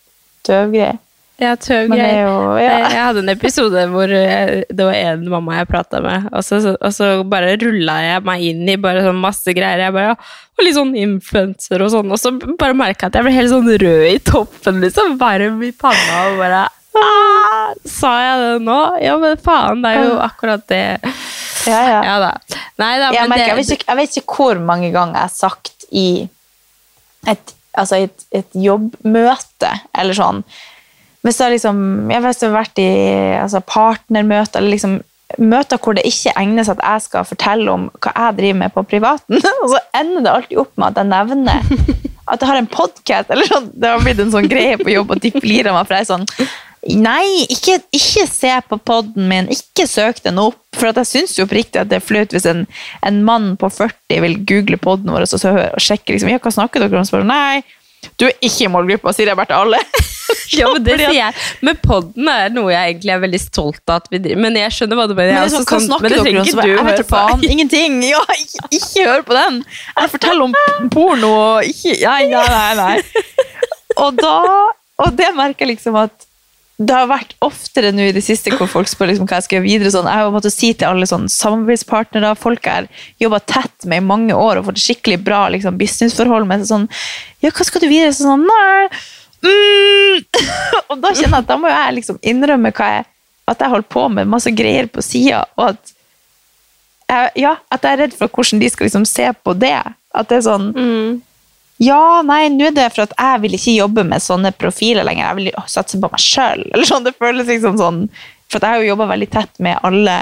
tøvgreier. 0.46 0.98
Ja, 1.40 1.54
tøv 1.56 1.88
Men 1.88 1.96
det 1.98 2.04
er 2.04 2.10
greier. 2.10 2.26
jo 2.28 2.56
ja. 2.60 2.64
Jeg 2.68 2.90
jeg 2.92 3.00
hadde 3.04 3.18
en 3.22 3.28
episode 3.32 3.84
hvor 3.88 4.08
jeg, 4.12 4.64
det 4.76 4.84
var 4.84 4.92
en 4.94 5.22
mamma 5.32 5.54
jeg 5.56 5.68
prata 5.70 6.00
med, 6.04 6.26
og 6.32 6.42
så, 6.44 6.58
så- 6.60 6.76
og 6.80 6.92
så 6.92 7.06
bare 7.28 7.56
rulla 7.56 7.94
jeg 8.04 8.24
meg 8.24 8.42
inn 8.42 8.68
i 8.68 8.76
bare 8.76 9.00
sånn 9.00 9.20
masse 9.20 9.46
greier. 9.56 9.78
Jeg 9.78 9.92
bare, 9.92 10.10
og 10.58 10.64
litt 10.64 10.74
sånn 10.76 10.92
influenser 10.96 11.80
og 11.80 11.90
sånn, 11.90 12.12
og 12.12 12.18
så 12.20 12.32
bare 12.58 12.74
merka 12.76 13.06
jeg 13.08 13.14
at 13.14 13.14
jeg 13.14 13.24
ble 13.24 13.32
helt 13.32 13.50
sånn 13.50 13.72
rød 13.84 14.04
i 14.14 14.18
toppen, 14.18 14.80
liksom. 14.84 15.16
Varm 15.18 15.62
i 15.64 15.72
panna 15.72 16.26
og 16.30 16.38
bare 16.38 16.68
ah, 16.98 17.70
Sa 17.86 18.14
jeg 18.24 18.40
det 18.42 18.64
nå? 18.66 18.78
Ja, 19.04 19.16
men 19.20 19.38
faen, 19.40 19.84
det 19.84 19.94
er 19.94 20.08
jo 20.08 20.18
akkurat 20.24 20.66
det. 20.70 20.82
Ja, 21.68 21.80
ja. 21.84 22.00
Ja 22.06 22.16
da. 22.22 22.32
Nei 22.80 22.94
da, 22.98 23.10
jeg, 23.14 23.28
men 23.28 23.34
merker, 23.34 23.52
jeg, 23.52 23.60
vet 23.60 23.72
ikke, 23.76 23.88
jeg 23.90 24.00
vet 24.00 24.18
ikke 24.20 24.40
hvor 24.40 24.60
mange 24.64 24.90
ganger 24.94 25.18
jeg 25.18 25.28
har 25.28 25.34
sagt 25.34 25.86
i 25.90 26.08
et, 27.28 27.54
altså 27.76 28.00
et, 28.06 28.26
et 28.32 28.56
jobbmøte, 28.56 29.72
eller 30.00 30.16
sånn 30.16 30.42
Hvis 31.26 31.40
jeg 31.42 31.58
liksom, 31.58 32.08
jeg 32.08 32.24
vet, 32.24 32.40
det 32.40 32.48
har 32.48 32.56
vært 32.56 32.80
i 32.80 32.90
altså 33.42 33.60
partnermøter, 33.60 34.62
eller 34.62 34.76
liksom 34.76 35.00
møter 35.38 35.78
hvor 35.78 35.94
det 35.94 36.02
ikke 36.08 36.32
egner 36.40 36.66
seg 36.66 36.80
at 36.80 36.86
jeg 36.88 37.04
skal 37.04 37.26
fortelle 37.28 37.70
om 37.70 37.84
hva 38.02 38.12
jeg 38.16 38.38
driver 38.40 38.58
med 38.64 38.72
på 38.74 38.86
privaten, 38.94 39.38
og 39.62 39.68
så 39.74 39.82
ender 40.00 40.24
det 40.24 40.32
alltid 40.32 40.62
opp 40.64 40.72
med 40.80 40.88
at 40.88 41.02
jeg 41.02 41.10
nevner 41.12 41.68
at 42.30 42.40
jeg 42.40 42.50
har 42.50 42.60
en 42.60 42.70
podkast, 42.70 43.30
eller 43.34 43.48
sånn. 43.50 43.70
Det 43.74 43.90
har 43.90 44.02
blitt 44.02 44.20
en 44.22 44.32
sånn 44.32 44.48
greie 44.50 44.78
på 44.78 44.92
jobb 44.92 45.14
og 45.16 45.22
de 45.22 45.32
flirer 45.34 45.74
meg, 45.74 45.86
for 45.86 45.96
jeg 45.96 46.06
er 46.06 46.10
sånn 46.12 46.26
Nei, 46.88 47.44
ikke, 47.52 47.74
ikke 47.92 48.24
se 48.24 48.52
på 48.70 48.78
podden 48.88 49.26
min, 49.28 49.50
ikke 49.52 49.84
søk 49.90 50.22
den 50.24 50.38
opp. 50.40 50.56
For 50.78 50.88
at 50.88 51.00
jeg 51.02 51.10
syns 51.10 51.34
jo 51.36 51.44
oppriktig 51.44 51.80
at 51.82 51.90
det 51.90 51.98
er 51.98 52.04
flaut 52.04 52.32
hvis 52.32 52.46
en, 52.48 52.62
en 53.04 53.18
mann 53.26 53.52
på 53.60 53.68
40 53.68 54.22
vil 54.24 54.38
google 54.48 54.78
podden 54.80 55.10
vår 55.12 55.26
og, 55.26 55.32
så, 55.34 55.50
og 55.74 55.82
sjekke 55.82 56.14
liksom, 56.14 56.30
ja, 56.32 56.40
hva 56.40 56.52
snakker 56.54 56.80
dere 56.80 57.02
om. 57.02 57.04
Spør, 57.04 57.26
nei, 57.28 57.60
du 58.16 58.24
er 58.30 58.36
ikke 58.40 58.64
i 58.64 58.70
målgruppa, 58.72 59.12
sier 59.12 59.28
jeg 59.28 59.36
bare 59.36 59.50
til 59.50 59.58
alle. 59.58 59.80
ja, 60.58 60.70
men 60.72 60.84
det 60.86 60.96
sier 61.02 61.16
jeg. 61.18 61.34
Men 61.66 61.80
podden 61.82 62.30
er 62.32 62.54
noe 62.54 62.72
jeg 62.72 62.94
egentlig 62.94 63.12
er 63.12 63.20
veldig 63.26 63.40
stolt 63.42 63.82
av 63.92 64.00
at 64.00 64.08
vi 64.12 64.20
driver 64.24 64.42
Men 64.46 64.56
jeg 64.60 64.76
skjønner 64.78 65.00
hva 65.00 65.06
du 65.10 65.14
mener. 65.18 65.36
Men, 65.36 65.52
sånn, 65.52 65.66
hva 65.66 65.74
sånn- 65.74 65.86
snakker 65.90 66.14
dere 66.14 66.22
om? 66.22 66.30
trenger 66.30 66.48
Så 66.48 66.60
bare, 66.62 66.70
du 66.70 66.78
jeg 66.78 66.88
vet 66.88 67.12
faen, 67.12 67.44
ingenting. 67.50 68.00
Ja, 68.08 68.22
ikke, 68.38 68.70
ikke 68.80 69.06
hør 69.10 69.26
på 69.28 69.36
den. 69.36 69.60
Jeg 69.98 70.14
fortell 70.16 70.46
om 70.46 70.56
porno 70.96 71.34
og 71.42 71.68
ikke 71.68 71.98
Nei, 72.06 72.24
nei, 72.32 72.48
nei. 72.56 72.72
nei. 72.80 73.22
Og 74.00 74.16
da 74.16 74.34
Og 75.00 75.16
det 75.16 75.30
merker 75.36 75.66
jeg 75.66 75.74
liksom 75.74 75.96
at 76.00 76.29
det 76.80 76.96
har 76.96 77.08
vært 77.10 77.34
oftere 77.44 77.90
nå 77.92 78.06
i 78.08 78.12
det 78.16 78.22
siste 78.24 78.54
hvor 78.54 78.68
folk 78.70 78.88
spør 78.88 79.10
liksom 79.10 79.26
hva 79.28 79.36
jeg 79.36 79.46
skal 79.46 79.58
gjøre 79.58 79.66
videre. 79.66 79.92
Sånn. 79.92 80.08
Jeg 80.08 80.24
har 80.24 80.32
måttet 80.32 80.54
si 80.54 80.70
til 80.72 80.88
alle 80.88 81.08
sånn, 81.08 81.26
samarbeidspartnere, 81.28 82.32
folk 82.40 82.64
jeg 82.64 82.86
har 82.86 83.06
jobba 83.20 83.40
tett 83.44 83.88
med 83.90 84.00
i 84.00 84.06
mange 84.06 84.36
år 84.36 84.60
og 84.60 84.70
fått 84.70 84.80
skikkelig 84.80 85.20
bra 85.26 85.42
liksom, 85.52 85.76
businessforhold 85.80 86.48
med. 86.48 86.64
Sånn, 86.70 86.88
ja, 87.44 87.52
hva 87.52 87.68
skal 87.68 87.84
du 87.84 87.88
videre? 87.90 88.14
Så 88.16 88.24
sånn, 88.24 88.48
nei, 88.48 88.88
mm. 89.44 90.40
Og 90.90 90.96
da 91.02 91.12
kjenner 91.12 91.36
jeg 91.36 91.44
at 91.44 91.52
da 91.52 91.60
må 91.60 91.68
jeg 91.68 91.96
liksom 92.00 92.20
innrømme 92.32 92.72
jeg, 92.72 93.06
at 93.50 93.64
jeg 93.64 93.74
holder 93.74 93.92
på 93.92 94.08
med 94.16 94.32
masse 94.32 94.52
greier 94.56 94.88
på 94.88 95.04
sida, 95.04 95.44
og 95.60 95.74
at 95.74 95.96
jeg, 97.10 97.32
ja, 97.42 97.56
at 97.68 97.84
jeg 97.84 97.92
er 97.92 98.06
redd 98.06 98.16
for 98.16 98.32
hvordan 98.32 98.62
de 98.62 98.70
skal 98.72 98.88
liksom 98.88 99.04
se 99.08 99.28
på 99.44 99.52
det. 99.58 99.76
At 100.16 100.30
det 100.30 100.40
er 100.40 100.46
sånn 100.46 100.70
Ja, 101.80 102.20
nei, 102.26 102.42
nå 102.52 102.66
er 102.68 102.76
det 102.76 102.90
for 102.92 103.06
at 103.06 103.14
jeg 103.16 103.40
vil 103.44 103.56
ikke 103.56 103.72
jobbe 103.78 104.04
med 104.04 104.20
sånne 104.20 104.52
profiler 104.52 105.06
lenger. 105.06 105.30
Jeg 105.30 105.38
vil 105.38 105.68
satse 105.70 106.00
på 106.00 106.10
meg 106.12 106.20
sjøl. 106.20 106.64
Sånn, 106.90 107.06
det 107.06 107.16
føles 107.16 107.48
liksom 107.48 107.78
sånn 107.80 108.02
For 108.50 108.60
jeg 108.60 108.68
har 108.68 108.82
jo 108.82 108.90
jobba 108.90 109.06
veldig 109.14 109.28
tett 109.32 109.62
med 109.64 109.80
alle 109.86 110.16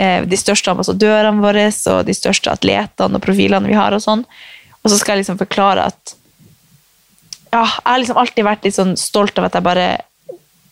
eh, 0.00 0.24
de 0.26 0.38
største 0.40 0.72
ambassadørene 0.72 1.44
våre 1.44 1.68
og 1.92 2.00
de 2.08 2.16
største 2.16 2.50
atletene 2.50 3.20
og 3.20 3.22
profilene 3.22 3.70
vi 3.70 3.78
har. 3.78 3.94
Og 3.94 4.02
sånn. 4.02 4.24
Og 4.80 4.90
så 4.90 4.98
skal 4.98 5.14
jeg 5.14 5.26
liksom 5.26 5.38
forklare 5.38 5.86
at 5.92 6.16
ja, 7.50 7.64
Jeg 7.66 7.86
har 7.86 7.98
liksom 8.02 8.20
alltid 8.22 8.46
vært 8.46 8.66
litt 8.66 8.78
sånn 8.78 8.94
stolt 8.98 9.38
av 9.38 9.48
at 9.48 9.58
jeg 9.58 9.66
bare 9.66 9.88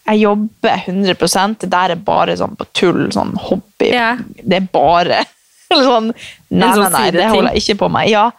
jeg 0.09 0.23
jobber 0.23 0.85
100% 0.89 1.64
Det 1.64 1.69
der 1.69 1.93
er 1.93 2.01
bare 2.01 2.37
sånn 2.41 2.55
på 2.57 2.64
tull, 2.73 3.03
sånn 3.12 3.35
hobby. 3.49 3.91
Yeah. 3.93 4.23
Det 4.41 4.62
er 4.62 4.69
bare 4.73 5.23
eller 5.71 5.85
sånn 5.85 6.12
Nei, 6.14 6.71
sånn 6.73 6.87
nei, 6.89 6.93
nei, 6.95 7.09
det 7.12 7.27
holder 7.29 7.53
jeg 7.53 7.64
ikke 7.66 7.81
på 7.85 7.91
med. 7.93 8.09
Ja. 8.11 8.31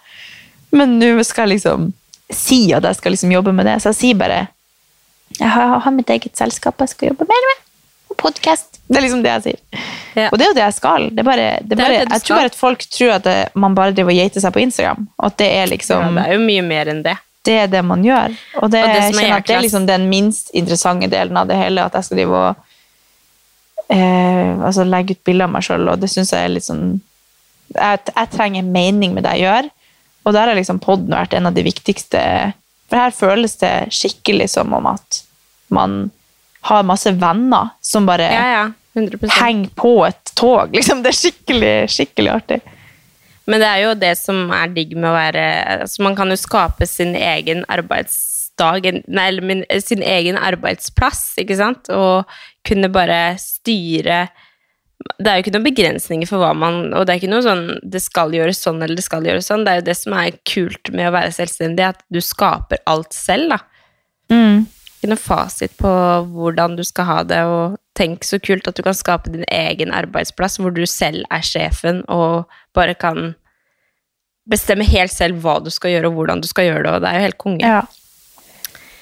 Men 0.75 0.99
nå 0.99 1.23
skal 1.25 1.47
jeg 1.47 1.57
liksom 1.57 1.89
si 2.29 2.59
at 2.77 2.85
jeg 2.85 2.99
skal 2.99 3.15
liksom 3.15 3.31
jobbe 3.33 3.53
med 3.57 3.65
det, 3.65 3.79
så 3.81 3.89
jeg 3.93 3.99
sier 3.99 4.19
bare 4.19 4.39
jeg 5.39 5.49
har, 5.53 5.79
har 5.85 5.93
mitt 5.93 6.09
eget 6.09 6.35
selskap 6.37 6.81
jeg 6.83 6.91
skal 6.91 7.11
jobbe 7.11 7.25
mer 7.29 7.45
med. 7.47 7.63
Og 8.09 8.17
podkast. 8.17 8.79
Det 8.89 8.97
er 8.97 9.03
liksom 9.05 9.21
det 9.23 9.31
jeg 9.31 9.43
sier. 9.45 9.59
Ja. 10.17 10.27
Og 10.33 10.37
det 10.41 10.45
er 10.45 10.49
jo 10.49 10.55
det 10.57 10.63
jeg 10.65 10.75
skal. 10.79 11.07
Det 11.15 11.25
bare, 11.25 11.47
det 11.61 11.77
bare, 11.77 11.99
det 12.01 12.17
jeg 12.17 12.25
tror 12.25 12.39
bare 12.41 12.49
at 12.51 12.57
folk 12.57 12.85
tror 12.89 13.11
at 13.19 13.25
det, 13.27 13.35
man 13.53 13.77
bare 13.77 13.93
driver 13.95 14.11
og 14.13 14.17
geiter 14.19 14.43
seg 14.43 14.53
på 14.55 14.63
Instagram. 14.63 15.05
Og 15.21 15.27
at 15.29 15.37
det 15.41 15.49
er 15.53 15.65
Ja, 15.67 15.71
liksom 15.73 16.17
det 16.17 16.25
er 16.25 16.33
jo 16.33 16.41
mye 16.47 16.63
mer 16.65 16.91
enn 16.93 17.03
det. 17.05 17.15
det 17.45 17.57
er 17.63 17.69
det 17.71 17.83
man 17.85 18.03
gjør. 18.03 18.33
Og 18.61 18.71
det, 18.73 18.81
Og 18.83 18.89
det 18.89 19.25
er 19.25 19.35
at 19.37 19.47
det 19.47 19.55
er 19.55 19.61
liksom 19.67 19.85
den 19.87 20.09
minst 20.09 20.49
interessante 20.57 21.07
delen 21.09 21.37
av 21.37 21.47
det 21.47 21.57
hele, 21.61 21.85
at 21.85 21.93
jeg 21.97 22.09
skal 22.09 22.17
drive 22.23 22.41
og 22.41 22.65
eh, 23.89 24.65
altså 24.65 24.83
legge 24.85 25.15
ut 25.15 25.23
bilder 25.25 25.47
av 25.47 25.53
meg 25.55 25.65
sjøl, 25.65 25.87
og 25.89 26.01
det 26.01 26.09
syns 26.11 26.33
jeg 26.33 26.45
er 26.45 26.53
litt 26.53 26.67
sånn 26.67 26.87
jeg, 27.69 27.99
jeg 28.09 28.29
trenger 28.33 28.65
mening 28.65 29.13
med 29.13 29.23
det 29.27 29.37
jeg 29.37 29.45
gjør, 29.45 29.69
og 30.27 30.35
der 30.35 30.51
har 30.51 30.57
liksom 30.57 30.81
podden 30.83 31.15
vært 31.15 31.33
en 31.37 31.49
av 31.49 31.55
de 31.55 31.63
viktigste 31.65 32.19
For 32.89 32.99
her 32.99 33.13
føles 33.15 33.55
det 33.61 33.91
skikkelig 33.95 34.49
som 34.55 34.73
om 34.75 34.89
at 34.91 35.21
man 35.73 36.09
har 36.67 36.87
masse 36.87 37.11
venner 37.15 37.71
som 37.81 38.09
bare 38.09 38.27
Ja, 38.33 38.47
ja. 38.51 38.65
100 38.97 39.29
henger 39.31 39.69
på 39.77 39.93
et 40.07 40.31
tog. 40.35 40.73
Liksom. 40.75 41.03
Det 41.03 41.11
er 41.11 41.19
skikkelig, 41.19 41.73
skikkelig 41.93 42.31
artig. 42.33 42.59
Men 43.49 43.61
det 43.61 43.69
er 43.69 43.83
jo 43.83 43.93
det 43.97 44.11
som 44.19 44.49
er 44.53 44.73
digg 44.73 44.95
med 44.97 45.09
å 45.09 45.15
være 45.15 45.45
altså 45.85 46.03
Man 46.05 46.17
kan 46.17 46.29
jo 46.29 46.37
skape 46.37 46.87
sin 46.89 47.15
egen 47.17 47.63
arbeidsdag, 47.71 48.89
nei, 49.07 49.27
eller 49.31 49.45
min, 49.45 49.63
sin 49.81 50.03
egen 50.05 50.37
arbeidsplass, 50.37 51.23
ikke 51.41 51.57
sant? 51.57 51.89
Og 51.93 52.29
kunne 52.67 52.91
bare 52.93 53.37
styre 53.41 54.27
Det 54.99 55.29
er 55.29 55.37
jo 55.37 55.45
ikke 55.45 55.53
noen 55.55 55.67
begrensninger 55.67 56.27
for 56.27 56.43
hva 56.43 56.49
man 56.57 56.89
Og 56.91 57.05
det 57.07 57.13
er 57.13 57.19
ikke 57.21 57.31
noe 57.31 57.43
sånn 57.45 57.63
det 57.87 58.01
skal 58.03 58.33
gjøres 58.35 58.59
sånn 58.65 58.81
eller 58.83 58.99
det 58.99 59.05
skal 59.05 59.23
gjøres 59.27 59.47
sånn. 59.47 59.63
Det 59.63 59.71
er 59.71 59.79
jo 59.79 59.87
det 59.87 59.95
som 59.99 60.15
er 60.19 60.39
kult 60.47 60.91
med 60.91 61.07
å 61.07 61.13
være 61.15 61.31
selvstendig, 61.35 61.85
at 61.93 62.03
du 62.11 62.19
skaper 62.23 62.83
alt 62.89 63.15
selv, 63.15 63.55
da. 63.55 63.59
Mm. 64.29 64.65
Ikke 64.99 65.11
noe 65.13 65.21
fasit 65.21 65.77
på 65.79 65.91
hvordan 66.33 66.75
du 66.75 66.83
skal 66.83 67.07
ha 67.07 67.19
det, 67.23 67.39
og 67.47 67.77
tenk 67.95 68.25
så 68.27 68.39
kult 68.43 68.67
at 68.67 68.75
du 68.75 68.83
kan 68.83 68.97
skape 68.97 69.31
din 69.31 69.45
egen 69.47 69.93
arbeidsplass, 69.95 70.59
hvor 70.59 70.75
du 70.75 70.83
selv 70.87 71.23
er 71.31 71.45
sjefen 71.47 72.03
og 72.11 72.51
bare 72.75 72.95
kan 72.99 73.33
bestemme 74.49 74.83
helt 74.87 75.13
selv 75.13 75.39
hva 75.43 75.59
du 75.63 75.71
skal 75.71 75.93
gjøre, 75.93 76.11
og 76.11 76.19
hvordan 76.19 76.43
du 76.43 76.49
skal 76.49 76.67
gjøre 76.67 76.83
det, 76.83 76.93
og 76.97 77.03
det 77.03 77.09
er 77.09 77.19
jo 77.19 77.27
helt 77.27 77.39
konge. 77.39 77.71
Ja. 77.71 77.81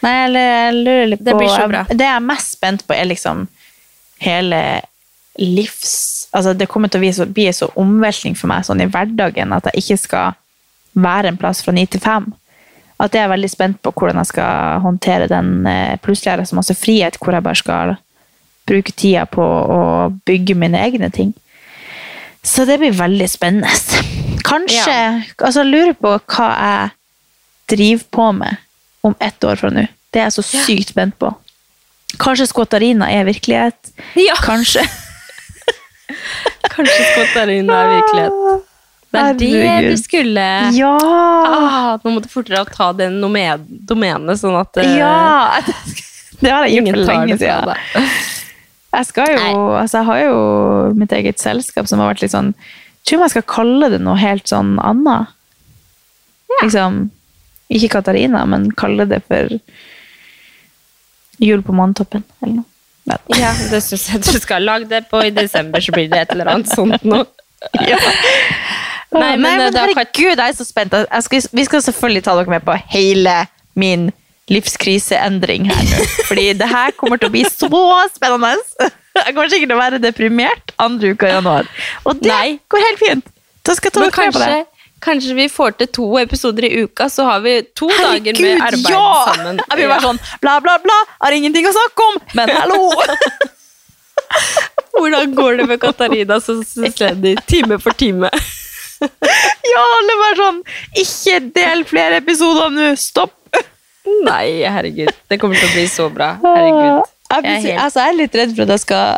Nei, 0.05 0.13
jeg 0.29 0.75
lurer 0.77 1.07
litt 1.09 1.23
på 1.23 1.29
Det 1.31 1.37
blir 1.39 1.49
så 1.49 1.67
bra. 1.71 1.83
Det 1.89 2.05
jeg 2.05 2.13
er 2.13 2.25
mest 2.25 2.53
spent 2.59 2.85
på, 2.85 2.93
er 2.93 3.09
liksom 3.09 3.47
hele 4.21 4.61
livs... 5.39 5.93
Altså, 6.35 6.53
det 6.53 6.67
kommer 6.69 6.91
til 6.91 6.99
å 6.99 7.03
bli 7.05 7.13
så, 7.15 7.25
bli 7.25 7.47
så 7.55 7.69
omveltning 7.79 8.35
for 8.38 8.51
meg 8.51 8.65
sånn 8.67 8.83
i 8.83 8.89
hverdagen 8.91 9.53
at 9.55 9.69
jeg 9.71 9.83
ikke 9.83 9.97
skal 10.01 10.35
være 10.97 11.31
en 11.31 11.38
plass 11.39 11.63
fra 11.63 11.73
ni 11.75 11.85
til 11.89 12.01
fem. 12.03 12.27
At 12.99 13.13
jeg 13.13 13.23
er 13.23 13.31
veldig 13.31 13.49
spent 13.53 13.79
på 13.85 13.93
hvordan 13.93 14.19
jeg 14.23 14.31
skal 14.31 14.81
håndtere 14.83 15.29
den. 15.29 15.65
eh, 15.69 15.95
Plutselig 16.01 16.33
er 16.33 16.41
det 16.41 16.47
så 16.49 16.57
masse 16.57 16.75
frihet 16.77 17.19
hvor 17.21 17.38
jeg 17.38 17.45
bare 17.45 17.59
skal 17.61 17.95
bruke 18.67 18.91
tida 18.91 19.23
på 19.29 19.41
å 19.43 19.81
bygge 20.27 20.57
mine 20.59 20.81
egne 20.83 21.09
ting. 21.13 21.33
Så 22.43 22.65
det 22.67 22.79
blir 22.81 22.95
veldig 22.95 23.27
spennende. 23.29 23.69
Kanskje 24.47 24.95
Altså, 25.43 25.63
jeg 25.63 25.71
lurer 25.71 25.93
på 25.99 26.13
hva 26.17 26.49
jeg 26.55 26.93
driver 27.77 28.05
på 28.11 28.29
med 28.41 28.63
om 29.07 29.15
ett 29.19 29.43
år 29.43 29.59
fra 29.59 29.71
nå. 29.71 29.88
Det 30.11 30.21
er 30.21 30.29
jeg 30.29 30.38
så 30.38 30.45
sykt 30.45 30.93
spent 30.93 31.17
på. 31.19 31.31
Kanskje 32.17 32.47
Skotarina 32.47 33.09
er 33.11 33.27
virkelighet. 33.27 33.91
Ja. 34.15 34.35
Kanskje. 34.43 34.85
Kanskje 36.73 37.03
Skottarina 37.11 37.83
er 37.83 37.93
virkelighet. 37.97 38.65
Det 39.07 39.21
er 39.23 39.37
det 39.39 39.91
du 39.91 39.97
skulle 39.99 40.45
Ja! 40.75 40.95
ah, 40.99 41.91
Nå 42.03 42.11
må 42.11 42.23
du 42.23 42.27
fortere 42.31 42.65
ta 42.67 42.89
det 42.95 43.07
domenet, 43.87 44.39
sånn 44.41 44.57
at 44.59 44.81
uh, 44.81 44.97
Ja! 44.97 45.61
Det 46.41 46.51
har 46.53 46.67
jeg 46.67 46.83
gjort 46.83 46.99
for 46.99 47.07
lenge 47.09 47.37
siden. 47.41 47.71
Jeg, 48.93 49.05
skal 49.09 49.31
jo, 49.31 49.61
altså 49.73 50.03
jeg 50.03 50.05
har 50.05 50.19
jo 50.21 50.41
mitt 50.99 51.15
eget 51.17 51.41
selskap 51.41 51.87
som 51.89 52.03
har 52.03 52.11
vært 52.11 52.21
litt 52.21 52.33
sånn 52.35 52.51
Jeg 52.53 53.09
tror 53.09 53.23
jeg 53.23 53.33
skal 53.33 53.45
kalle 53.49 53.89
det 53.89 53.99
noe 54.05 54.19
helt 54.21 54.45
sånn 54.51 54.75
annet. 54.83 55.33
Liksom, 56.61 57.07
ikke 57.73 57.89
Katarina, 57.95 58.43
men 58.45 58.69
kalle 58.77 59.07
det 59.09 59.23
for 59.25 59.57
Jul 61.41 61.63
på 61.65 61.73
Manntoppen, 61.77 62.25
eller 62.43 62.59
noe. 62.59 62.76
Men, 63.07 63.17
Ja, 63.39 63.53
det 63.71 63.79
syns 63.85 64.05
jeg 64.11 64.21
du 64.25 64.39
skal. 64.43 64.65
lage 64.67 64.87
det 64.89 65.05
på 65.09 65.21
i 65.23 65.29
desember, 65.31 65.79
så 65.83 65.93
blir 65.95 66.09
det 66.11 66.19
et 66.25 66.31
eller 66.35 66.49
annet 66.53 66.67
sånt 66.73 67.03
noe. 67.07 67.25
ja. 67.79 67.97
Nei, 69.07 69.21
Nei, 69.21 69.35
men, 69.37 69.41
men, 69.41 69.61
eh, 69.61 69.67
ikke- 69.71 69.83
herregud, 69.95 70.37
jeg 70.37 70.49
er 70.51 70.57
så 70.57 70.65
spent. 70.67 70.93
Skal, 71.23 71.41
vi 71.55 71.63
skal 71.65 71.81
selvfølgelig 71.85 72.23
ta 72.25 72.35
dere 72.35 72.51
med 72.51 72.65
på 72.67 72.75
hele 72.91 73.35
min 73.79 74.09
livskriseendring 74.51 75.65
her 75.71 75.83
nå. 75.87 76.03
Fordi 76.27 76.45
det 76.59 76.67
her 76.71 76.91
kommer 76.99 77.19
til 77.19 77.29
å 77.29 77.33
bli 77.33 77.43
så 77.47 77.69
spennende. 78.13 78.55
Jeg 79.17 79.33
kommer 79.33 79.49
sikkert 79.49 79.71
til 79.71 79.77
å 79.77 79.81
være 79.81 79.99
deprimert 80.03 80.73
andre 80.83 81.13
uka 81.15 81.25
i 81.29 81.31
januar. 81.33 81.67
Og 82.05 82.19
det 82.21 82.29
Nei. 82.29 82.59
går 82.69 82.83
helt 82.85 82.99
fint. 83.01 83.31
Da 83.65 83.73
skal 83.75 83.89
jeg 83.89 83.93
ta 83.95 84.03
Men 84.03 84.11
dere 84.11 84.25
med 84.27 84.35
på 84.35 84.43
det. 84.43 84.65
Kanskje, 85.03 85.35
vi 85.37 85.47
får 85.51 85.77
til 85.79 85.89
to 85.99 86.07
episoder 86.21 86.67
i 86.67 86.83
uka, 86.83 87.07
så 87.09 87.25
har 87.27 87.43
vi 87.45 87.59
to 87.77 87.89
dager 87.89 88.41
med 88.41 88.61
arbeid 88.61 88.93
ja! 88.93 89.07
sammen. 89.31 89.61
Jeg 89.69 89.79
blir 89.79 89.91
bare 89.91 90.05
sånn 90.05 90.21
bla, 90.43 90.57
bla, 90.63 90.77
bla. 90.83 90.97
Har 91.23 91.37
ingenting 91.37 91.67
å 91.69 91.73
snakke 91.75 92.09
om, 92.11 92.19
men 92.39 92.53
hallo! 92.57 92.81
Hvordan 94.97 95.33
går 95.37 95.59
det 95.61 95.65
med 95.69 95.81
Katarina 95.81 96.39
som 96.41 96.63
sysleder 96.65 97.37
time 97.47 97.77
for 97.79 97.95
time? 97.97 98.29
ja, 99.71 99.81
alle 99.83 100.13
bare 100.23 100.37
sånn 100.39 100.57
Ikke 100.97 101.35
del 101.53 101.83
flere 101.87 102.17
episoder 102.23 102.71
nå. 102.73 102.87
Stopp. 102.97 103.35
Nei, 104.25 104.63
herregud. 104.63 105.11
Det 105.29 105.37
kommer 105.39 105.59
til 105.59 105.67
å 105.67 105.75
bli 105.75 105.85
så 105.91 106.07
bra. 106.11 106.31
Herregud. 106.41 107.05
Jeg, 107.27 107.43
Jeg 107.43 107.53
er 107.53 107.63
helt- 107.67 107.81
altså, 107.83 107.99
jeg 107.99 108.13
er 108.13 108.17
litt 108.21 108.35
redd 108.39 108.53
for 108.55 108.63
at 108.63 108.73
jeg 108.73 108.83
skal 108.85 109.17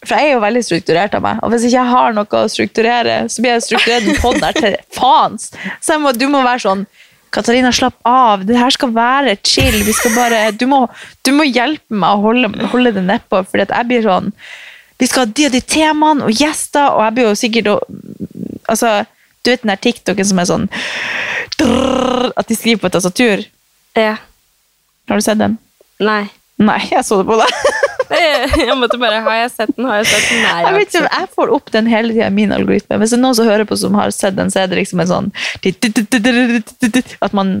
For 0.00 0.16
jeg 0.16 0.30
er 0.30 0.34
jo 0.34 0.40
veldig 0.40 0.62
strukturert 0.64 1.14
av 1.18 1.24
meg. 1.24 1.42
Og 1.44 1.52
hvis 1.52 1.66
ikke 1.68 1.76
jeg 1.76 1.92
har 1.92 2.14
noe 2.16 2.38
å 2.40 2.48
strukturere, 2.48 3.16
så 3.28 3.42
blir 3.44 3.52
jeg 3.52 3.66
strukturert 3.66 4.08
en 4.08 4.20
podd 4.22 4.40
der 4.40 4.56
til 4.56 4.76
faens. 4.96 5.50
Så 5.84 5.98
må, 6.00 6.14
du 6.16 6.24
må 6.32 6.40
være 6.46 6.64
sånn 6.64 6.86
Katarina, 7.30 7.70
slapp 7.72 7.94
av. 8.08 8.42
Det 8.46 8.56
her 8.58 8.74
skal 8.74 8.90
være 8.94 9.36
chill. 9.46 9.76
Vi 9.86 9.94
skal 9.94 10.16
bare, 10.16 10.40
du, 10.56 10.66
må, 10.70 10.80
du 11.26 11.30
må 11.36 11.46
hjelpe 11.46 11.94
meg 11.94 12.16
å 12.16 12.24
holde, 12.24 12.50
holde 12.72 12.94
det 12.96 13.04
nedpå, 13.06 13.44
for 13.46 13.62
jeg 13.62 13.86
blir 13.90 14.02
sånn 14.06 14.32
Vi 15.00 15.08
skal 15.08 15.24
ha 15.24 15.30
de 15.36 15.46
og 15.46 15.54
de 15.54 15.60
temaene 15.62 16.26
og 16.26 16.34
gjester, 16.34 16.90
og 16.96 17.04
jeg 17.06 17.16
blir 17.16 17.28
jo 17.28 17.36
sikkert 17.38 17.70
Altså, 18.70 18.90
du 19.44 19.52
vet 19.52 19.62
den 19.62 19.72
der 19.72 19.80
TikToken 19.84 20.26
som 20.26 20.42
er 20.42 20.50
sånn 20.50 20.66
At 22.34 22.50
de 22.50 22.58
skriver 22.58 22.82
på 22.82 22.90
et 22.90 22.98
tastatur? 22.98 23.46
Ja. 23.98 24.16
Har 25.10 25.20
du 25.20 25.24
sett 25.24 25.40
den? 25.40 25.56
Nei. 26.02 26.24
Nei, 26.60 26.80
jeg 26.90 27.06
så 27.06 27.20
det 27.20 27.28
på 27.30 27.38
deg. 27.40 27.70
Jeg 28.10 28.76
måtte 28.78 28.98
bare 29.00 29.20
Har 29.24 29.36
jeg 29.42 29.50
sett 29.54 29.72
den? 29.76 29.86
Har 29.88 30.00
jeg 30.00 30.10
sett 30.10 30.28
den? 30.30 30.42
Nei. 30.44 30.60
Jeg, 30.64 30.76
vet 30.76 30.94
ikke 30.94 31.10
jeg 31.20 31.30
får 31.36 31.52
opp 31.56 31.72
den 31.74 31.90
hele 31.90 32.14
tida 32.14 32.28
i 32.30 32.34
min 32.34 32.54
algoritme. 32.54 32.98
Hvis 33.00 33.14
det 33.14 33.18
er 33.20 33.24
noen 33.24 33.38
som 33.38 33.48
hører 33.48 33.68
på 33.68 33.78
som 33.78 33.98
har 33.98 34.12
sett 34.14 34.36
den, 34.38 34.50
så 34.52 34.64
er 34.64 34.70
det 34.70 34.80
liksom 34.80 35.02
en 35.04 35.10
sånn 35.10 35.30
At 37.20 37.36
man 37.36 37.54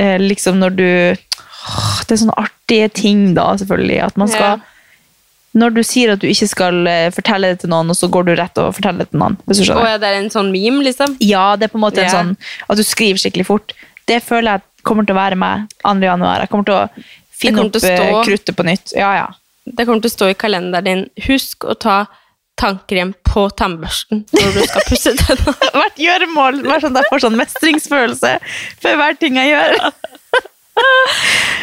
eh, 0.00 0.18
liksom 0.22 0.60
når 0.62 0.76
du 0.78 0.88
Det 0.88 2.14
er 2.14 2.20
sånne 2.24 2.38
artige 2.40 2.88
ting, 2.96 3.32
da, 3.36 3.52
selvfølgelig. 3.60 3.98
At 4.08 4.20
man 4.20 4.32
skal 4.32 4.62
Når 5.58 5.76
du 5.76 5.82
sier 5.84 6.14
at 6.14 6.22
du 6.22 6.28
ikke 6.30 6.48
skal 6.48 6.86
eh, 6.88 7.10
fortelle 7.12 7.52
det 7.52 7.62
til 7.62 7.72
noen, 7.74 7.92
og 7.92 7.98
så 7.98 8.08
går 8.08 8.28
du 8.30 8.34
rett 8.38 8.58
og 8.62 8.72
forteller 8.78 9.04
det 9.04 9.12
til 9.12 9.20
noen. 9.20 9.36
Hvis 9.44 9.60
du 9.60 9.68
det 9.68 10.08
er 10.08 10.20
en 10.22 10.32
sånn 10.32 10.52
meme, 10.54 10.80
liksom? 10.86 11.18
Ja, 11.20 11.56
det 11.60 11.68
er 11.68 11.74
på 11.74 11.80
en 11.80 11.84
måte 11.84 12.04
en 12.06 12.12
sånn 12.12 12.36
at 12.68 12.80
du 12.80 12.84
skriver 12.86 13.20
skikkelig 13.20 13.48
fort. 13.50 13.74
Det 14.08 14.22
føler 14.24 14.56
jeg 14.56 14.68
kommer 14.82 15.06
til 15.06 15.14
å 15.14 15.20
være 15.20 15.38
meg 15.38 15.68
2. 15.84 15.98
januar. 16.02 16.42
Jeg 16.42 16.50
kommer 16.50 16.66
til 16.66 16.78
å 16.80 17.06
finne 17.42 17.66
opp 17.66 17.78
eh, 17.84 18.18
kruttet 18.26 18.56
på 18.56 18.66
nytt. 18.66 18.94
Ja, 18.96 19.12
ja. 19.20 19.28
Det 19.64 19.86
kommer 19.86 20.00
til 20.02 20.10
å 20.10 20.16
stå 20.16 20.28
i 20.32 20.34
kalenderen 20.38 20.84
din. 20.84 21.02
Husk 21.28 21.64
å 21.70 21.74
ta 21.78 22.06
tannkrem 22.60 23.14
på 23.26 23.46
tannbørsten 23.56 24.24
når 24.34 24.50
du 24.56 24.60
skal 24.68 24.84
pusse 24.88 25.12
tenna. 25.22 25.54
Hvert 25.76 26.00
gjøremål. 26.02 26.62
Bare 26.66 26.80
sånn 26.84 26.98
jeg 26.98 27.08
får 27.10 27.22
sånn 27.24 27.38
mestringsfølelse 27.40 28.32
for 28.82 29.00
hver 29.00 29.16
ting 29.22 29.38
jeg 29.40 29.54
gjør. 29.54 29.78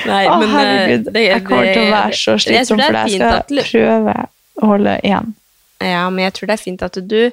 Nei, 0.10 0.24
Å, 0.30 0.36
men, 0.40 0.50
eh, 0.50 0.56
herregud. 0.56 1.08
det- 1.14 1.24
jeg 1.28 1.44
kommer 1.46 1.74
til 1.74 1.84
å 1.84 1.92
være 1.92 2.18
så 2.18 2.36
slitsom 2.40 2.78
for 2.80 2.94
deg. 2.94 3.08
Jeg 3.10 3.20
skal 3.20 3.38
at- 3.40 3.72
prøve 3.72 4.16
å 4.62 4.68
holde 4.74 5.00
igjen. 5.04 5.34
Ja, 5.82 6.10
men 6.10 6.24
jeg 6.26 6.34
tror 6.34 6.48
det 6.48 6.54
er 6.60 6.64
fint 6.64 6.84
at 6.84 6.98
du 7.08 7.32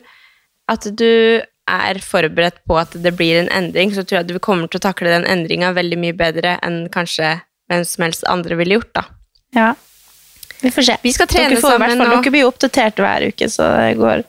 At 0.68 0.82
du 0.96 1.42
er 1.68 1.94
forberedt 2.02 2.56
på 2.68 2.74
at 2.80 2.90
det 2.90 3.12
blir 3.16 3.38
en 3.38 3.48
endring, 3.54 3.92
så 3.94 4.02
tror 4.02 4.18
jeg 4.18 4.26
du 4.26 4.38
kommer 4.40 4.66
til 4.68 4.80
å 4.80 4.82
takle 4.82 5.06
den 5.06 5.22
endringa 5.24 5.72
veldig 5.72 5.96
mye 5.96 6.12
bedre 6.12 6.58
enn 6.60 6.88
kanskje 6.90 7.40
hvem 7.70 7.84
som 7.86 8.02
helst 8.02 8.24
andre 8.26 8.56
ville 8.56 8.74
gjort, 8.74 8.92
da. 8.92 9.04
Ja. 9.54 9.74
Vi 10.60 10.70
får 10.70 10.82
se. 10.88 10.96
Vi 11.02 11.12
skal 11.12 11.26
trene 11.30 11.50
dere, 11.52 11.60
får 11.60 11.74
sammen 11.76 11.98
fall, 11.98 12.10
dere 12.16 12.30
blir 12.32 12.40
jo 12.46 12.48
oppdatert 12.50 12.96
hver 13.02 13.26
uke, 13.28 13.48
så 13.52 13.68
det 13.76 13.96
går 14.00 14.24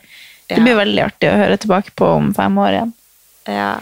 Det 0.48 0.60
blir 0.64 0.76
veldig 0.78 1.02
artig 1.04 1.28
å 1.28 1.36
høre 1.36 1.56
tilbake 1.60 1.90
på 1.96 2.06
om 2.18 2.30
fem 2.34 2.58
år 2.58 2.70
igjen. 2.78 2.92
Ja. 3.48 3.72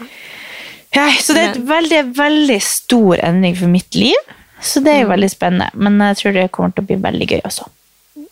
Ja, 0.95 1.05
så 1.21 1.33
det 1.35 1.43
er 1.43 1.49
et 1.53 1.61
veldig, 1.67 2.01
veldig 2.17 2.57
stor 2.63 3.19
endring 3.23 3.55
for 3.55 3.67
mitt 3.71 3.95
liv. 3.95 4.15
Så 4.61 4.79
det 4.83 4.93
er 4.95 5.03
Mm. 5.05 5.09
veldig 5.11 5.29
spennende. 5.31 5.69
Men 5.75 5.99
jeg 5.99 6.17
tror 6.17 6.33
det 6.33 6.51
kommer 6.51 6.73
til 6.73 6.83
å 6.83 6.87
bli 6.87 6.95
veldig 6.95 7.27
gøy 7.29 7.41
også. 7.43 7.67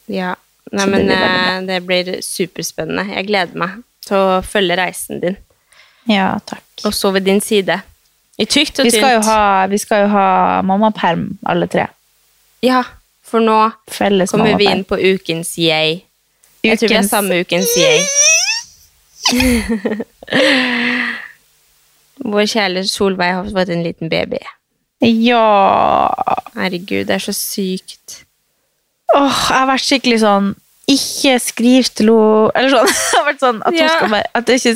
ja. 0.07 0.35
Nei, 0.71 0.85
men 0.87 1.05
det 1.07 1.15
blir 1.15 1.25
eh, 1.29 1.61
det 1.67 1.75
blir 1.85 2.07
superspennende. 2.25 3.13
Jeg 3.15 3.27
gleder 3.27 3.55
meg 3.55 3.83
til 4.01 4.17
å 4.17 4.41
følge 4.43 4.75
reisen 4.79 5.19
din. 5.21 5.37
Ja, 6.09 6.39
takk. 6.43 6.63
Og 6.83 6.91
så 6.93 7.11
ved 7.13 7.23
din 7.23 7.39
side. 7.39 7.81
I 8.39 8.45
tykt 8.45 8.79
og 8.79 8.85
Vi 8.85 8.91
skal 8.91 9.13
jo 9.13 9.21
ha, 9.21 9.67
vi 9.67 9.77
skal 9.77 10.01
jo 10.01 10.07
ha 10.07 10.61
mammaperm, 10.65 11.37
alle 11.45 11.67
tre. 11.67 11.85
Ja, 12.65 12.81
for 13.25 13.41
nå 13.43 13.57
Felles 13.91 14.31
kommer 14.31 14.57
vi 14.59 14.67
inn 14.69 14.83
på 14.87 14.97
ukens 15.01 15.55
yay. 15.61 16.01
Jeg 16.65 16.79
tror 16.81 16.89
vi 16.93 16.97
er 16.99 17.07
samme 17.09 17.39
ukens 17.41 17.71
yay. 17.77 17.99
Vår 22.25 22.45
kjære 22.49 22.83
Solveig 22.87 23.33
har 23.35 23.49
fått 23.51 23.71
en 23.73 23.83
liten 23.85 24.09
baby. 24.11 24.39
Ja 25.05 25.41
Herregud, 26.55 27.05
det 27.09 27.17
er 27.17 27.23
så 27.25 27.33
sykt. 27.35 28.21
Åh, 29.15 29.41
jeg 29.49 29.59
har 29.59 29.67
vært 29.69 29.83
skikkelig 29.85 30.17
sånn 30.23 30.47
Ikke 30.89 31.35
skriv 31.43 31.89
til 31.93 32.09
henne 32.09 32.49
Eller 32.57 32.71
sånn, 32.73 32.87
jeg 32.95 33.19
har 33.19 33.25
vært 33.27 33.43
sånn 33.43 33.59
at, 33.61 33.73
hun 33.75 33.81
Ja. 33.83 33.89
skal 33.99 34.13
være, 34.15 34.29
at, 34.39 34.49
ikke, 34.55 34.73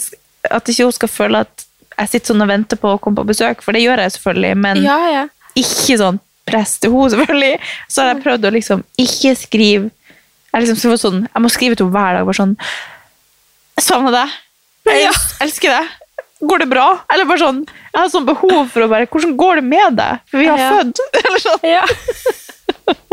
at 0.60 0.70
ikke 0.74 0.86
hun 0.90 0.96
skal 1.00 1.12
føle 1.14 1.42
at 1.48 1.66
jeg 2.00 2.12
sitter 2.14 2.32
sånn 2.34 2.44
og 2.46 2.52
venter 2.52 2.78
på 2.80 2.92
å 2.94 3.00
komme 3.02 3.20
på 3.20 3.26
besøk, 3.32 3.60
for 3.66 3.76
det 3.76 3.82
gjør 3.84 4.00
jeg 4.06 4.14
selvfølgelig, 4.16 4.54
men 4.64 4.78
Ja, 4.86 5.00
ja. 5.12 5.24
ikke 5.60 5.98
sånn 6.00 6.20
press 6.50 6.76
til 6.82 6.92
henne, 6.96 7.10
selvfølgelig. 7.14 7.54
Så 7.88 8.02
har 8.04 8.12
jeg 8.14 8.24
prøvd 8.26 8.50
å 8.50 8.54
liksom 8.58 8.84
ikke 9.06 9.36
skrive 9.40 9.90
Jeg, 10.50 10.66
liksom, 10.66 10.98
sånn, 10.98 11.24
jeg 11.30 11.42
må 11.46 11.50
skrive 11.54 11.76
til 11.78 11.86
henne 11.88 11.96
hver 12.00 12.20
dag, 12.20 12.26
bare 12.30 12.40
sånn 12.42 12.56
Jeg 13.78 13.86
savner 13.86 14.16
deg. 14.18 14.38
Jeg 14.90 15.12
elsker 15.46 15.76
deg. 15.78 15.96
Går 16.50 16.62
det 16.64 16.70
bra? 16.72 16.86
Eller 17.12 17.28
bare 17.28 17.42
sånn 17.44 17.58
Jeg 17.68 17.98
har 18.00 18.10
sånn 18.14 18.26
behov 18.28 18.70
for 18.72 18.86
å 18.86 18.90
bare 18.92 19.08
Hvordan 19.12 19.36
går 19.38 19.60
det 19.60 19.66
med 19.68 19.98
deg? 20.00 20.22
For 20.32 20.40
vi 20.42 20.48
har 20.50 20.58
Ja. 20.58 20.70
født. 20.80 21.02
Eller 21.26 21.44
sånn. 21.44 21.66
Ja. 21.68 21.84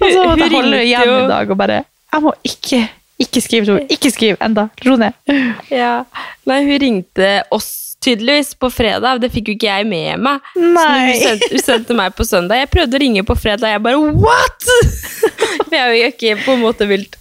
Og 0.00 0.12
så 0.12 0.22
måtte 0.28 0.44
jeg 0.46 0.52
holde 0.54 0.82
igjen 0.84 1.10
i 1.16 1.26
dag 1.30 1.50
og 1.50 1.58
bare 1.58 1.80
Jeg 1.82 2.22
må 2.22 2.32
ikke, 2.46 2.80
ikke 3.22 3.42
skrive 3.42 3.66
henne. 3.72 3.86
Ikke 3.92 4.10
skriv 4.14 4.36
enda. 4.44 4.68
Ro 4.86 4.96
ned. 5.00 5.16
ja. 5.72 6.04
Nei, 6.46 6.60
hun 6.68 6.78
ringte 6.82 7.30
oss 7.54 7.70
tydeligvis 8.06 8.54
på 8.58 8.70
fredag. 8.72 9.20
Det 9.22 9.30
fikk 9.34 9.50
jo 9.50 9.58
ikke 9.58 9.68
jeg 9.68 9.90
med 9.90 10.24
meg. 10.24 10.48
Så 10.54 10.72
Nei. 10.78 10.96
hun 11.10 11.20
sendte, 11.24 11.62
sendte 11.64 11.98
meg 11.98 12.16
på 12.16 12.26
søndag. 12.26 12.62
Jeg 12.62 12.72
prøvde 12.72 12.98
å 12.98 13.02
ringe 13.02 13.26
på 13.26 13.38
fredag, 13.38 13.74
jeg 13.74 13.84
bare 13.84 14.16
what?! 14.16 14.72
For 15.66 15.74
jeg 15.76 15.84
har 15.84 15.94
jo 15.94 16.10
ikke 16.10 16.36
på 16.46 16.56
en 16.56 16.64
måte 16.64 16.88
vilt 16.90 17.18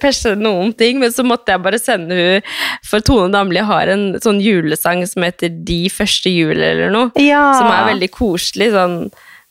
perse 0.00 0.32
noen 0.38 0.72
ting, 0.72 0.98
men 1.00 1.12
så 1.12 1.24
måtte 1.26 1.52
jeg 1.52 1.60
bare 1.60 1.80
sende 1.80 2.16
hun 2.16 2.46
For 2.88 3.04
Tone 3.04 3.28
Damli 3.34 3.60
har 3.68 3.90
en 3.92 4.06
sånn 4.22 4.40
julesang 4.40 5.02
som 5.08 5.26
heter 5.26 5.52
De 5.52 5.82
første 5.92 6.32
jul, 6.32 6.56
eller 6.56 6.92
noe. 6.94 7.12
Ja. 7.20 7.50
Som 7.58 7.68
er 7.72 7.90
veldig 7.92 8.10
koselig, 8.14 8.72
sånn 8.72 9.02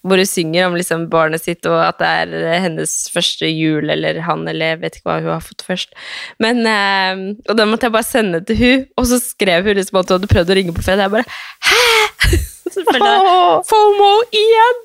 hvor 0.07 0.21
hun 0.21 0.29
synger 0.29 0.67
om 0.67 0.77
liksom 0.79 1.05
barnet 1.11 1.43
sitt, 1.43 1.65
og 1.69 1.77
at 1.83 1.99
det 2.01 2.09
er 2.23 2.35
eh, 2.41 2.57
hennes 2.65 2.95
første 3.13 3.49
jul, 3.51 3.89
eller 3.93 4.21
han, 4.25 4.45
eller 4.49 4.73
jeg 4.73 4.81
vet 4.83 4.99
ikke 4.99 5.09
hva 5.11 5.19
hun 5.21 5.33
har 5.35 5.45
fått 5.45 5.65
først. 5.67 5.95
Men, 6.43 6.63
eh, 6.65 7.23
Og 7.47 7.55
den 7.59 7.71
måtte 7.71 7.87
jeg 7.89 7.95
bare 7.95 8.07
sende 8.07 8.43
til 8.47 8.59
hun, 8.61 8.85
og 8.97 9.09
så 9.11 9.21
skrev 9.23 9.67
hun 9.67 9.77
liksom 9.79 10.01
at 10.01 10.09
hun 10.09 10.19
hadde 10.19 10.33
prøvd 10.33 10.53
å 10.53 10.59
ringe 10.59 10.75
på 10.75 10.85
fredag. 10.85 11.07
Jeg 11.07 11.17
bare 11.17 11.27
Hæ?! 11.71 12.43
Så 12.67 12.81
følte 12.83 13.07
jeg 13.07 13.61
FOMO 13.69 14.09
igjen! 14.35 14.79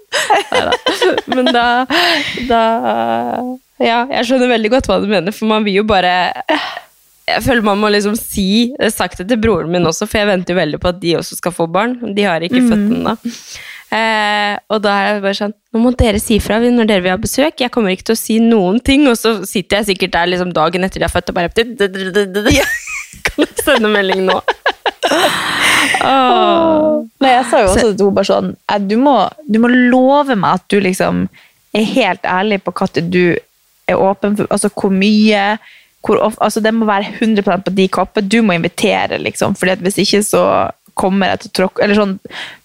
Neida. 0.53 0.77
Men 1.35 1.49
da, 1.51 1.65
da 2.47 2.61
ja, 3.83 4.05
jeg 4.07 4.29
skjønner 4.29 4.53
veldig 4.53 4.71
godt 4.77 4.89
hva 4.91 5.01
du 5.03 5.09
mener, 5.11 5.35
for 5.35 5.51
man 5.51 5.67
vil 5.67 5.81
jo 5.81 5.85
bare 5.89 6.13
Jeg 7.27 7.43
føler 7.43 7.65
man 7.67 7.81
må 7.83 7.91
liksom 7.91 8.15
si 8.19 8.47
Jeg 8.71 8.85
har 8.85 8.95
sagt 8.95 9.19
det 9.23 9.29
til 9.33 9.41
broren 9.43 9.73
min 9.73 9.89
også, 9.89 10.07
for 10.07 10.23
jeg 10.23 10.31
venter 10.31 10.55
jo 10.55 10.61
veldig 10.61 10.81
på 10.83 10.93
at 10.93 11.03
de 11.03 11.17
også 11.19 11.39
skal 11.39 11.55
få 11.57 11.67
barn. 11.71 11.99
De 12.15 12.27
har 12.27 12.45
ikke 12.45 12.63
født 12.63 12.87
ennå. 13.01 13.17
Eh, 13.93 14.55
og 14.73 14.79
da 14.81 14.93
er 14.97 15.19
det 15.19 15.25
bare 15.27 15.37
sånn 15.37 15.53
Nå 15.75 15.81
må 15.83 15.91
dere 16.01 16.17
si 16.21 16.39
fra 16.41 16.57
når 16.63 16.89
dere 16.89 17.05
vil 17.05 17.13
ha 17.13 17.21
besøk. 17.21 17.61
Jeg 17.61 17.73
kommer 17.73 17.93
ikke 17.93 18.09
til 18.11 18.17
å 18.17 18.21
si 18.21 18.39
noen 18.41 18.81
ting. 18.85 19.05
Og 19.11 19.19
så 19.21 19.35
sitter 19.49 19.81
jeg 19.81 19.93
sikkert 19.93 20.15
der 20.17 20.31
liksom 20.33 20.53
dagen 20.57 20.85
etter 20.85 21.01
de 21.01 21.09
har 21.09 21.13
født 21.13 21.33
og 21.33 21.37
bare 21.37 21.53
Kan 23.27 23.45
du 23.45 23.61
sende 23.61 23.89
melding 23.93 24.25
nå? 24.25 24.39
oh. 26.01 27.05
Nei, 27.21 27.33
jeg 27.35 27.45
sa 27.51 27.61
jo 27.61 27.69
også 27.69 27.83
til 27.83 27.91
henne 27.93 28.17
bare 28.17 28.29
sånn 28.29 28.53
du 28.89 28.95
må, 29.01 29.17
du 29.45 29.59
må 29.61 29.69
love 29.69 30.37
meg 30.39 30.61
at 30.61 30.65
du 30.73 30.79
liksom 30.81 31.27
er 31.77 31.87
helt 31.93 32.25
ærlig 32.29 32.63
på 32.65 32.73
når 32.79 33.09
du 33.13 33.25
er 33.91 34.01
åpen 34.01 34.37
for. 34.39 34.49
Altså 34.53 34.73
hvor 34.73 34.93
mye 34.95 35.59
hvor 36.03 36.19
altså 36.43 36.61
Det 36.61 36.73
må 36.75 36.87
være 36.89 37.13
100 37.21 37.63
på 37.63 37.71
de 37.71 37.89
kappene. 37.89 38.29
Du 38.29 38.41
må 38.43 38.57
invitere, 38.57 39.21
liksom. 39.23 39.55
For 39.55 39.71
hvis 39.85 40.01
ikke 40.03 40.23
så 40.27 40.43
kommer 40.95 41.29
jeg 41.33 41.41
til 41.41 41.51
å 41.51 41.55
tråkke 41.61 41.83
eller 41.85 41.95
sånn, 41.99 42.19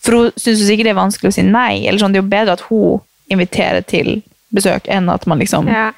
For 0.03 0.11
hun 0.17 0.31
syns 0.37 0.59
sikkert 0.67 0.85
det 0.89 0.93
er 0.95 0.99
vanskelig 1.01 1.29
å 1.31 1.33
si 1.37 1.43
nei. 1.43 1.85
eller 1.87 1.99
sånn, 1.99 2.11
Det 2.13 2.19
er 2.19 2.23
jo 2.23 2.29
bedre 2.29 2.53
at 2.57 2.61
hun 2.69 2.99
inviterer 3.29 3.81
til 3.87 4.21
besøk, 4.53 4.87
enn 4.87 5.09
at 5.09 5.25
man 5.27 5.39
liksom 5.39 5.67
Ja. 5.67 5.91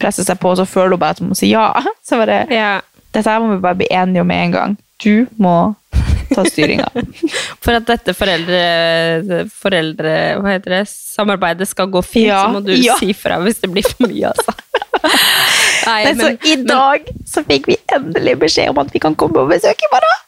presser 0.00 0.24
seg 0.24 0.38
på, 0.40 0.50
og 0.50 0.56
så 0.58 0.66
føler 0.66 0.90
hun 0.90 0.98
bare 0.98 1.10
at 1.10 1.18
hun 1.20 1.28
må 1.28 1.36
si 1.36 1.50
ja. 1.50 1.72
Så 2.04 2.16
bare, 2.18 2.46
Ja. 2.50 2.80
Dette 3.12 3.28
her 3.30 3.40
må 3.40 3.54
vi 3.54 3.60
bare 3.60 3.74
bli 3.76 3.86
enige 3.90 4.20
om 4.20 4.26
med 4.26 4.44
en 4.44 4.52
gang. 4.52 4.76
Du 5.04 5.26
må 5.38 5.74
ta 6.36 6.44
styringa. 6.48 6.88
For 7.64 7.78
at 7.78 7.86
dette 7.88 8.14
foreldre, 8.16 9.44
foreldre 9.52 10.16
hva 10.42 10.56
heter 10.56 10.76
det, 10.78 10.82
samarbeidet 10.90 11.68
skal 11.70 11.90
gå 11.92 12.02
fint, 12.04 12.30
Ja, 12.30 12.44
så 12.46 12.56
må 12.56 12.62
du 12.64 12.72
ja. 12.76 12.96
si 13.00 13.12
fra 13.16 13.38
hvis 13.42 13.60
det 13.62 13.70
blir 13.72 13.86
for 13.86 14.08
mye. 14.08 14.32
Altså. 14.32 14.54
Nei, 15.88 16.00
Men, 16.08 16.20
så 16.20 16.52
i 16.52 16.56
dag 16.66 17.08
så 17.28 17.42
fikk 17.46 17.68
vi 17.72 17.78
endelig 17.94 18.36
beskjed 18.44 18.72
om 18.72 18.80
at 18.82 18.92
vi 18.94 19.02
kan 19.02 19.16
komme 19.18 19.42
og 19.42 19.50
besøke 19.52 19.86
i 19.86 19.90
morgen. 19.92 20.20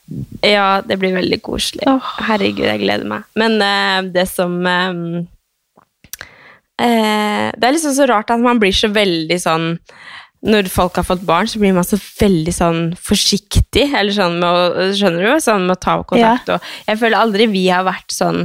Ja, 0.44 0.68
det 0.84 0.98
blir 1.00 1.14
veldig 1.16 1.40
koselig. 1.44 1.86
Herregud, 2.26 2.66
jeg 2.66 2.82
gleder 2.82 3.06
meg. 3.08 3.28
Men 3.38 3.56
uh, 3.62 4.00
det 4.14 4.26
som 4.28 4.58
uh, 4.66 5.22
uh, 6.82 7.46
Det 7.54 7.64
er 7.64 7.76
liksom 7.76 7.94
så 7.96 8.08
rart 8.10 8.32
at 8.34 8.42
man 8.42 8.60
blir 8.62 8.74
så 8.76 8.90
veldig 8.92 9.38
sånn 9.40 9.72
Når 10.44 10.66
folk 10.68 10.98
har 11.00 11.06
fått 11.08 11.22
barn, 11.24 11.48
så 11.48 11.58
blir 11.62 11.72
man 11.72 11.86
så 11.88 11.96
veldig 11.96 12.52
sånn 12.52 12.80
forsiktig. 13.00 13.86
Eller 13.96 14.12
sånn 14.12 14.38
med 14.42 14.48
å, 14.48 14.88
skjønner 14.92 15.24
du? 15.24 15.40
Sånn 15.40 15.64
med 15.66 15.78
å 15.78 15.80
ta 15.80 15.94
kontakt. 16.04 16.50
Og 16.52 16.60
jeg 16.90 17.00
føler 17.00 17.16
aldri 17.16 17.46
vi 17.48 17.62
har 17.72 17.86
vært 17.86 18.12
sånn 18.12 18.42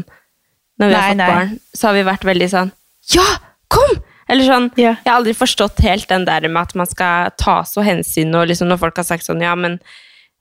Når 0.79 0.87
vi 0.87 0.95
har 0.95 1.09
fått 1.09 1.17
nei. 1.19 1.27
barn, 1.33 1.49
så 1.75 1.89
har 1.89 1.97
vi 1.97 2.03
vært 2.07 2.23
veldig 2.29 2.49
sånn 2.53 2.71
Ja, 3.15 3.25
kom! 3.67 3.97
Eller 4.29 4.45
sånn, 4.45 4.69
Ja. 4.77 4.93
Jeg 5.03 5.09
har 5.11 5.17
aldri 5.19 5.33
forstått 5.35 5.81
helt 5.83 6.07
den 6.07 6.23
der 6.29 6.47
med 6.47 6.61
at 6.61 6.75
man 6.77 6.87
skal 6.87 7.31
ta 7.41 7.63
så 7.67 7.81
hensyn, 7.83 8.31
og 8.37 8.47
liksom 8.47 8.69
når 8.71 8.79
folk 8.85 8.95
har 9.01 9.07
sagt 9.09 9.25
sånn 9.27 9.41
Ja, 9.43 9.55
men 9.59 9.79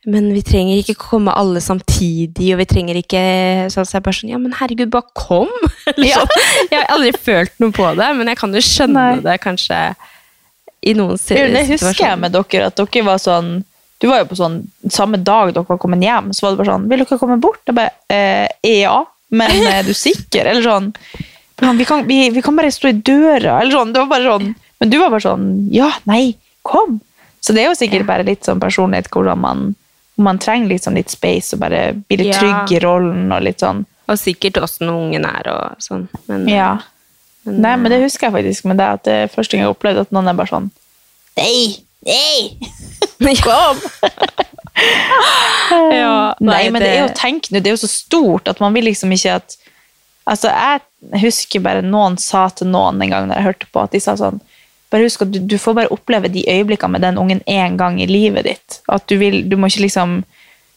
men 0.06 0.28
vi 0.32 0.40
trenger 0.46 0.78
ikke 0.78 0.94
komme 0.94 1.32
alle 1.36 1.58
samtidig, 1.60 2.52
og 2.54 2.60
vi 2.60 2.66
trenger 2.70 2.94
ikke 3.00 3.22
sånn, 3.74 3.84
så 3.84 3.96
jeg 3.98 4.04
bare 4.06 4.14
sånn, 4.14 4.30
ja, 4.30 4.38
men 4.38 4.54
herregud, 4.54 4.92
bare 4.94 5.10
kom! 5.18 5.50
Eller 5.90 6.06
Ja. 6.12 6.20
sånn. 6.22 6.68
Jeg 6.70 6.78
har 6.84 6.86
aldri 6.94 7.10
følt 7.18 7.58
noe 7.58 7.74
på 7.74 7.88
det, 7.98 8.06
men 8.16 8.30
jeg 8.30 8.38
kan 8.38 8.54
jo 8.54 8.62
skjønne 8.62 8.94
Nei. 8.94 9.20
det 9.26 9.34
kanskje 9.42 9.80
i 10.82 10.94
noen 10.94 11.18
situasjoner. 11.18 11.54
Det 11.54 11.66
husker 11.72 12.04
jeg 12.06 12.18
med 12.22 12.32
dere, 12.32 12.66
at 12.70 12.76
dere 12.78 13.04
var 13.04 13.18
sånn 13.18 13.64
Du 14.00 14.06
var 14.06 14.20
jo 14.22 14.28
på 14.30 14.36
sånn 14.38 14.60
samme 14.94 15.18
dag 15.18 15.50
dere 15.52 15.66
var 15.66 15.78
kommet 15.82 16.04
hjem, 16.04 16.28
så 16.32 16.46
var 16.46 16.52
det 16.54 16.58
bare 16.62 16.70
sånn 16.72 16.88
Vil 16.88 17.02
dere 17.02 17.18
komme 17.18 17.36
bort? 17.42 17.60
Jeg 17.66 17.74
bare 17.74 17.90
eh, 18.14 18.46
Ja, 18.84 19.00
men 19.30 19.50
er 19.66 19.82
du 19.82 19.92
sikker? 19.94 20.46
Eller 20.46 20.62
sånn 20.62 20.92
vi 21.74 21.84
kan, 21.84 22.04
vi, 22.06 22.30
vi 22.30 22.42
kan 22.42 22.54
bare 22.54 22.70
stå 22.70 22.88
i 22.92 22.92
døra, 23.02 23.56
eller 23.60 23.72
sånn. 23.74 23.90
Det 23.92 23.98
var 24.04 24.06
bare 24.12 24.28
sånn 24.30 24.54
Men 24.78 24.90
du 24.92 24.98
var 25.00 25.10
bare 25.10 25.24
sånn 25.26 25.48
Ja, 25.74 25.90
nei, 26.06 26.36
kom! 26.62 27.00
Så 27.40 27.52
det 27.54 27.64
er 27.64 27.70
jo 27.72 27.78
sikkert 27.78 28.06
bare 28.06 28.22
litt 28.26 28.46
sånn 28.46 28.60
personlighet 28.62 29.10
hvordan 29.10 29.38
man 29.42 29.68
man 30.18 30.38
trenger 30.42 30.78
sånn 30.82 30.96
litt 30.98 31.12
space 31.14 31.54
og 31.54 31.60
bare 31.62 31.92
bli 31.94 32.16
litt 32.18 32.32
Ja. 32.34 32.38
trygg 32.40 32.72
i 32.74 32.80
rollen 32.82 33.30
og 33.30 33.42
litt 33.46 33.60
sånn. 33.62 33.84
Og 34.10 34.18
sikkert 34.18 34.56
åssen 34.58 34.88
ungen 34.90 35.22
er 35.24 35.46
og 35.52 35.76
sånn. 35.78 36.08
Men, 36.26 36.48
Ja. 36.48 36.78
Nei, 37.48 37.74
men 37.80 37.92
det 37.92 38.02
husker 38.02 38.28
jeg 38.28 38.36
faktisk 38.36 38.68
med 38.70 38.80
deg, 38.80 38.98
at 38.98 39.06
det 39.08 39.16
er 39.24 39.32
første 39.32 39.56
gang 39.56 39.66
jeg 39.66 39.74
opplevde 39.74 40.04
at 40.06 40.14
noen 40.14 40.30
er 40.30 40.38
bare 40.38 40.52
sånn 40.52 40.70
Nei! 41.38 41.78
Nei! 42.08 43.36
Kom! 43.46 43.82
Ja, 44.78 46.36
nei, 46.38 46.68
men 46.70 46.78
det 46.78 46.90
er 46.92 47.00
jo 47.00 47.14
tenk 47.18 47.48
nå, 47.50 47.58
det 47.58 47.66
er 47.66 47.74
jo 47.74 47.80
så 47.82 47.88
stort 47.90 48.46
at 48.46 48.60
man 48.62 48.76
vil 48.76 48.86
liksom 48.86 49.10
ikke 49.16 49.40
at 49.40 49.56
Altså, 50.28 50.52
jeg 50.52 51.22
husker 51.24 51.62
bare 51.64 51.80
noen 51.82 52.18
sa 52.20 52.44
til 52.52 52.68
noen 52.68 53.00
en 53.00 53.10
gang 53.10 53.30
da 53.30 53.38
jeg 53.38 53.46
hørte 53.46 53.68
på, 53.72 53.80
at 53.80 53.94
de 53.96 54.00
sa 54.04 54.12
sånn 54.20 54.42
bare 54.92 55.04
husk 55.04 55.24
at 55.24 55.32
du, 55.32 55.38
du 55.44 55.56
får 55.60 55.76
bare 55.76 55.92
oppleve 55.92 56.30
de 56.32 56.44
øyeblikkene 56.48 56.94
med 56.94 57.04
den 57.04 57.18
ungen 57.20 57.40
én 57.48 57.76
gang 57.80 57.98
i 58.00 58.06
livet 58.08 58.46
ditt. 58.48 58.78
At 58.88 59.04
du 59.08 59.18
vil, 59.20 59.42
du 59.48 59.56
må 59.60 59.68
ikke 59.68 59.84
liksom 59.84 60.22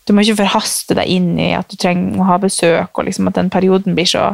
du 0.08 0.16
må 0.16 0.24
ikke 0.26 0.42
forhaste 0.42 0.98
deg 0.98 1.12
inn 1.14 1.36
i 1.40 1.52
at 1.56 1.70
du 1.72 1.78
trenger 1.80 2.20
å 2.20 2.28
ha 2.28 2.40
besøk, 2.42 2.90
og 2.98 3.06
liksom 3.08 3.30
at 3.30 3.38
den 3.38 3.52
perioden 3.54 3.96
blir 3.96 4.10
så 4.10 4.32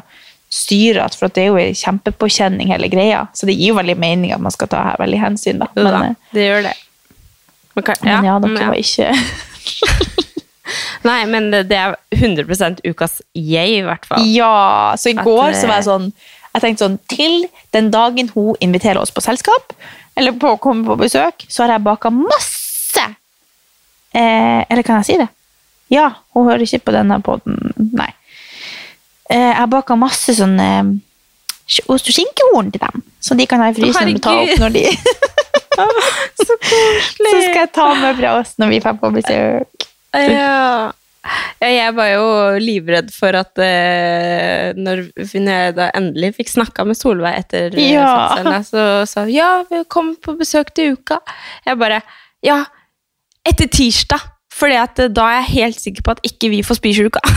styrete, 0.50 1.18
for 1.20 1.34
det 1.34 1.44
er 1.44 1.50
jo 1.52 1.60
en 1.60 1.76
kjempepåkjenning 1.76 2.72
hele 2.72 2.88
greia. 2.92 3.26
Så 3.36 3.50
det 3.50 3.58
gir 3.58 3.74
jo 3.74 3.80
veldig 3.80 3.98
mening 4.00 4.32
at 4.36 4.44
man 4.44 4.54
skal 4.54 4.70
ta 4.72 4.84
her 4.92 5.02
veldig 5.02 5.20
hensyn, 5.20 5.60
da. 5.64 5.68
Men, 5.76 5.90
da, 5.92 6.04
eh, 6.06 6.36
det 6.36 6.46
gjør 6.48 6.62
det. 6.70 6.76
Men, 7.78 7.84
ja, 7.88 7.98
men 8.02 8.26
ja, 8.26 8.38
dere 8.42 8.64
ja. 8.64 8.70
var 8.72 8.80
ikke 8.82 9.12
Nei, 11.08 11.20
men 11.30 11.52
det, 11.54 11.68
det 11.70 11.78
er 11.78 11.94
100 12.16 12.82
ukas 12.88 13.20
jeg, 13.38 13.76
i 13.78 13.84
hvert 13.86 14.08
fall. 14.10 14.26
Ja, 14.34 14.96
så 14.98 15.12
i 15.12 15.16
At, 15.16 15.24
går 15.28 15.54
det... 15.54 15.60
så 15.62 15.70
var 15.70 15.80
jeg 15.80 15.88
sånn 15.88 16.08
Jeg 16.10 16.64
tenkte 16.64 16.88
sånn 16.88 16.98
Til 17.12 17.36
den 17.76 17.92
dagen 17.94 18.32
hun 18.34 18.58
inviterer 18.64 19.00
oss 19.00 19.14
på 19.14 19.22
selskap, 19.24 19.76
eller 20.18 20.34
på 20.42 20.56
å 20.56 20.60
komme 20.62 20.88
på 20.88 20.98
besøk, 21.00 21.46
så 21.48 21.64
har 21.64 21.76
jeg 21.76 21.86
baka 21.86 22.12
masse 22.14 23.06
eh, 23.06 24.64
Eller 24.66 24.84
kan 24.88 25.04
jeg 25.04 25.12
si 25.12 25.20
det? 25.22 25.30
Ja, 25.94 26.10
hun 26.36 26.50
hører 26.50 26.66
ikke 26.66 26.90
på 26.90 26.96
denne 26.98 27.22
poden. 27.24 27.62
Nei. 27.96 28.10
Eh, 29.30 29.52
jeg 29.54 29.70
baka 29.74 29.96
masse 30.00 30.36
sånn 30.38 30.56
eh, 30.64 30.92
ost- 31.92 32.08
og 32.08 32.16
skinkehorn 32.16 32.72
til 32.72 32.80
dem, 32.84 33.04
så 33.20 33.36
de 33.36 33.48
kan 33.50 33.60
ha 33.64 33.72
i 33.72 33.76
frysen 33.76 34.14
og 34.16 34.22
ta 34.24 34.36
opp 34.40 34.62
når 34.64 34.76
de 34.78 34.86
Så 35.78 36.56
koselig! 36.64 37.32
Så 37.32 37.42
skal 37.44 37.60
jeg 37.66 37.72
ta 37.76 37.88
med 38.00 38.16
fra 38.18 38.38
oss 38.40 38.56
når 38.58 38.72
vi 38.72 38.80
får 38.82 38.96
på 39.02 39.12
besøk. 39.14 39.86
Ja. 40.18 40.88
ja, 41.62 41.68
jeg 41.70 41.92
var 41.98 42.08
jo 42.14 42.24
livredd 42.64 43.12
for 43.14 43.36
at 43.38 43.60
eh, 43.62 44.72
når 44.80 45.04
jeg 45.20 45.76
da 45.78 45.90
endelig 45.98 46.32
fikk 46.40 46.50
snakka 46.56 46.88
med 46.88 46.98
Solveig 46.98 47.44
etter 47.44 47.76
eh, 47.78 47.92
Ja. 47.92 48.08
fødselen, 48.32 48.66
så 48.72 48.88
sa 49.10 49.28
hun 49.28 49.36
ja, 49.36 49.52
kom 49.92 50.16
på 50.24 50.38
besøk 50.40 50.74
til 50.74 50.96
uka. 50.98 51.20
Jeg 51.68 51.78
bare 51.78 52.02
ja, 52.46 52.64
etter 53.46 53.70
tirsdag. 53.70 54.24
Fordi 54.58 54.78
at 54.82 55.00
eh, 55.04 55.10
da 55.14 55.28
er 55.32 55.42
jeg 55.42 55.52
helt 55.58 55.82
sikker 55.84 56.06
på 56.08 56.16
at 56.16 56.22
ikke 56.26 56.50
vi 56.54 56.64
får 56.66 56.82
spysjuka. 56.82 57.22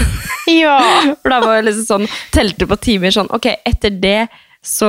Ja. 0.51 0.79
For 1.23 1.31
da 1.31 1.37
var 1.45 1.59
jeg 1.61 1.67
liksom 1.69 1.85
sånn, 1.87 2.07
telte 2.35 2.67
på 2.67 2.75
timer 2.83 3.13
sånn, 3.15 3.29
ok, 3.31 3.45
etter 3.69 3.93
det 4.03 4.25
så 4.67 4.89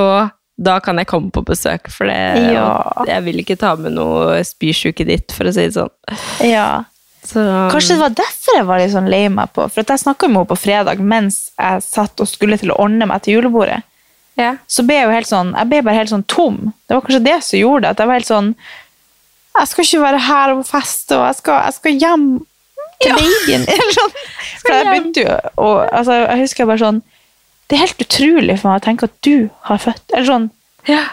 da 0.58 0.80
kan 0.82 0.98
jeg 0.98 1.06
komme 1.12 1.30
på 1.34 1.44
besøk, 1.46 1.86
for 1.94 2.10
det, 2.10 2.16
Ja. 2.56 2.72
jeg 3.06 3.22
vil 3.28 3.44
ikke 3.44 3.58
ta 3.62 3.76
med 3.78 3.94
noe 3.94 4.40
spysjuke 4.48 5.06
ditt, 5.06 5.32
for 5.36 5.46
å 5.46 5.54
si 5.54 5.68
det 5.68 5.76
sånn. 5.78 5.92
ja. 6.48 6.84
Så, 7.22 7.44
Kanskje 7.70 7.94
det 7.94 8.02
var 8.02 8.16
derfor 8.18 8.56
jeg 8.58 8.66
var 8.66 8.80
litt 8.82 8.92
sånn 8.96 9.10
lei 9.14 9.28
meg 9.30 9.52
på. 9.54 9.68
For 9.70 9.84
at 9.86 9.92
jeg 9.94 10.02
snakka 10.02 10.26
med 10.28 10.40
henne 10.42 10.50
på 10.50 10.58
fredag 10.58 11.00
mens 11.06 11.52
jeg 11.54 11.84
satt 11.86 12.24
og 12.26 12.28
skulle 12.32 12.58
til 12.58 12.74
å 12.74 12.80
ordne 12.82 13.06
meg 13.06 13.22
til 13.22 13.38
julebordet. 13.38 13.84
ja. 14.42 14.56
Så 14.66 14.82
ble 14.88 14.98
jeg 14.98 15.06
jo 15.06 15.14
helt 15.14 15.30
sånn, 15.30 15.54
jeg 15.54 15.70
ble 15.70 15.84
bare 15.86 16.00
helt 16.02 16.10
sånn 16.10 16.26
tom. 16.26 16.74
Det 16.90 16.98
var 16.98 17.06
kanskje 17.06 17.24
det 17.30 17.38
som 17.46 17.60
gjorde 17.62 17.84
det. 17.86 17.92
At 17.94 18.02
jeg 18.02 18.10
var 18.10 18.18
helt 18.18 18.32
sånn 18.32 18.56
Jeg 19.60 19.68
skal 19.68 19.84
ikke 19.86 20.02
være 20.06 20.20
her 20.28 20.54
og 20.56 20.62
feste, 20.66 21.18
og 21.18 21.26
jeg 21.28 21.36
skal, 21.41 21.62
jeg 21.68 21.74
skal 21.74 21.91
hjem 21.99 22.28
til 23.02 23.16
babyen. 23.18 23.66
Eller 23.74 23.95
sånn. 23.97 24.14
For 24.62 24.74
jeg 24.78 24.86
begynte 24.91 25.24
jo 25.26 25.36
og, 25.58 25.78
altså, 25.91 26.14
Jeg 26.22 26.39
husker 26.45 26.68
bare 26.70 26.78
sånn 26.84 26.99
Det 27.68 27.76
er 27.78 27.82
helt 27.86 28.04
utrolig 28.06 28.56
for 28.62 28.70
meg 28.72 28.82
å 28.82 28.86
tenke 28.86 29.08
at 29.10 29.16
du 29.26 29.49
har 29.68 29.82
født. 29.82 30.04
Eller 30.14 30.28
sånn 30.30 30.49
Ja. 30.88 31.04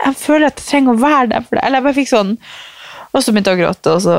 Jeg 0.00 0.16
føler 0.16 0.46
at 0.48 0.56
jeg 0.62 0.66
trenger 0.70 0.96
å 0.96 1.02
være 1.02 1.26
der 1.34 1.42
for 1.44 1.56
deg. 1.58 1.64
Eller 1.66 1.78
jeg 1.80 1.86
bare 1.88 1.98
fikk 2.00 2.08
sånn 2.10 2.30
Og 3.12 3.20
så 3.22 3.34
begynte 3.34 3.52
jeg 3.52 3.60
å 3.60 3.62
gråte, 3.66 3.94
og 3.98 4.02
så 4.06 4.16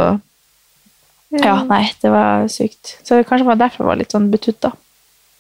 Ja, 1.41 1.58
nei, 1.64 1.86
det 2.04 2.10
var 2.12 2.45
sykt. 2.52 2.97
Så 3.08 3.16
det 3.18 3.28
kanskje 3.30 3.47
var 3.47 3.56
derfor 3.60 3.86
jeg 3.86 3.88
var 3.89 3.99
litt 4.02 4.12
sånn 4.14 4.26
betutta. 4.34 4.74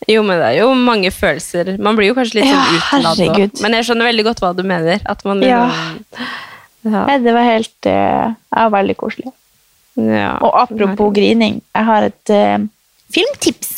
Jo, 0.09 0.21
men 0.25 0.39
det 0.39 0.45
er 0.47 0.55
jo 0.63 0.69
mange 0.73 1.11
følelser. 1.13 1.73
Man 1.83 1.97
blir 1.99 2.07
jo 2.09 2.15
kanskje 2.17 2.39
litt 2.39 2.47
Ja, 2.47 2.61
sånn 2.63 3.03
Ja, 3.03 3.09
også. 3.11 3.25
herregud. 3.27 3.59
Men 3.61 3.75
jeg 3.75 3.85
skjønner 3.89 4.07
veldig 4.07 4.23
godt 4.29 4.39
hva 4.41 4.53
du 4.55 4.63
mener. 4.65 5.03
At 5.05 5.25
man 5.27 5.43
Ja. 5.43 5.65
liksom 5.67 6.31
ja. 6.83 7.17
Det 7.21 7.33
var 7.35 7.45
helt 7.45 7.89
eh, 7.89 8.33
ja, 8.33 8.65
veldig 8.73 8.97
koselig. 8.97 9.33
ja. 9.95 10.37
Og 10.39 10.55
apropos 10.63 11.13
grining, 11.15 11.61
jeg 11.75 11.85
har 11.85 12.07
et 12.07 12.33
uh, 12.33 12.67
filmtips 13.11 13.77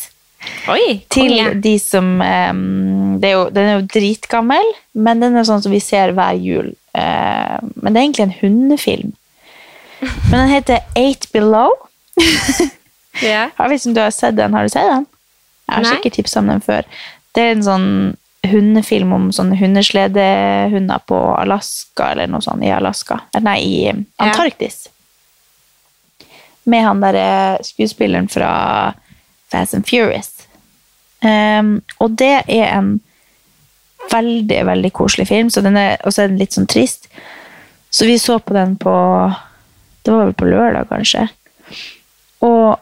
Oi, 0.67 1.01
til 1.11 1.61
de 1.63 1.73
som 1.79 2.19
um, 2.19 3.19
det 3.19 3.29
er 3.29 3.33
jo, 3.33 3.43
Den 3.55 3.69
er 3.69 3.77
jo 3.77 3.87
dritgammel, 3.93 4.71
men 4.93 5.23
den 5.23 5.35
er 5.39 5.47
sånn 5.47 5.63
som 5.63 5.71
vi 5.73 5.79
ser 5.83 6.13
hver 6.15 6.35
jul. 6.39 6.73
Uh, 6.95 7.59
men 7.79 7.93
det 7.93 7.99
er 7.99 8.05
egentlig 8.05 8.25
en 8.27 8.39
hundefilm. 8.41 9.13
Men 10.29 10.33
den 10.33 10.49
heter 10.51 10.81
Eight 10.99 11.29
Below. 11.31 11.71
yeah. 13.23 13.53
Jeg 13.55 13.69
vet 13.69 13.77
ikke 13.77 13.89
om 13.89 13.93
du 13.95 14.01
har 14.03 14.11
sett 14.11 14.35
den. 14.35 14.51
Har 14.51 14.67
du 14.67 14.71
sett 14.73 14.89
den? 14.89 15.05
Jeg 15.63 15.75
har 15.77 15.85
Nei. 15.85 15.93
sikkert 15.95 16.17
tipsa 16.17 16.41
om 16.41 16.49
den 16.51 16.63
før. 16.65 16.89
Det 17.31 17.45
er 17.45 17.53
en 17.53 17.63
sånn 17.63 17.87
hundefilm 18.47 19.13
om 19.13 19.29
sånne 19.31 19.57
hundesledehunder 19.59 21.05
på 21.07 21.19
Alaska, 21.37 22.11
eller 22.11 22.27
noe 22.31 22.43
sånt, 22.43 22.63
i 22.65 22.71
Alaska. 22.73 23.21
Nei, 23.39 23.59
i 23.63 23.77
Antarktis. 24.21 24.87
Med 26.63 26.83
han 26.85 27.03
derre 27.03 27.63
skuespilleren 27.63 28.27
fra 28.31 28.51
Fast 29.51 29.75
and 29.77 29.87
Furious. 29.87 30.47
Um, 31.23 31.77
og 32.03 32.17
det 32.19 32.43
er 32.51 32.67
en 32.73 32.97
veldig, 34.11 34.59
veldig 34.67 34.91
koselig 34.95 35.29
film, 35.29 35.49
så 35.49 35.63
den 35.63 35.79
er, 35.79 35.95
og 36.03 36.13
så 36.13 36.23
er 36.25 36.31
den 36.31 36.41
litt 36.41 36.55
sånn 36.55 36.67
trist. 36.67 37.07
Så 37.93 38.07
vi 38.09 38.17
så 38.19 38.39
på 38.41 38.55
den 38.55 38.75
på 38.81 38.93
Det 40.03 40.11
var 40.11 40.25
vel 40.25 40.33
på 40.35 40.47
lørdag, 40.49 40.89
kanskje. 40.89 41.29
Og 42.43 42.75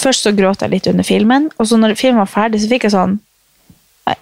først 0.00 0.24
så 0.24 0.32
gråt 0.32 0.62
jeg 0.64 0.72
litt 0.72 0.86
under 0.88 1.04
filmen, 1.04 1.50
og 1.58 1.68
så 1.68 1.76
når 1.76 1.98
filmen 2.00 2.22
var 2.22 2.30
ferdig, 2.30 2.62
så 2.62 2.70
fikk 2.70 2.86
jeg 2.88 2.94
sånn 2.94 3.18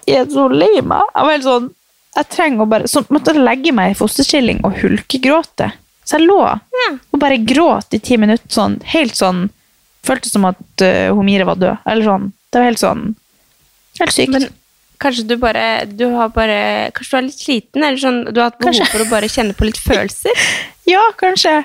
Jeg 0.07 0.23
er 0.23 0.31
så 0.33 0.47
lei 0.51 0.81
meg. 0.81 1.05
Jeg 1.13 1.27
var 1.27 1.35
helt 1.35 1.47
sånn 1.47 1.69
Jeg 2.17 2.29
trenger 2.33 2.65
å 2.65 2.69
bare 2.69 2.89
Så 2.89 3.03
måtte 3.13 3.35
jeg 3.35 3.45
legge 3.45 3.73
meg 3.75 3.93
i 3.93 3.97
fosterstilling 3.99 4.63
og 4.67 4.79
hulkegråte. 4.81 5.71
Så 6.05 6.17
jeg 6.17 6.29
lå 6.29 6.41
og 6.41 7.19
bare 7.21 7.37
gråt 7.45 7.93
i 7.93 7.99
ti 8.01 8.17
minutter, 8.17 8.49
sånn 8.49 8.79
helt 8.93 9.17
sånn 9.17 9.47
Føltes 10.07 10.31
som 10.33 10.47
at 10.47 10.81
uh, 10.81 11.11
Homire 11.13 11.45
var 11.45 11.59
død. 11.59 11.81
Eller 11.91 12.07
sånn. 12.07 12.29
Det 12.49 12.61
var 12.61 12.69
helt 12.71 12.81
sånn 12.81 13.03
Helt 13.99 14.15
sykt. 14.15 14.31
Men 14.33 14.47
kanskje 15.03 15.25
du 15.27 15.35
bare 15.41 15.65
Du 15.85 16.07
har 16.15 16.31
bare 16.33 16.61
Kanskje 16.95 17.11
du 17.11 17.19
er 17.19 17.27
litt 17.27 17.43
sliten, 17.43 17.83
eller 17.83 18.01
sånn 18.01 18.21
Du 18.29 18.39
har 18.39 18.51
hatt 18.51 18.61
behov 18.61 18.71
Kanskje. 18.71 18.87
for 18.93 19.05
å 19.05 19.09
bare 19.11 19.31
kjenne 19.31 19.57
på 19.57 19.67
litt 19.67 19.81
følelser? 19.83 20.47
ja, 20.93 21.03
kanskje. 21.19 21.59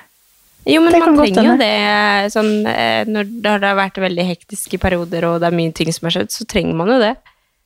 Jo, 0.64 0.80
men 0.80 0.94
Det 0.94 1.00
man 1.04 1.18
trenger 1.20 1.48
jo 1.50 1.56
det 1.60 2.32
sånn 2.32 2.52
eh, 2.70 3.04
Når 3.08 3.30
det 3.36 3.68
har 3.68 3.78
vært 3.78 4.00
veldig 4.00 4.26
hektiske 4.30 4.80
perioder, 4.80 5.28
og 5.28 5.40
det 5.42 5.50
er 5.50 5.56
mye 5.56 5.74
ting 5.76 5.92
som 5.92 6.08
har 6.08 6.18
skjedd, 6.18 6.32
så 6.32 6.46
trenger 6.48 6.78
man 6.78 6.92
jo 6.94 7.00
det. 7.02 7.14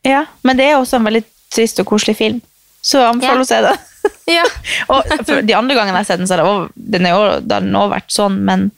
Ja, 0.06 0.24
Men 0.42 0.56
det 0.56 0.68
er 0.68 0.76
også 0.78 0.96
en 1.00 1.04
veldig 1.08 1.24
trist 1.52 1.80
og 1.82 1.86
koselig 1.90 2.16
film. 2.16 2.40
Så 2.84 3.00
anbefaler 3.02 3.44
å 3.44 3.48
se 3.48 3.60
den. 3.64 3.84
Ja. 4.28 4.44
og 4.92 5.04
de 5.26 5.54
andre 5.56 5.74
gangene 5.76 5.98
jeg 5.98 6.04
har 6.04 6.06
sett 6.06 6.20
den, 6.20 6.28
så 6.28 6.36
har 6.38 6.68
den 6.76 7.06
også 7.08 7.86
vært 7.90 8.12
sånn, 8.12 8.36
men 8.46 8.68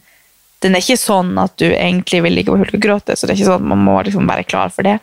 den 0.62 0.74
er 0.76 0.82
ikke 0.82 0.96
sånn 1.00 1.32
at 1.42 1.56
du 1.60 1.66
egentlig 1.68 2.20
vil 2.24 2.34
ligge 2.38 2.52
på 2.52 2.58
hulkegråte, 2.60 3.16
så 3.16 3.26
det 3.26 3.34
er 3.34 3.38
ikke 3.40 3.48
sånn 3.48 3.62
at 3.64 3.68
man 3.72 3.82
må 3.84 3.96
liksom 4.06 4.28
være 4.30 4.46
klar 4.48 4.72
for 4.74 4.86
det. 4.86 4.96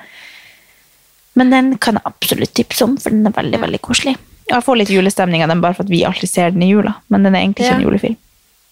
Men 1.37 1.51
den 1.53 1.69
kan 1.83 1.99
jeg 1.99 2.07
absolutt 2.09 2.53
tipse 2.57 2.85
om, 2.87 2.95
for 3.01 3.13
den 3.13 3.27
er 3.29 3.35
veldig, 3.35 3.59
veldig 3.65 3.81
koselig. 3.85 4.15
Jeg 4.47 4.63
får 4.63 4.79
litt 4.79 4.93
julestemning 4.93 5.43
av 5.43 5.51
den 5.51 5.61
bare 5.63 5.75
for 5.77 5.85
at 5.85 5.91
vi 5.91 6.05
alltid 6.07 6.31
ser 6.31 6.55
den 6.55 6.63
i 6.65 6.71
jula, 6.71 6.95
men 7.13 7.27
den 7.27 7.35
er 7.35 7.43
egentlig 7.43 7.65
ikke 7.67 7.73
Ja. 7.75 7.79
en 7.81 7.87
julefilm. 7.87 8.17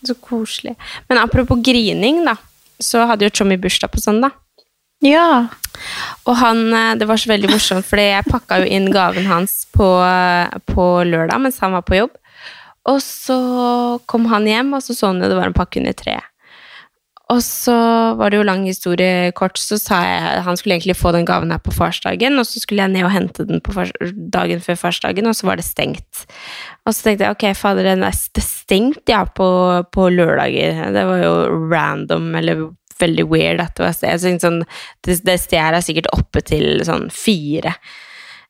Så 0.05 0.15
koselig. 0.21 0.75
Men 1.09 1.19
apropos 1.19 1.61
grining, 1.61 2.23
da. 2.25 2.37
Så 2.79 3.05
hadde 3.07 3.25
jo 3.27 3.29
Tjommi 3.29 3.57
bursdag 3.57 3.91
på 3.91 4.01
søndag. 4.01 4.31
Ja. 5.05 5.47
Og 6.25 6.37
han, 6.41 6.67
eh, 6.73 6.93
det 6.99 7.07
var 7.09 7.21
så 7.21 7.31
veldig 7.31 7.51
morsomt, 7.51 7.85
fordi 7.87 8.09
jeg 8.09 8.29
pakka 8.29 8.61
jo 8.63 8.69
inn 8.77 8.91
gaven 8.93 9.27
hans 9.29 9.65
på, 9.75 9.89
på 10.71 10.85
lørdag 11.05 11.41
mens 11.43 11.59
han 11.61 11.75
var 11.77 11.85
på 11.85 11.99
jobb. 12.03 12.15
Og 12.89 13.01
så 13.01 13.39
kom 14.09 14.27
han 14.29 14.45
hjem, 14.49 14.75
og 14.77 14.85
så 14.85 14.93
så 14.93 15.09
han 15.11 15.21
jo 15.21 15.29
det 15.29 15.37
var 15.37 15.49
en 15.49 15.57
pakke 15.57 15.81
under 15.81 15.95
treet. 15.97 16.31
Og 17.33 17.39
så 17.41 17.73
var 18.19 18.29
det 18.29 18.37
jo 18.37 18.45
lang 18.45 18.67
historie 18.67 19.31
kort, 19.33 19.57
så 19.57 19.79
sa 19.81 19.97
jeg 20.05 20.43
han 20.45 20.57
skulle 20.59 20.75
egentlig 20.75 20.93
få 20.99 21.09
den 21.15 21.25
gaven 21.25 21.49
her 21.49 21.61
på 21.63 21.73
farsdagen, 21.73 22.37
og 22.37 22.45
så 22.45 22.61
skulle 22.61 22.83
jeg 22.83 22.93
ned 22.93 23.07
og 23.07 23.15
hente 23.15 23.47
den 23.49 23.63
på 23.65 23.73
fars, 23.73 23.89
dagen 24.13 24.61
før 24.61 24.77
farsdagen, 24.77 25.25
og 25.25 25.33
så 25.33 25.49
var 25.49 25.57
det 25.57 25.65
stengt. 25.65 26.27
Og 26.85 26.93
så 26.93 27.07
tenkte 27.07 27.25
jeg 27.25 27.33
ok, 27.33 27.47
fader, 27.57 27.89
den 27.89 28.05
er 28.05 28.13
stengt 28.13 29.09
ja, 29.09 29.23
på, 29.25 29.47
på 29.89 30.09
lørdager. 30.13 30.83
Det 30.93 31.05
var 31.09 31.23
jo 31.23 31.33
random, 31.73 32.29
eller 32.37 32.67
veldig 33.01 33.27
weird 33.31 33.63
at 33.63 33.75
det 33.77 33.85
var 33.85 33.95
sted. 33.95 34.15
Jeg 34.15 34.41
sånn, 34.43 34.61
det, 35.05 35.19
det 35.27 35.39
stedet 35.41 35.79
er 35.79 35.85
sikkert 35.85 36.11
oppe 36.15 36.43
til 36.45 36.83
sånn 36.87 37.09
fire. 37.13 37.75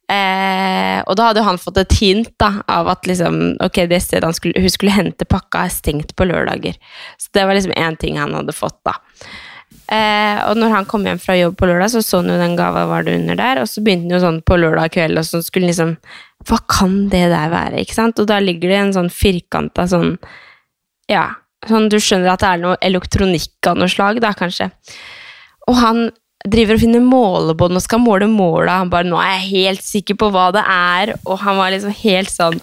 Eh, 0.05 0.99
og 1.09 1.15
da 1.17 1.31
hadde 1.31 1.43
han 1.47 1.57
fått 1.57 1.79
et 1.81 1.95
hint 1.97 2.29
da, 2.41 2.59
av 2.69 2.91
at 2.93 3.07
liksom, 3.09 3.57
okay, 3.65 3.89
det 3.89 4.03
stedet 4.05 4.35
skulle, 4.37 4.61
hun 4.61 4.69
skulle 4.69 4.93
hente 4.93 5.25
pakka, 5.25 5.65
er 5.65 5.73
stengt 5.73 6.13
på 6.17 6.27
lørdager. 6.29 6.77
Så 7.17 7.33
det 7.33 7.47
var 7.47 7.57
liksom 7.57 7.73
én 7.73 7.97
ting 8.01 8.19
han 8.21 8.35
hadde 8.37 8.53
fått, 8.55 8.77
da. 8.85 8.99
Eh, 9.85 10.39
og 10.49 10.57
når 10.57 10.71
han 10.73 10.87
kom 10.89 11.03
hjem 11.05 11.19
fra 11.21 11.35
jobb 11.37 11.57
på 11.59 11.69
lørdag, 11.69 11.91
så 11.93 12.01
så 12.05 12.21
han 12.21 12.31
jo 12.33 12.37
den 12.41 12.55
gava 12.57 12.85
var 12.89 13.05
det 13.05 13.17
under 13.19 13.37
der, 13.37 13.61
og 13.61 13.69
så 13.69 13.83
begynte 13.85 14.09
han 14.09 14.17
jo 14.17 14.23
sånn 14.23 14.39
på 14.45 14.57
lørdag 14.61 14.93
kveld, 14.93 15.21
og 15.21 15.27
så 15.27 15.41
skulle 15.45 15.67
han 15.67 15.73
liksom 15.73 15.97
Hva 16.45 16.59
kan 16.69 17.07
det 17.09 17.23
der 17.31 17.49
være, 17.49 17.81
ikke 17.81 17.97
sant? 17.97 18.19
Og 18.21 18.29
da 18.29 18.37
ligger 18.41 18.69
det 18.69 18.77
en 18.77 18.95
sånn 18.97 19.09
firkanta 19.13 19.87
sånn 19.89 20.17
Ja, 21.09 21.31
sånn 21.69 21.89
du 21.91 21.97
skjønner 22.01 22.33
at 22.33 22.43
det 22.43 22.51
er 22.51 22.61
noe 22.63 22.77
elektronikk 22.85 23.71
av 23.71 23.79
noe 23.79 23.91
slag, 23.91 24.21
da, 24.23 24.33
kanskje. 24.37 24.69
Og 25.69 25.79
han 25.81 26.05
driver 26.45 26.77
og 26.77 26.81
finner 26.83 27.01
målebånd 27.01 27.77
og 27.77 27.83
skal 27.83 28.01
måle 28.01 28.27
måla. 28.29 28.79
Han 28.81 28.89
bare 28.89 29.07
'Nå 29.07 29.17
er 29.17 29.39
jeg 29.39 29.49
helt 29.49 29.83
sikker 29.83 30.15
på 30.15 30.29
hva 30.31 30.51
det 30.53 30.61
er', 30.61 31.15
og 31.25 31.39
han 31.39 31.57
var 31.57 31.71
liksom 31.71 31.93
helt 32.03 32.29
sånn 32.29 32.59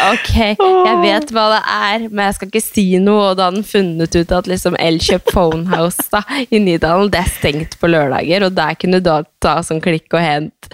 Ok, 0.00 0.30
jeg 0.56 0.96
vet 1.02 1.32
hva 1.34 1.46
det 1.52 1.62
er, 1.66 2.08
men 2.08 2.24
jeg 2.26 2.34
skal 2.34 2.48
ikke 2.48 2.62
si 2.62 2.98
noe. 2.98 3.30
Og 3.30 3.36
da 3.36 3.50
hadde 3.50 3.60
han 3.60 3.64
funnet 3.64 4.16
ut 4.16 4.32
at 4.32 4.46
liksom 4.46 4.76
Elkjøp 4.78 5.28
Phonehouse 5.28 6.06
da, 6.10 6.22
i 6.50 6.58
Nydalen, 6.58 7.10
det 7.10 7.20
er 7.20 7.34
stengt 7.34 7.76
på 7.80 7.90
lørdager, 7.90 8.46
og 8.46 8.54
der 8.54 8.78
kunne 8.80 9.02
du 9.02 9.10
da 9.10 9.22
ta 9.42 9.60
sånn 9.60 9.82
klikk 9.82 10.08
og 10.14 10.24
hent 10.24 10.70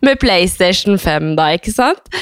med 0.00 0.20
PlayStation 0.20 0.98
5, 0.98 1.34
da, 1.36 1.50
ikke 1.58 1.74
sant? 1.74 2.12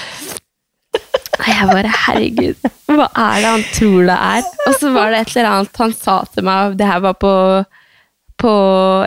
Og 1.36 1.48
jeg 1.50 1.68
bare, 1.70 1.92
herregud, 2.06 2.68
hva 2.88 3.06
er 3.10 3.40
det 3.42 3.50
han 3.50 3.64
tror 3.74 4.08
det 4.08 4.16
er? 4.16 4.46
Og 4.66 4.76
så 4.80 4.92
var 4.94 5.12
det 5.12 5.20
et 5.20 5.34
eller 5.34 5.50
annet 5.50 5.80
han 5.82 5.94
sa 5.96 6.16
til 6.32 6.46
meg, 6.48 6.76
det 6.80 6.88
her 6.88 7.02
var 7.04 7.16
på, 7.20 7.32
på 8.40 8.52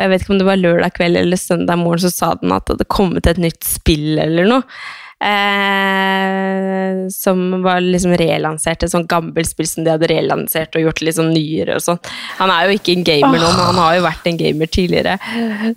jeg 0.01 0.11
vet 0.11 0.23
ikke 0.23 0.35
om 0.35 0.41
det 0.41 0.49
var 0.49 0.61
lørdag 0.61 0.95
kveld 0.97 1.19
eller 1.19 1.41
søndag 1.41 1.81
morgen, 1.81 2.03
så 2.05 2.13
sa 2.13 2.33
den 2.39 2.53
at 2.55 2.67
det 2.67 2.77
hadde 2.77 2.89
kommet 2.93 3.29
et 3.29 3.41
nytt 3.41 3.65
spill 3.65 4.21
eller 4.21 4.49
noe. 4.49 4.81
Eh, 5.19 7.07
som 7.11 7.61
var 7.63 7.81
liksom 7.83 8.13
relansert, 8.17 8.83
et 8.83 8.91
sånt 8.91 9.09
gammelt 9.11 9.49
spill 9.49 9.67
som 9.67 9.83
de 9.83 9.91
hadde 9.91 10.07
relansert 10.07 10.77
og 10.77 10.85
gjort 10.85 11.01
litt 11.03 11.17
sånn 11.17 11.33
nyere 11.33 11.75
og 11.75 11.83
sånn. 11.83 11.99
Han 12.37 12.53
er 12.53 12.69
jo 12.69 12.77
ikke 12.77 12.93
en 12.95 13.03
gamer 13.07 13.35
nå, 13.35 13.49
men 13.49 13.65
han 13.65 13.81
har 13.81 13.97
jo 13.97 14.05
vært 14.05 14.29
en 14.31 14.39
gamer 14.39 14.71
tidligere. 14.71 15.17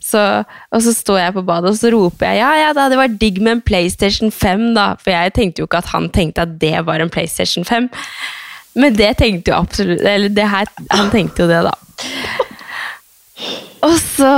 Så, 0.05 0.23
og 0.71 0.85
så 0.87 0.95
står 0.95 1.19
jeg 1.25 1.37
på 1.39 1.45
badet 1.49 1.73
og 1.73 1.81
så 1.81 1.91
roper 1.95 2.31
jeg 2.31 2.43
ja, 2.43 2.53
ja 2.61 2.69
da, 2.77 2.87
det 2.93 3.01
var 3.01 3.17
digg 3.19 3.41
med 3.43 3.57
en 3.57 3.65
PlayStation 3.67 4.31
5, 4.31 4.69
da. 4.79 4.93
For 5.03 5.15
jeg 5.15 5.35
tenkte 5.41 5.65
jo 5.65 5.67
ikke 5.71 5.83
at 5.83 5.91
han 5.91 6.07
tenkte 6.15 6.47
at 6.47 6.55
det 6.63 6.77
var 6.87 7.03
en 7.03 7.11
PlayStation 7.11 7.67
5. 7.67 7.91
Men 8.79 8.95
det 8.97 9.11
tenkte 9.19 9.53
jo 9.53 9.57
absolutt 9.59 10.01
Eller 10.01 10.33
det 10.33 10.47
her, 10.49 10.71
han 10.95 11.11
tenkte 11.13 11.45
jo 11.45 11.51
det, 11.51 11.59
da. 11.67 11.75
Og 13.83 13.99
så, 13.99 14.31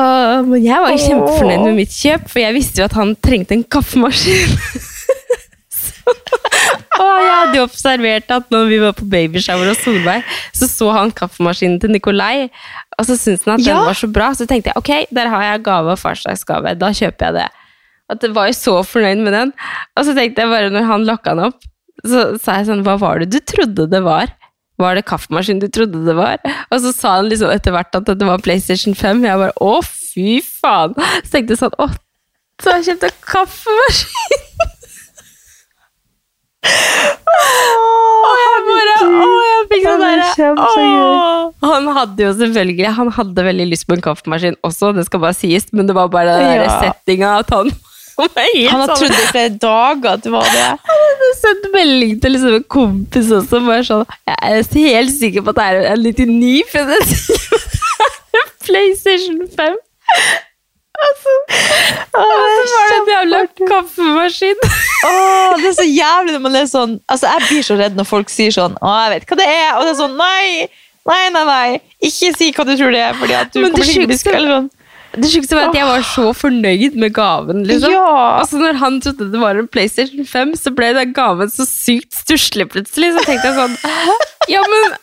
Men 0.49 0.65
jeg 0.65 0.81
var 0.81 0.95
jo 0.95 1.05
kjempefornøyd 1.05 1.69
med 1.69 1.79
mitt 1.83 1.93
kjøp, 1.93 2.27
for 2.33 2.41
jeg 2.41 2.57
visste 2.57 2.81
jo 2.81 2.89
at 2.89 2.97
han 2.97 3.13
trengte 3.21 3.59
en 3.59 3.69
kaffemaskin. 3.77 4.57
og 6.05 7.11
jeg 7.25 7.33
hadde 7.35 7.59
jo 7.59 7.65
observert 7.67 8.31
at 8.37 8.51
når 8.55 8.69
vi 8.71 8.79
var 8.83 8.95
på 8.99 9.07
babyshower 9.11 9.71
hos 9.73 9.81
Solveig, 9.85 10.23
så 10.55 10.69
så 10.71 10.91
han 10.95 11.13
kaffemaskinen 11.17 11.81
til 11.83 11.91
Nikolai, 11.95 12.49
og 12.99 13.09
så 13.09 13.17
syntes 13.19 13.45
han 13.49 13.57
at 13.59 13.67
Ja. 13.67 13.75
den 13.81 13.89
var 13.91 13.99
så 13.99 14.09
bra. 14.13 14.31
Så 14.37 14.47
tenkte 14.51 14.71
jeg 14.71 14.79
ok, 14.81 14.93
der 15.15 15.29
har 15.33 15.43
jeg 15.49 15.65
gave 15.67 15.91
og 15.97 15.99
farsdagsgave, 15.99 16.75
da 16.79 16.93
kjøper 16.95 17.27
jeg 17.31 17.35
det. 17.41 17.49
At 18.13 18.23
jeg 18.23 18.35
var 18.37 18.47
jo 18.51 18.57
så 18.59 18.75
fornøyd 18.85 19.23
med 19.25 19.33
den. 19.33 19.53
Og 19.97 20.05
så 20.07 20.15
tenkte 20.15 20.43
jeg 20.45 20.51
bare 20.53 20.71
når 20.71 20.85
han 20.91 21.07
lokka 21.09 21.35
den 21.35 21.47
opp, 21.51 21.61
så 22.05 22.25
sa 22.43 22.59
jeg 22.61 22.67
sånn 22.69 22.83
Hva 22.85 22.99
var 23.01 23.23
det 23.23 23.31
du 23.33 23.39
trodde 23.41 23.87
det 23.91 24.03
var? 24.05 24.29
Var 24.79 24.97
det 24.99 25.05
kaffemaskin 25.07 25.61
du 25.63 25.69
trodde 25.73 26.03
det 26.05 26.15
var? 26.19 26.39
Og 26.71 26.81
så 26.83 26.91
sa 26.93 27.17
han 27.21 27.29
liksom 27.31 27.49
etter 27.55 27.73
hvert 27.73 27.95
at 27.95 28.05
det 28.11 28.27
var 28.27 28.43
PlayStation 28.45 28.95
5. 28.99 29.23
Jeg 29.25 29.39
bare 29.41 29.55
å, 29.63 29.79
fy 29.87 30.41
faen! 30.43 30.95
Så 31.23 31.31
tenkte 31.37 31.55
jeg 31.55 31.63
sånn 31.63 31.79
å, 31.81 31.87
så 32.63 32.71
har 32.75 32.81
jeg 32.83 32.89
kjøpt 32.93 33.07
en 33.09 33.21
kaffemaskin! 33.31 34.43
Og 36.65 38.35
jeg 38.41 38.61
bare 38.69 38.95
Å, 39.05 39.31
jeg 39.45 39.65
fikk 39.73 39.87
sånn 39.87 40.03
derre 40.05 40.29
Han 41.65 41.89
hadde 41.99 42.25
jo 42.27 42.31
selvfølgelig 42.39 42.93
Han 42.99 43.11
hadde 43.19 43.45
veldig 43.49 43.67
lyst 43.73 43.87
på 43.89 43.97
en 43.99 44.05
kaffemaskin 44.05 44.57
også, 44.67 44.93
det 44.97 45.05
skal 45.09 45.23
bare 45.25 45.37
sies, 45.37 45.67
men 45.73 45.89
det 45.91 45.97
var 45.97 46.09
bare 46.13 46.39
den 46.41 46.63
Ja. 46.65 46.79
settinga 46.83 47.35
at 47.43 47.51
han 47.55 47.73
Han 48.19 48.29
har 48.31 48.87
sånn- 48.93 49.01
trodd 49.01 49.11
i 49.11 49.27
flere 49.33 49.53
dager 49.59 50.13
at 50.15 50.23
det 50.23 50.31
var 50.31 50.47
det. 50.47 50.67
han 50.87 51.01
hadde 51.03 51.31
sendt 51.41 51.65
melding 51.75 52.13
til 52.23 52.31
liksom 52.37 52.55
en 52.61 52.67
kompis 52.71 53.33
også. 53.35 53.59
Bare 53.67 53.83
sånn, 53.89 54.05
jeg 54.31 54.37
er 54.39 54.95
helt 54.95 55.11
sikker 55.17 55.43
på 55.43 55.51
at 55.51 55.59
det 55.59 55.65
er 55.67 55.89
en 55.97 56.05
99, 56.07 56.63
for 56.71 56.79
det 56.93 56.95
er 56.95 57.03
en 58.39 58.53
PlayStation 58.69 59.41
5. 59.59 59.75
Altså, 60.95 61.33
og 62.15 62.31
så 62.55 62.67
var 62.71 62.91
det 62.91 62.99
en 62.99 63.09
jævla 63.11 63.41
kaffemaskin. 63.69 64.61
Åh, 65.09 65.57
det 65.61 65.73
er 65.73 65.77
så 65.81 65.87
jævlig 65.89 66.37
når 66.37 66.45
man 66.45 66.59
er 66.61 66.69
sånn 66.71 66.95
Altså, 67.11 67.33
jeg 67.33 67.49
blir 67.49 67.67
så 67.67 67.77
redd 67.81 67.99
når 67.99 68.07
folk 68.09 68.31
sier 68.33 68.55
sånn 68.55 68.77
Å, 68.79 68.93
jeg 69.03 69.13
vet 69.17 69.27
hva 69.29 69.39
det 69.41 69.49
er. 69.51 69.67
Og 69.75 69.83
det 69.85 69.91
er 69.95 69.99
sånn 69.99 70.15
Nei, 70.21 70.47
nei, 71.11 71.25
nei. 71.35 71.45
nei. 71.51 71.83
Ikke 72.09 72.31
si 72.39 72.53
hva 72.55 72.67
du 72.69 72.73
tror 72.79 72.95
det 72.95 73.03
er, 73.09 73.19
fordi 73.19 73.37
at 73.41 73.53
du 73.53 73.61
Men 73.65 73.75
kommer 73.75 73.91
til 73.91 74.07
å 74.07 74.13
bli 74.13 74.19
sånn. 74.23 74.71
Det 75.15 75.31
sjukeste 75.31 75.55
var 75.55 75.69
at 75.69 75.77
jeg 75.79 75.87
var 75.87 76.03
så 76.09 76.25
fornøyd 76.35 76.97
med 76.99 77.13
gaven. 77.15 77.61
liksom. 77.69 77.93
Ja. 77.93 78.07
Altså, 78.41 78.59
når 78.59 78.81
han 78.81 78.97
trodde 79.05 79.29
det 79.31 79.43
var 79.43 79.61
en 79.61 79.69
PlayStation 79.71 80.27
5, 80.27 80.57
så 80.59 80.73
ble 80.75 80.91
den 80.97 81.13
gaven 81.15 81.53
så 81.55 81.67
sykt 81.69 82.17
stusslig 82.19 82.67
plutselig. 82.73 83.13
Så 83.15 83.23
tenkte 83.29 83.51
jeg 83.53 83.59
sånn 83.61 83.77
Ja, 84.51 84.63
men 84.71 84.97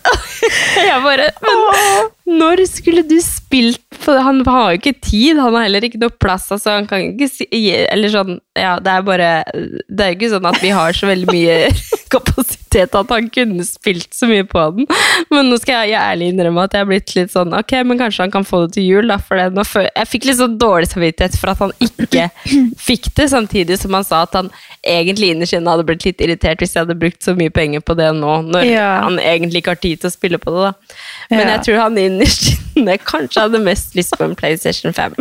Jeg 0.88 1.00
bare 1.04 1.26
Men 1.44 2.38
når 2.40 2.62
skulle 2.70 3.02
du 3.04 3.18
spilt 3.24 3.89
det? 4.06 4.22
Han 4.24 4.40
har 4.46 4.72
jo 4.72 4.78
ikke 4.80 5.00
tid, 5.02 5.38
han 5.38 5.54
har 5.54 5.62
heller 5.66 5.84
ikke 5.86 6.00
noe 6.00 6.10
plass. 6.20 6.48
Altså, 6.54 6.70
han 6.76 6.86
kan 6.86 7.00
ikke 7.12 7.28
si 7.28 7.46
Eller 7.72 8.08
sånn 8.12 8.38
Ja, 8.58 8.78
det 8.82 8.90
er 8.92 9.02
bare 9.06 9.28
Det 9.52 10.00
er 10.04 10.10
jo 10.12 10.16
ikke 10.18 10.30
sånn 10.34 10.46
at 10.50 10.60
vi 10.62 10.70
har 10.74 10.92
så 10.96 11.06
veldig 11.10 11.28
mye 11.32 11.70
kapasitet 12.14 12.94
at 12.98 13.10
han 13.12 13.28
kunne 13.32 13.64
spilt 13.66 14.14
så 14.14 14.26
mye 14.30 14.44
på 14.48 14.62
den. 14.76 14.86
Men 15.30 15.50
nå 15.50 15.58
skal 15.62 15.86
jeg 15.90 15.98
ærlig 16.00 16.30
innrømme 16.32 16.64
at 16.66 16.74
jeg 16.74 16.82
har 16.84 16.88
blitt 16.90 17.14
litt 17.16 17.32
sånn 17.34 17.54
Ok, 17.56 17.74
men 17.86 17.98
kanskje 18.00 18.24
han 18.24 18.32
kan 18.34 18.46
få 18.46 18.64
det 18.64 18.74
til 18.76 18.86
jul, 18.88 19.10
da. 19.10 19.18
For 19.22 19.38
det, 19.38 19.48
nå 19.56 19.64
fø- 19.66 19.86
jeg 19.88 20.08
fikk 20.10 20.26
litt 20.30 20.40
sånn 20.40 20.56
dårlig 20.60 20.90
samvittighet 20.90 21.38
for 21.40 21.52
at 21.54 21.62
han 21.64 21.74
ikke 21.86 22.26
fikk 22.88 23.10
det, 23.18 23.28
samtidig 23.32 23.78
som 23.80 23.94
han 23.98 24.06
sa 24.06 24.22
at 24.26 24.34
han 24.38 24.50
egentlig 24.86 25.32
innerst 25.34 25.54
inne 25.58 25.70
hadde 25.74 25.86
blitt 25.88 26.06
litt 26.08 26.22
irritert 26.24 26.62
hvis 26.62 26.74
jeg 26.76 26.84
hadde 26.86 26.98
brukt 26.98 27.22
så 27.26 27.34
mye 27.38 27.52
penger 27.54 27.82
på 27.84 27.94
det 27.98 28.10
nå, 28.18 28.36
når 28.48 28.66
Ja. 28.70 28.88
han 29.04 29.18
egentlig 29.22 29.62
ikke 29.62 29.74
har 29.76 29.82
tid 29.82 30.00
til 30.02 30.10
å 30.10 30.14
spille 30.14 30.38
på 30.42 30.54
det. 30.56 30.70
da. 30.70 30.96
Men 31.30 31.44
Ja. 31.46 31.50
jeg 31.56 31.64
tror 31.68 31.80
han 31.84 31.98
innerst 32.00 32.50
inne 32.78 32.96
kanskje 33.02 33.44
hadde 33.46 33.60
mest 33.62 33.89
lyst 33.98 34.16
på 34.18 34.24
en 34.26 34.36
PlayStation 34.38 34.92
5. 34.96 35.12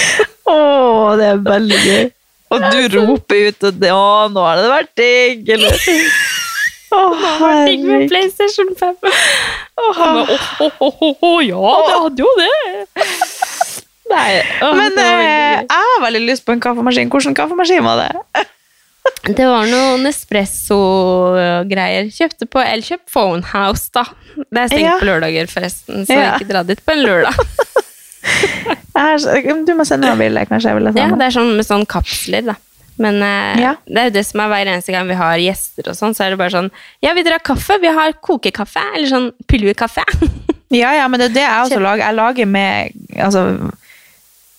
Å, 0.50 0.52
det 1.18 1.26
er 1.32 1.38
veldig 1.44 1.80
gøy. 1.84 2.04
Og 2.54 2.58
du 2.70 2.80
roper 2.98 3.38
ut 3.50 3.60
at 3.70 3.76
Å, 3.90 3.92
nå 4.30 4.40
har 4.44 4.56
det 4.60 4.68
vært 4.70 4.92
digg! 5.00 5.40
Eller 5.56 5.74
Å, 6.94 6.96
herregud. 7.40 7.88
med. 7.88 8.04
PlayStation 8.12 8.68
5. 8.78 8.94
Og 9.82 9.88
han 9.98 10.10
bare 10.20 10.36
åh, 10.36 10.44
åh, 10.86 10.96
åh, 11.08 11.16
åh, 11.26 11.40
ja, 11.42 11.72
det 11.88 11.96
hadde 12.04 12.20
jo 12.22 12.30
det. 12.38 12.54
Nei, 14.14 14.30
Men 14.62 14.92
det, 14.94 15.08
eh, 15.08 15.56
jeg 15.64 15.88
har 15.88 16.02
veldig 16.04 16.20
lyst 16.28 16.44
på 16.46 16.52
en 16.54 16.60
kaffemaskin. 16.62 17.08
Hvilken 17.10 17.34
kaffemaskin 17.34 17.82
var 17.86 17.96
det? 18.04 18.12
det 19.40 19.46
var 19.48 19.64
noen 19.66 20.04
Nespresso-greier. 20.06 22.04
Kjøpte 22.14 22.46
på 22.52 22.58
Elkjøp 22.62 23.02
Phonehouse, 23.10 23.88
da. 23.96 24.04
Det 24.36 24.60
er 24.62 24.68
stengt 24.70 24.86
Ja. 24.86 24.94
på 25.00 25.08
lørdager, 25.08 25.46
forresten, 25.50 26.04
så 26.06 26.12
Ja. 26.20 26.34
ikke 26.36 26.46
dra 26.52 26.62
dit 26.68 26.78
på 26.84 26.90
en 26.94 27.02
lørdag. 27.02 27.34
Du 28.94 29.72
må 29.74 29.84
sende 29.86 30.10
meg 30.12 30.20
bilde, 30.22 30.44
kanskje 30.46 30.70
jeg 30.70 30.78
vil 30.78 30.88
ha 30.88 30.94
Ja, 30.96 31.08
det 31.18 31.26
er 31.26 31.34
sånn 31.34 31.56
med 31.58 31.66
sånn 31.66 31.84
kapsler, 31.90 32.44
da. 32.46 32.54
Men 33.02 33.18
eh, 33.26 33.60
Ja. 33.60 33.72
det 33.86 33.98
er 34.00 34.10
jo 34.10 34.14
det 34.14 34.22
som 34.26 34.40
er 34.44 34.50
hver 34.52 34.70
eneste 34.70 34.94
gang 34.94 35.08
vi 35.10 35.16
har 35.18 35.38
gjester 35.42 35.90
og 35.90 35.96
sånn, 35.98 36.14
så 36.14 36.26
er 36.26 36.34
det 36.34 36.38
bare 36.38 36.54
sånn 36.54 36.70
Ja, 37.02 37.14
vi 37.16 37.24
drar 37.26 37.42
kaffe? 37.42 37.80
Vi 37.82 37.90
har 37.90 38.14
kokekaffe. 38.22 38.84
Eller 38.94 39.10
sånn 39.10 39.30
pulverkaffe. 39.50 40.06
Ja, 40.74 40.90
ja, 40.96 41.04
men 41.06 41.20
det 41.20 41.26
er 41.28 41.34
det 41.34 41.42
jeg 41.44 41.66
også 41.68 41.78
lager. 41.78 42.02
Jeg 42.02 42.16
lager 42.18 42.46
med 42.50 42.94
altså, 43.22 43.42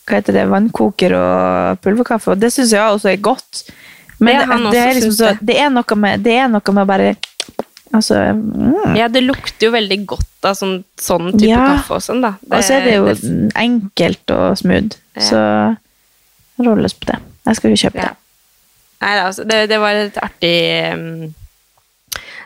hva 0.05 0.19
heter 0.19 0.37
det, 0.37 0.43
vannkoker 0.47 1.15
og 1.17 1.81
pulverkaffe, 1.83 2.31
og 2.31 2.39
det 2.39 2.53
syns 2.53 2.71
jeg 2.71 2.79
også 2.79 3.09
er 3.11 3.17
godt. 3.25 3.65
Men 4.23 4.45
Det 4.47 4.71
det, 4.71 4.79
er 4.79 4.93
liksom 4.95 5.11
så, 5.17 5.33
det, 5.41 5.57
er 5.59 5.73
noe 5.73 5.97
med, 5.99 6.23
det 6.23 6.37
er 6.39 6.47
noe 6.47 6.75
med 6.77 6.85
å 6.85 6.87
bare 6.87 7.09
Altså 7.95 8.17
mm. 8.35 8.95
Ja, 8.99 9.07
det 9.11 9.23
lukter 9.23 9.69
jo 9.69 9.71
veldig 9.75 9.97
godt 10.09 10.49
av 10.49 10.57
sånn, 10.59 10.83
sånn 10.99 11.31
type 11.37 11.47
Ja. 11.49 11.63
kaffe 11.77 11.97
og 11.97 12.03
sånn, 12.03 12.21
da. 12.25 12.33
Og 12.51 12.61
så 12.65 12.75
er 12.77 12.85
det 12.85 12.97
jo 12.97 13.07
enkelt 13.55 14.33
og 14.35 14.57
smooth. 14.59 14.97
Ja. 15.15 15.23
Så 15.29 15.41
rolles 16.65 16.93
på 16.97 17.09
det. 17.13 17.17
Jeg 17.47 17.55
skal 17.59 17.73
jo 17.73 17.81
kjøpe 17.85 18.01
Ja. 18.03 18.11
det. 18.11 18.15
Nei, 19.05 19.15
altså, 19.19 19.43
det, 19.47 19.57
det 19.69 19.79
var 19.79 19.91
et 19.99 20.15
artig 20.23 20.93
um, 20.95 21.33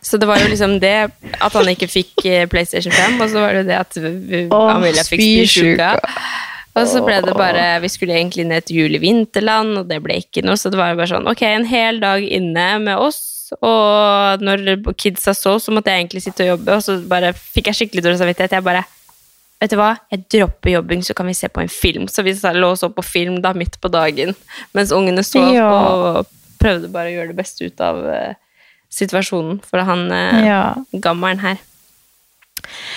Så 0.01 0.17
det 0.19 0.27
var 0.27 0.39
jo 0.41 0.47
liksom 0.49 0.79
det 0.81 0.95
at 1.39 1.53
han 1.53 1.67
ikke 1.71 1.87
fikk 1.91 2.25
eh, 2.25 2.45
PlayStation 2.49 2.91
5, 2.91 3.19
og 3.21 3.29
så 3.29 3.39
var 3.43 3.53
det 3.59 3.65
det 3.67 3.77
at 3.77 3.93
vi- 3.99 4.47
Åh, 4.49 4.69
Amelia 4.75 5.03
fikk 5.03 5.21
spysjuka. 5.21 5.91
Og 6.79 6.87
så 6.87 7.01
ble 7.05 7.19
det 7.25 7.33
bare 7.35 7.79
Vi 7.83 7.89
skulle 7.91 8.15
egentlig 8.15 8.45
ned 8.47 8.65
til 8.65 8.77
jul 8.83 8.95
i 8.95 9.01
vinterland, 9.03 9.77
og 9.77 9.87
det 9.89 10.01
ble 10.03 10.19
ikke 10.21 10.43
noe, 10.45 10.55
så 10.57 10.71
det 10.71 10.79
var 10.79 10.93
jo 10.93 10.99
bare 11.01 11.11
sånn 11.11 11.27
Ok, 11.29 11.41
en 11.43 11.65
hel 11.65 11.99
dag 11.99 12.23
inne 12.23 12.67
med 12.79 12.95
oss, 12.97 13.19
og 13.61 14.41
når 14.45 14.93
kidsa 14.99 15.33
så, 15.33 15.57
så 15.59 15.71
måtte 15.73 15.91
jeg 15.91 16.03
egentlig 16.05 16.21
sitte 16.25 16.45
og 16.45 16.51
jobbe, 16.53 16.75
og 16.77 16.83
så 16.85 16.97
bare 17.09 17.33
fikk 17.33 17.69
jeg 17.71 17.75
skikkelig 17.81 18.03
dårlig 18.05 18.21
samvittighet. 18.21 18.57
Jeg 18.59 18.63
bare 18.67 18.85
Vet 19.59 19.73
du 19.73 19.75
hva, 19.75 19.89
jeg 20.07 20.21
dropper 20.31 20.71
jobbing, 20.71 21.01
så 21.03 21.11
kan 21.13 21.27
vi 21.27 21.33
se 21.35 21.49
på 21.51 21.59
en 21.59 21.67
film. 21.67 22.05
Så 22.07 22.23
vi 22.23 22.31
lå 22.55 22.69
og 22.71 22.77
så 22.79 22.87
på 22.95 23.03
film 23.03 23.41
da 23.43 23.51
midt 23.51 23.73
på 23.83 23.89
dagen, 23.91 24.31
mens 24.71 24.93
ungene 24.95 25.19
sov, 25.27 25.49
Ja. 25.51 25.65
og 25.67 26.29
prøvde 26.63 26.87
bare 26.87 27.11
å 27.11 27.15
gjøre 27.17 27.33
det 27.33 27.35
beste 27.41 27.67
ut 27.67 27.81
av 27.83 27.99
uh, 28.07 28.33
situasjonen 28.89 29.59
for 29.67 29.83
han 29.83 30.05
uh, 30.15 30.39
Ja. 30.47 30.61
gammelen 31.03 31.43
her. 31.43 31.59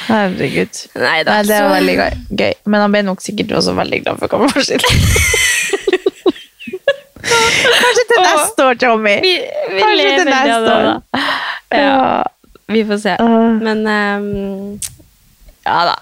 Herregud. 0.06 0.78
Nei 1.02 1.22
det 1.26 1.46
så- 1.50 1.62
var 1.66 1.80
veldig 1.80 1.96
gøy. 2.38 2.52
Men 2.66 2.80
han 2.80 2.92
ble 2.94 3.02
nok 3.10 3.20
sikkert 3.26 3.56
også 3.58 3.74
veldig 3.74 4.02
glad 4.04 4.18
for 4.22 4.28
kaffemaskinen. 4.28 4.86
Kanskje 7.22 8.04
til 8.10 8.22
neste 8.26 8.66
år, 8.66 8.78
Tommy. 8.82 9.16
Vi, 9.22 9.32
vi 9.74 9.82
Kanskje 9.82 10.06
til 10.18 10.30
neste 10.30 10.60
det, 10.66 10.76
år. 10.76 10.88
da. 10.88 11.26
Ja. 11.72 12.24
Vi 12.72 12.84
får 12.88 12.98
se. 13.02 13.16
Men 13.62 13.82
um, 13.86 14.80
ja 15.66 15.78
da. 15.90 15.98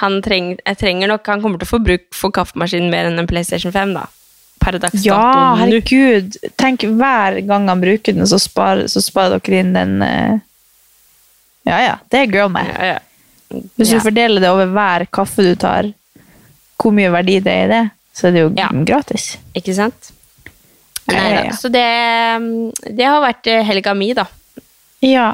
Han 0.00 0.20
treng, 0.22 0.52
jeg 0.62 0.76
trenger 0.78 1.10
nok 1.10 1.26
Han 1.26 1.40
kommer 1.42 1.58
til 1.58 1.66
å 1.66 1.70
få 1.72 1.80
bruk 1.82 2.04
for 2.14 2.30
kaffemaskinen 2.34 2.92
mer 2.92 3.08
enn 3.08 3.18
en 3.18 3.26
PlayStation 3.30 3.72
5, 3.74 3.94
da. 3.96 4.04
Per 4.62 4.76
dags 4.78 5.02
Ja, 5.06 5.16
dato 5.16 5.40
nå. 5.40 5.56
herregud. 5.64 6.36
Tenk 6.60 6.84
hver 7.00 7.40
gang 7.48 7.66
han 7.72 7.80
bruker 7.82 8.14
den, 8.16 8.26
så 8.28 8.38
sparer, 8.42 8.86
så 8.92 9.02
sparer 9.02 9.40
dere 9.42 9.62
inn 9.64 9.72
den 9.74 9.96
uh... 10.04 10.36
Ja, 11.68 11.78
ja. 11.84 11.94
Det 12.12 12.22
er 12.24 12.30
girl 12.32 12.52
math. 12.52 12.70
Ja, 12.76 12.94
ja. 12.94 12.98
Hvis 13.80 13.90
du 13.90 13.98
fordeler 14.04 14.40
det 14.44 14.50
over 14.52 14.68
hver 14.70 15.04
kaffe 15.10 15.42
du 15.42 15.54
tar, 15.58 15.88
hvor 16.80 16.94
mye 16.96 17.10
verdi 17.12 17.40
det 17.42 17.50
er 17.52 17.64
i 17.66 17.70
det, 17.72 17.80
så 18.16 18.28
er 18.28 18.36
det 18.36 18.44
jo 18.44 18.52
gratis. 18.86 19.32
Ikke 19.58 19.74
sant? 19.76 20.12
Nei 21.16 21.30
da. 21.36 21.56
Så 21.56 21.68
det, 21.72 21.84
mm, 22.42 22.72
det 22.96 23.06
har 23.06 23.20
vært 23.24 23.46
eh, 23.50 23.62
helga 23.66 23.94
mi, 23.94 24.12
da. 24.14 24.26
Ja. 25.04 25.28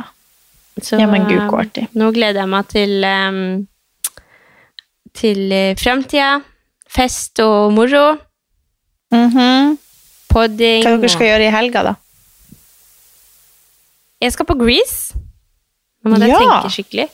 Så, 0.80 0.98
Ja, 1.00 1.06
men 1.08 1.24
gud, 1.28 1.40
så 1.40 1.58
artig. 1.62 1.86
Nå 1.96 2.10
gleder 2.12 2.42
jeg 2.44 2.48
meg 2.52 2.68
til 2.68 3.04
um, 3.08 3.40
til 5.16 5.54
framtida. 5.80 6.40
Fest 6.92 7.40
og 7.44 7.72
moro. 7.76 8.06
Mhm. 9.12 9.76
Podding. 10.28 10.82
Hva 10.84 10.96
dere 11.00 11.08
skal 11.12 11.26
gjøre 11.30 11.46
i 11.48 11.52
helga, 11.54 11.82
da? 11.90 11.94
Jeg 14.20 14.32
skal 14.34 14.48
på 14.48 14.56
Grease. 14.58 15.14
Nå 16.04 16.12
må 16.12 16.18
jeg 16.20 16.30
Ja. 16.30 16.38
tenke 16.40 16.72
skikkelig. 16.72 17.08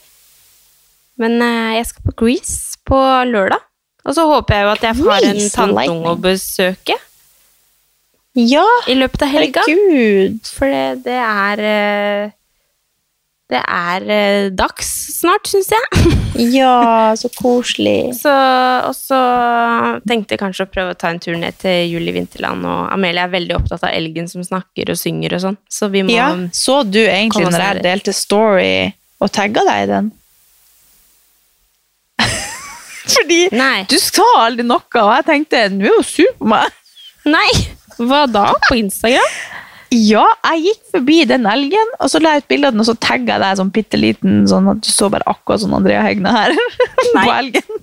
Men 1.19 1.39
uh, 1.43 1.75
jeg 1.77 1.87
skal 1.87 2.03
på 2.09 2.15
Grease 2.25 2.79
på 2.89 2.99
lørdag. 3.31 3.61
Og 4.05 4.15
så 4.17 4.25
håper 4.27 4.55
jeg 4.57 4.65
jo 4.65 4.71
at 4.73 4.83
jeg 4.83 4.95
har 5.07 5.27
en 5.29 5.43
tanteunge 5.55 6.11
å 6.11 6.19
besøke 6.19 6.97
Ja, 8.39 8.65
i 8.89 8.95
løpet 8.97 9.27
av 9.27 9.29
helga. 9.29 9.65
herregud. 9.67 10.39
For 10.49 10.71
det, 10.73 11.03
det 11.05 11.19
er 11.21 11.61
eh, 11.69 12.31
Det 13.53 13.61
er 13.61 14.07
eh, 14.09 14.47
dags 14.57 14.89
snart, 15.19 15.51
syns 15.51 15.73
jeg. 15.75 16.13
Ja, 16.33 17.13
så 17.21 17.29
koselig. 17.37 18.15
Så, 18.17 18.33
og 18.89 18.95
så 18.97 19.19
tenkte 20.09 20.33
jeg 20.33 20.41
kanskje 20.41 20.65
å 20.65 20.71
prøve 20.73 20.95
å 20.95 20.97
ta 20.97 21.11
en 21.13 21.21
tur 21.21 21.37
ned 21.37 21.59
til 21.61 21.91
Jul 21.93 22.09
Vinterland. 22.15 22.65
Og 22.65 22.87
Amelie 22.95 23.21
er 23.21 23.35
veldig 23.35 23.59
opptatt 23.59 23.85
av 23.85 23.93
elgen 23.93 24.31
som 24.31 24.41
snakker 24.47 24.95
og 24.95 24.97
synger 24.97 25.37
og 25.37 25.43
sånn. 25.45 25.59
Så 25.69 25.91
vi 25.93 26.01
må 26.09 26.17
Ja, 26.17 26.31
så 26.57 26.79
du 26.89 27.03
egentlig 27.03 27.45
når 27.53 27.67
jeg 27.67 27.85
delte 27.85 28.17
story 28.17 28.73
og 29.21 29.29
tagga 29.37 29.67
deg 29.69 29.85
i 29.85 29.91
den? 29.93 30.09
Fordi 33.13 33.41
Nei. 33.53 33.85
du 33.93 33.99
sa 34.01 34.25
aldri 34.47 34.65
noe, 34.65 34.89
og 35.05 35.13
jeg 35.19 35.29
tenkte 35.29 35.67
nå 35.77 35.85
er 35.93 36.01
hun 36.01 36.11
sur 36.15 36.33
på 36.41 36.49
meg. 36.57 36.81
Nei! 37.29 37.49
Hva 37.99 38.23
da? 38.31 38.47
På 38.69 38.75
Instagram? 38.79 39.35
Ja, 39.93 40.25
jeg 40.49 40.63
gikk 40.71 40.85
forbi 40.95 41.19
den 41.29 41.45
elgen, 41.47 41.91
og 42.01 42.09
så 42.09 42.21
la 42.23 42.31
jeg 42.39 42.45
ut 42.45 42.49
bilde 42.49 42.67
av 42.71 42.73
den, 42.73 42.81
og 42.81 42.87
så 42.89 42.95
tagga 42.97 43.35
jeg 43.35 43.43
deg 43.43 43.59
sånn 43.61 43.73
bitte 43.75 43.99
liten, 44.01 44.39
sånn 44.49 44.71
at 44.73 44.81
du 44.81 44.89
så 44.89 45.11
bare 45.13 45.27
akkurat 45.29 45.61
sånn 45.61 45.75
Andrea 45.77 46.01
Hegna 46.07 46.33
her 46.33 46.55
på 47.13 47.27
elgen. 47.35 47.83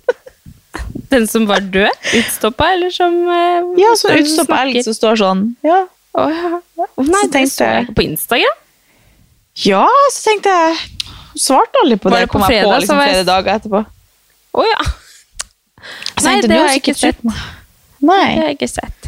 Den 1.10 1.28
som 1.30 1.45
var 1.49 1.62
død? 1.62 1.93
Utstoppa, 2.18 2.72
eller 2.74 2.89
som 2.93 3.14
eh, 3.30 3.70
Ja, 3.82 3.93
som 3.97 4.14
utstoppa 4.18 4.64
elg 4.66 4.82
som 4.86 4.93
står 4.97 5.22
sånn. 5.22 5.45
Ja, 5.66 5.86
Oh, 6.18 6.26
ja. 6.34 6.57
Nei, 6.97 7.20
Så 7.22 7.28
tenkte 7.32 7.53
så 7.53 7.66
jeg 7.70 7.91
på 7.95 8.01
Instagram. 8.01 8.55
ja 9.62 9.84
så 10.12 10.24
tenkte 10.26 10.49
jeg 10.49 10.80
svarte 11.38 11.84
aldri 11.84 11.99
på 12.01 12.10
Var 12.10 12.18
det. 12.18 12.26
det 12.26 12.32
på 12.32 12.34
kom 12.34 12.41
jeg 12.41 12.49
fredag, 12.49 12.74
på 12.74 12.80
liksom 12.82 12.97
jeg- 12.99 13.12
flere 13.14 13.28
dager 13.30 13.60
etterpå. 13.60 13.82
Å 14.57 14.66
ja. 14.66 14.80
Jeg 16.18 16.24
Nei, 16.26 16.41
det 16.41 16.57
har 16.57 16.68
jeg 16.74 16.82
ikke 16.82 16.95
sett. 16.97 17.22
Nei, 17.24 18.26
Det 18.34 18.41
har 18.41 18.47
jeg 18.49 18.57
ikke 18.57 18.72
sett. 18.74 18.99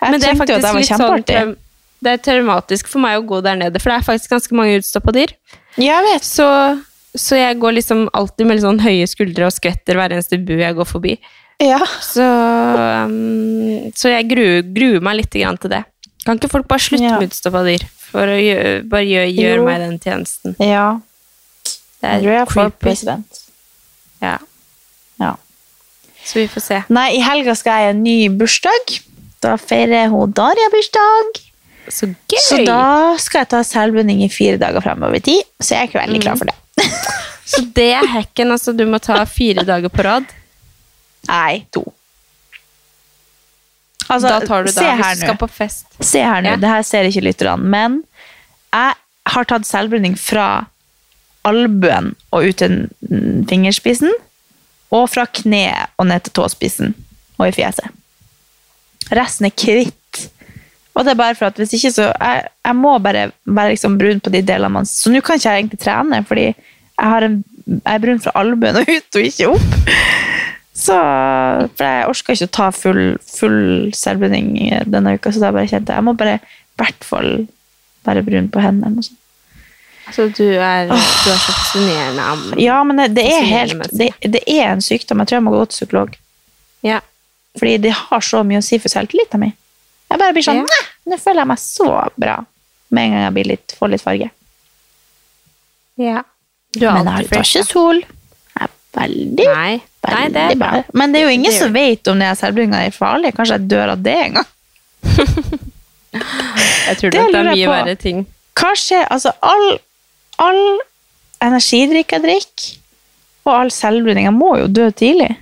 Jeg 0.00 0.10
Men 0.10 0.20
det 0.20 0.28
er 0.28 0.34
tenkte 0.34 0.52
jo 0.52 0.58
at 0.58 0.66
faktisk 0.66 0.90
det 0.90 0.98
var 0.98 1.22
sånn 1.24 1.56
Det 2.04 2.12
er 2.12 2.20
traumatisk 2.22 2.88
for 2.92 3.00
meg 3.00 3.16
å 3.18 3.24
gå 3.26 3.40
der 3.42 3.56
nede, 3.56 3.80
for 3.80 3.90
det 3.90 3.96
er 4.00 4.04
faktisk 4.06 4.30
ganske 4.30 4.54
mange 4.58 4.76
utstoppa 4.80 5.14
dyr. 5.16 5.32
Jeg 5.80 6.04
vet. 6.04 6.24
Så, 6.24 6.46
så 7.16 7.38
jeg 7.40 7.58
går 7.58 7.72
liksom 7.78 8.06
alltid 8.12 8.46
med 8.46 8.58
litt 8.58 8.66
sånn 8.66 8.82
høye 8.84 9.06
skuldre 9.08 9.48
og 9.48 9.54
skvetter 9.56 9.96
hver 9.96 10.12
eneste 10.12 10.38
bu 10.38 10.54
jeg 10.60 10.76
går 10.76 10.88
forbi. 10.88 11.16
Ja. 11.64 11.80
Så, 12.04 12.20
um, 12.22 13.90
så 13.96 14.12
jeg 14.12 14.28
gruer, 14.28 14.60
gruer 14.76 15.00
meg 15.04 15.22
litt 15.22 15.32
grann 15.32 15.56
til 15.60 15.72
det. 15.72 15.82
Kan 16.26 16.36
ikke 16.40 16.52
folk 16.52 16.68
bare 16.68 16.84
slutte 16.84 17.06
Ja. 17.06 17.16
med 17.18 17.30
utstoppa 17.30 17.64
dyr? 17.64 17.86
For 18.06 18.28
å 18.28 18.36
gjøre, 18.36 18.84
bare 18.88 19.08
gjøre, 19.08 19.32
gjør 19.32 19.64
meg 19.64 19.80
den 19.82 19.98
tjenesten. 19.98 20.56
ja. 20.60 21.00
Det 21.96 22.10
er 22.12 22.42
er 22.42 22.46
creepy. 22.46 22.76
president. 22.78 23.38
Ja. 24.20 24.36
Ja. 25.18 25.34
Så 26.22 26.34
vi 26.42 26.46
får 26.46 26.60
se. 26.62 26.82
Nei, 26.92 27.16
i 27.16 27.22
helga 27.24 27.54
skal 27.56 27.80
jeg 27.80 27.86
i 27.86 27.90
en 27.94 28.02
ny 28.04 28.16
bursdag. 28.28 28.98
Da 29.46 29.54
feirer 29.60 30.08
hun 30.12 30.32
Daria 30.36 30.68
bursdag. 30.74 31.40
Så 31.88 32.08
gøy! 32.10 32.40
Så 32.42 32.58
da 32.66 32.80
skal 33.22 33.44
jeg 33.44 33.50
ta 33.54 33.60
selvbunding 33.66 34.24
i 34.26 34.30
fire 34.32 34.58
dager 34.58 34.82
fremover 34.82 35.20
i 35.20 35.22
tid. 35.28 35.42
Så 35.62 35.76
jeg 35.76 35.84
er 35.84 35.90
ikke 35.90 36.00
veldig 36.02 36.18
Mm. 36.18 36.24
klar 36.26 36.40
for 36.40 36.50
det. 36.50 36.56
Så 37.46 37.60
det 37.76 37.90
er 37.94 38.06
hacken, 38.10 38.50
altså. 38.50 38.74
Du 38.76 38.82
må 38.90 38.98
ta 39.00 39.20
fire 39.24 39.62
dager 39.64 39.88
på 39.94 40.02
rad. 40.02 40.24
Nei, 41.28 41.64
to. 41.74 41.84
Altså, 44.08 44.28
da 44.30 44.40
tar 44.46 44.66
du 44.66 44.70
da, 44.70 44.82
hvis 44.98 45.20
du 45.20 45.24
skal 45.26 45.38
på 45.40 45.48
fest. 45.50 45.86
Se 46.00 46.20
her 46.22 46.42
nå, 46.42 46.52
Ja. 46.54 46.56
det 46.62 46.68
her 46.70 46.82
ser 46.86 47.04
ikke 47.08 47.24
lytterne, 47.26 47.62
men 47.62 48.02
jeg 48.72 48.94
har 49.26 49.44
tatt 49.44 49.66
selvbruning 49.66 50.14
fra 50.18 50.66
albuen 51.44 52.14
og 52.32 52.44
ut 52.46 52.56
til 52.56 52.88
mm, 53.10 53.46
fingerspissen, 53.50 54.12
og 54.94 55.08
fra 55.10 55.26
kneet 55.26 55.90
og 55.98 56.06
ned 56.06 56.22
til 56.26 56.32
tåspissen 56.38 56.94
og 57.38 57.48
i 57.48 57.54
fjeset. 57.56 57.90
Resten 59.14 59.46
er 59.48 59.54
kvitt. 59.54 60.22
Og 60.96 61.04
det 61.04 61.12
er 61.12 61.18
bare 61.18 61.36
for 61.36 61.50
at 61.50 61.58
hvis 61.60 61.74
ikke 61.76 61.92
så 61.92 62.06
Jeg, 62.08 62.46
jeg 62.64 62.76
må 62.78 62.94
bare 63.04 63.26
være 63.44 63.74
liksom 63.74 63.98
brun 64.00 64.22
på 64.24 64.32
de 64.32 64.40
delene 64.40 64.72
man 64.72 64.86
Så 64.88 65.12
nå 65.12 65.20
kan 65.20 65.36
ikke 65.36 65.52
jeg 65.52 65.60
egentlig 65.60 65.80
trene, 65.82 66.22
fordi 66.24 66.46
jeg, 66.46 67.10
har 67.12 67.26
en, 67.26 67.34
jeg 67.68 67.92
er 67.92 68.00
brun 68.00 68.22
fra 68.24 68.32
albuen 68.40 68.78
og 68.80 68.88
ut 68.88 69.18
og 69.18 69.26
ikke 69.28 69.50
opp. 69.52 69.90
Så 70.76 70.96
For 71.76 71.84
jeg 71.84 72.08
orka 72.08 72.36
ikke 72.36 72.48
å 72.48 72.54
ta 72.56 72.70
full, 72.72 73.04
full 73.20 73.60
selvbruning 73.96 74.54
denne 74.88 75.16
uka, 75.16 75.32
så 75.32 75.42
da 75.44 75.52
bare 75.52 75.68
kjente 75.68 75.92
jeg 75.92 76.00
jeg 76.00 76.08
må 76.08 76.16
bare 76.16 76.38
i 76.40 76.80
hvert 76.80 77.04
fall 77.08 77.30
være 78.06 78.24
brun 78.24 78.48
på 78.52 78.64
hendene. 78.64 79.00
og 79.00 79.06
sånn. 79.06 79.20
Så 80.14 80.28
du 80.30 80.44
er, 80.44 80.86
du 80.86 80.94
er 80.94 81.40
så 81.42 81.52
fascinerende. 81.56 82.60
Ja, 82.62 82.78
men 82.86 83.00
det, 83.00 83.08
det 83.16 83.24
er 83.26 83.46
helt 83.48 83.88
det, 83.90 84.10
det 84.22 84.42
er 84.46 84.70
en 84.70 84.84
sykdom. 84.84 85.22
Jeg 85.22 85.32
tror 85.32 85.40
jeg 85.40 85.46
må 85.48 85.54
gå 85.56 85.64
til 85.66 85.80
psykolog. 85.80 86.18
Ja. 86.86 87.00
Fordi 87.58 87.76
det 87.86 87.92
har 87.96 88.20
så 88.20 88.42
mye 88.44 88.58
å 88.60 88.64
si 88.64 88.78
for 88.82 88.92
selvtilliten 88.92 89.40
min. 89.40 89.52
Jeg 90.10 90.18
bare 90.20 90.32
blir 90.36 90.44
sånn 90.46 90.60
Ja. 90.62 90.80
Nå 91.06 91.16
føler 91.22 91.40
jeg 91.42 91.50
meg 91.52 91.58
så 91.62 91.86
bra 92.18 92.36
med 92.90 93.04
en 93.04 93.12
gang 93.16 93.22
jeg 93.26 93.34
blir 93.34 93.48
litt, 93.52 93.74
får 93.78 93.90
litt 93.90 94.02
farge. 94.04 94.30
ja. 95.98 96.22
Du 96.76 96.84
har 96.86 96.98
Men 97.04 97.06
jeg 97.22 97.28
tar 97.30 97.40
ikke 97.46 97.62
sol. 97.64 98.00
Jeg 98.02 98.66
er 98.66 98.72
veldig, 98.98 99.44
Nei. 99.48 99.80
Nei, 100.06 100.28
det 100.28 100.40
er 100.42 100.56
bra. 100.60 100.70
bra. 100.74 100.82
Men 100.92 101.12
det 101.12 101.20
er 101.20 101.24
jo 101.24 101.30
ingen 101.32 101.50
Det 101.50 101.54
gjør 101.56 101.64
som 101.64 101.72
vet 101.72 102.08
om 102.12 102.18
det 102.20 102.26
er 102.28 102.34
selvbruninga 102.36 102.80
er 102.86 102.90
farlig. 102.94 103.30
Kanskje 103.34 103.56
jeg 103.56 103.68
dør 103.70 103.92
av 103.94 104.02
det 104.04 104.16
en 104.26 104.36
gang. 104.36 104.50
Jeg 106.86 106.96
tror 107.00 107.10
Det 107.10 107.22
det 107.32 107.38
er 107.40 107.48
mye 107.50 107.66
på. 107.66 107.72
verre 107.72 107.94
ting. 108.00 108.20
Hva 108.56 108.70
skjer? 108.78 109.06
Altså, 109.12 109.32
all, 109.44 109.78
all 110.38 110.60
energidrikk 111.44 112.12
jeg 112.16 112.22
drikker, 112.24 112.68
og 113.46 113.52
all 113.54 113.70
selvbruning, 113.74 114.24
jeg 114.28 114.32
må 114.36 114.52
jo 114.62 114.66
dø 114.72 114.86
tidlig. 114.96 115.32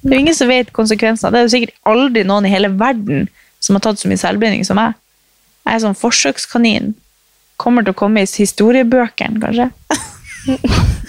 Det 0.00 0.10
er 0.10 0.16
jo 0.16 0.24
ingen 0.24 0.36
som 0.36 0.48
vet 0.48 0.72
konsekvensene. 0.76 1.32
Det 1.32 1.40
er 1.40 1.46
jo 1.46 1.52
sikkert 1.52 1.76
aldri 1.88 2.24
noen 2.24 2.48
i 2.48 2.52
hele 2.52 2.72
verden 2.72 3.28
som 3.60 3.76
har 3.76 3.84
tatt 3.84 4.00
så 4.00 4.08
mye 4.08 4.20
selvbinding 4.20 4.64
som 4.64 4.78
meg. 4.80 4.96
Jeg 5.66 5.76
er 5.76 5.84
sånn 5.84 5.98
forsøkskanin. 5.98 6.94
Kommer 7.60 7.84
til 7.84 7.92
å 7.92 8.00
komme 8.00 8.24
i 8.24 8.30
historiebøkene, 8.30 9.42
kanskje. 9.42 9.68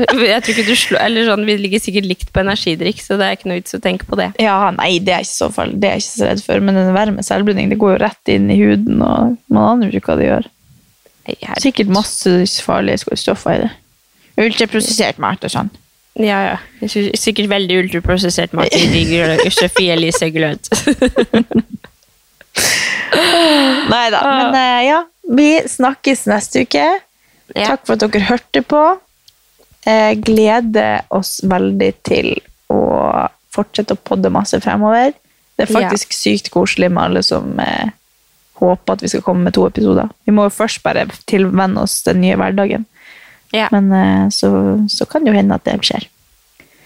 Jeg 0.00 0.42
tror 0.44 0.52
ikke 0.52 0.66
du 0.68 0.76
slår, 0.76 1.00
eller 1.02 1.26
sånn, 1.26 1.46
Vi 1.48 1.56
ligger 1.58 1.82
sikkert 1.82 2.06
likt 2.06 2.30
på 2.32 2.42
energidrikk, 2.42 3.00
så 3.02 3.16
det 3.18 3.26
er 3.26 3.36
ikke 3.36 3.50
noe 3.50 3.58
vits 3.58 3.76
å 3.76 3.82
tenke 3.82 4.06
på 4.08 4.18
det. 4.20 4.28
Ja, 4.42 4.70
nei, 4.76 4.92
det 5.02 5.14
er 5.16 5.24
ikke 5.24 5.32
så, 5.32 5.50
fall. 5.52 5.74
Det 5.74 5.88
er 5.88 5.98
jeg 5.98 6.04
ikke 6.04 6.12
så 6.12 6.28
redd 6.28 6.44
for. 6.44 6.62
Men 6.64 6.78
den 6.78 6.92
verre 6.94 7.14
med 7.16 7.26
selvbruning, 7.26 7.72
det 7.72 7.80
går 7.80 7.96
jo 7.96 8.00
rett 8.04 8.32
inn 8.32 8.48
i 8.52 8.58
huden, 8.60 9.02
og 9.02 9.36
man 9.52 9.68
aner 9.72 9.96
ikke 9.96 10.12
hva 10.12 10.18
det 10.20 10.28
gjør. 10.28 10.48
Nei. 11.30 11.36
Sikkert 11.62 11.92
masse 11.92 12.36
farlige 12.64 13.18
stoffer 13.18 13.56
i 13.56 13.62
det. 13.64 13.70
Ultraprosessert 14.40 15.20
mat 15.22 15.44
og 15.46 15.52
sånn. 15.52 15.72
Ja, 16.20 16.40
ja. 16.50 16.88
Sikkert 17.16 17.48
veldig 17.50 17.78
ultraprosessert 17.84 18.52
mat 18.56 18.74
i 18.76 19.50
Sofie 19.54 19.94
Elise 19.94 20.28
glød. 20.34 20.68
Nei 23.90 24.06
da. 24.12 24.20
Men 24.24 24.56
uh, 24.56 24.80
ja, 24.84 24.98
vi 25.36 25.48
snakkes 25.68 26.26
neste 26.30 26.66
uke. 26.66 26.84
Ja. 27.54 27.72
Takk 27.72 27.86
for 27.86 27.96
at 27.96 28.04
dere 28.04 28.26
hørte 28.28 28.62
på. 28.66 28.82
Eh, 29.88 30.12
gleder 30.20 31.06
oss 31.08 31.38
veldig 31.48 31.90
til 32.04 32.34
å 32.70 32.80
fortsette 33.50 33.96
å 33.96 34.02
podde 34.04 34.30
masse 34.32 34.60
fremover. 34.60 35.14
Det 35.56 35.66
er 35.66 35.72
faktisk 35.72 36.12
sykt 36.14 36.50
koselig 36.52 36.90
med 36.92 37.02
alle 37.02 37.22
som 37.24 37.56
eh, 37.60 37.88
håper 38.60 38.96
at 38.96 39.04
vi 39.04 39.10
skal 39.12 39.24
komme 39.24 39.48
med 39.48 39.56
to 39.56 39.64
episoder. 39.68 40.10
Vi 40.28 40.34
må 40.36 40.46
jo 40.46 40.54
først 40.54 40.82
bare 40.84 41.06
tilvenne 41.30 41.86
oss 41.86 42.02
den 42.06 42.20
nye 42.22 42.36
hverdagen. 42.38 42.86
Ja. 43.54 43.66
Men 43.74 43.90
eh, 43.92 44.28
så, 44.34 44.50
så 44.88 45.06
kan 45.10 45.24
det 45.24 45.32
jo 45.32 45.38
hende 45.38 45.56
at 45.56 45.66
det 45.66 45.78
skjer. 45.86 46.06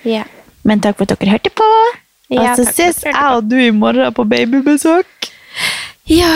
Ja. 0.08 0.24
Men 0.64 0.80
takk 0.84 0.96
for 0.98 1.08
at 1.08 1.20
dere 1.20 1.36
hørte 1.36 1.52
på. 1.52 1.68
Ja, 2.32 2.54
og 2.54 2.56
så 2.56 2.64
ses 2.72 3.02
jeg 3.04 3.14
og 3.14 3.44
du 3.50 3.58
i 3.60 3.70
morgen 3.70 4.14
på 4.16 4.24
babybesøk. 4.24 5.28
ja, 6.08 6.32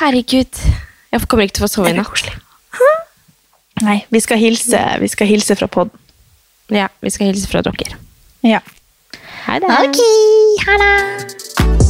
herregud. 0.00 0.60
Jeg 1.10 1.26
kommer 1.26 1.48
ikke 1.48 1.58
til 1.58 1.64
å 1.64 1.68
få 1.68 1.72
sove 1.72 1.94
i 1.94 1.96
natt. 1.96 2.28
Nei, 3.80 4.02
vi 4.12 4.20
skal 4.20 4.38
hilse, 4.38 4.80
vi 5.00 5.08
skal 5.08 5.30
hilse 5.30 5.56
fra 5.56 5.66
podden. 5.72 5.96
Ja, 6.70 6.86
vi 7.00 7.10
skal 7.10 7.32
hilse 7.32 7.48
fra 7.50 7.64
dere. 7.66 7.96
Ja. 8.46 8.60
Ha 9.46 9.58
det. 9.58 9.72
Ok, 9.80 10.02
ha 10.66 10.76
det. 10.84 11.89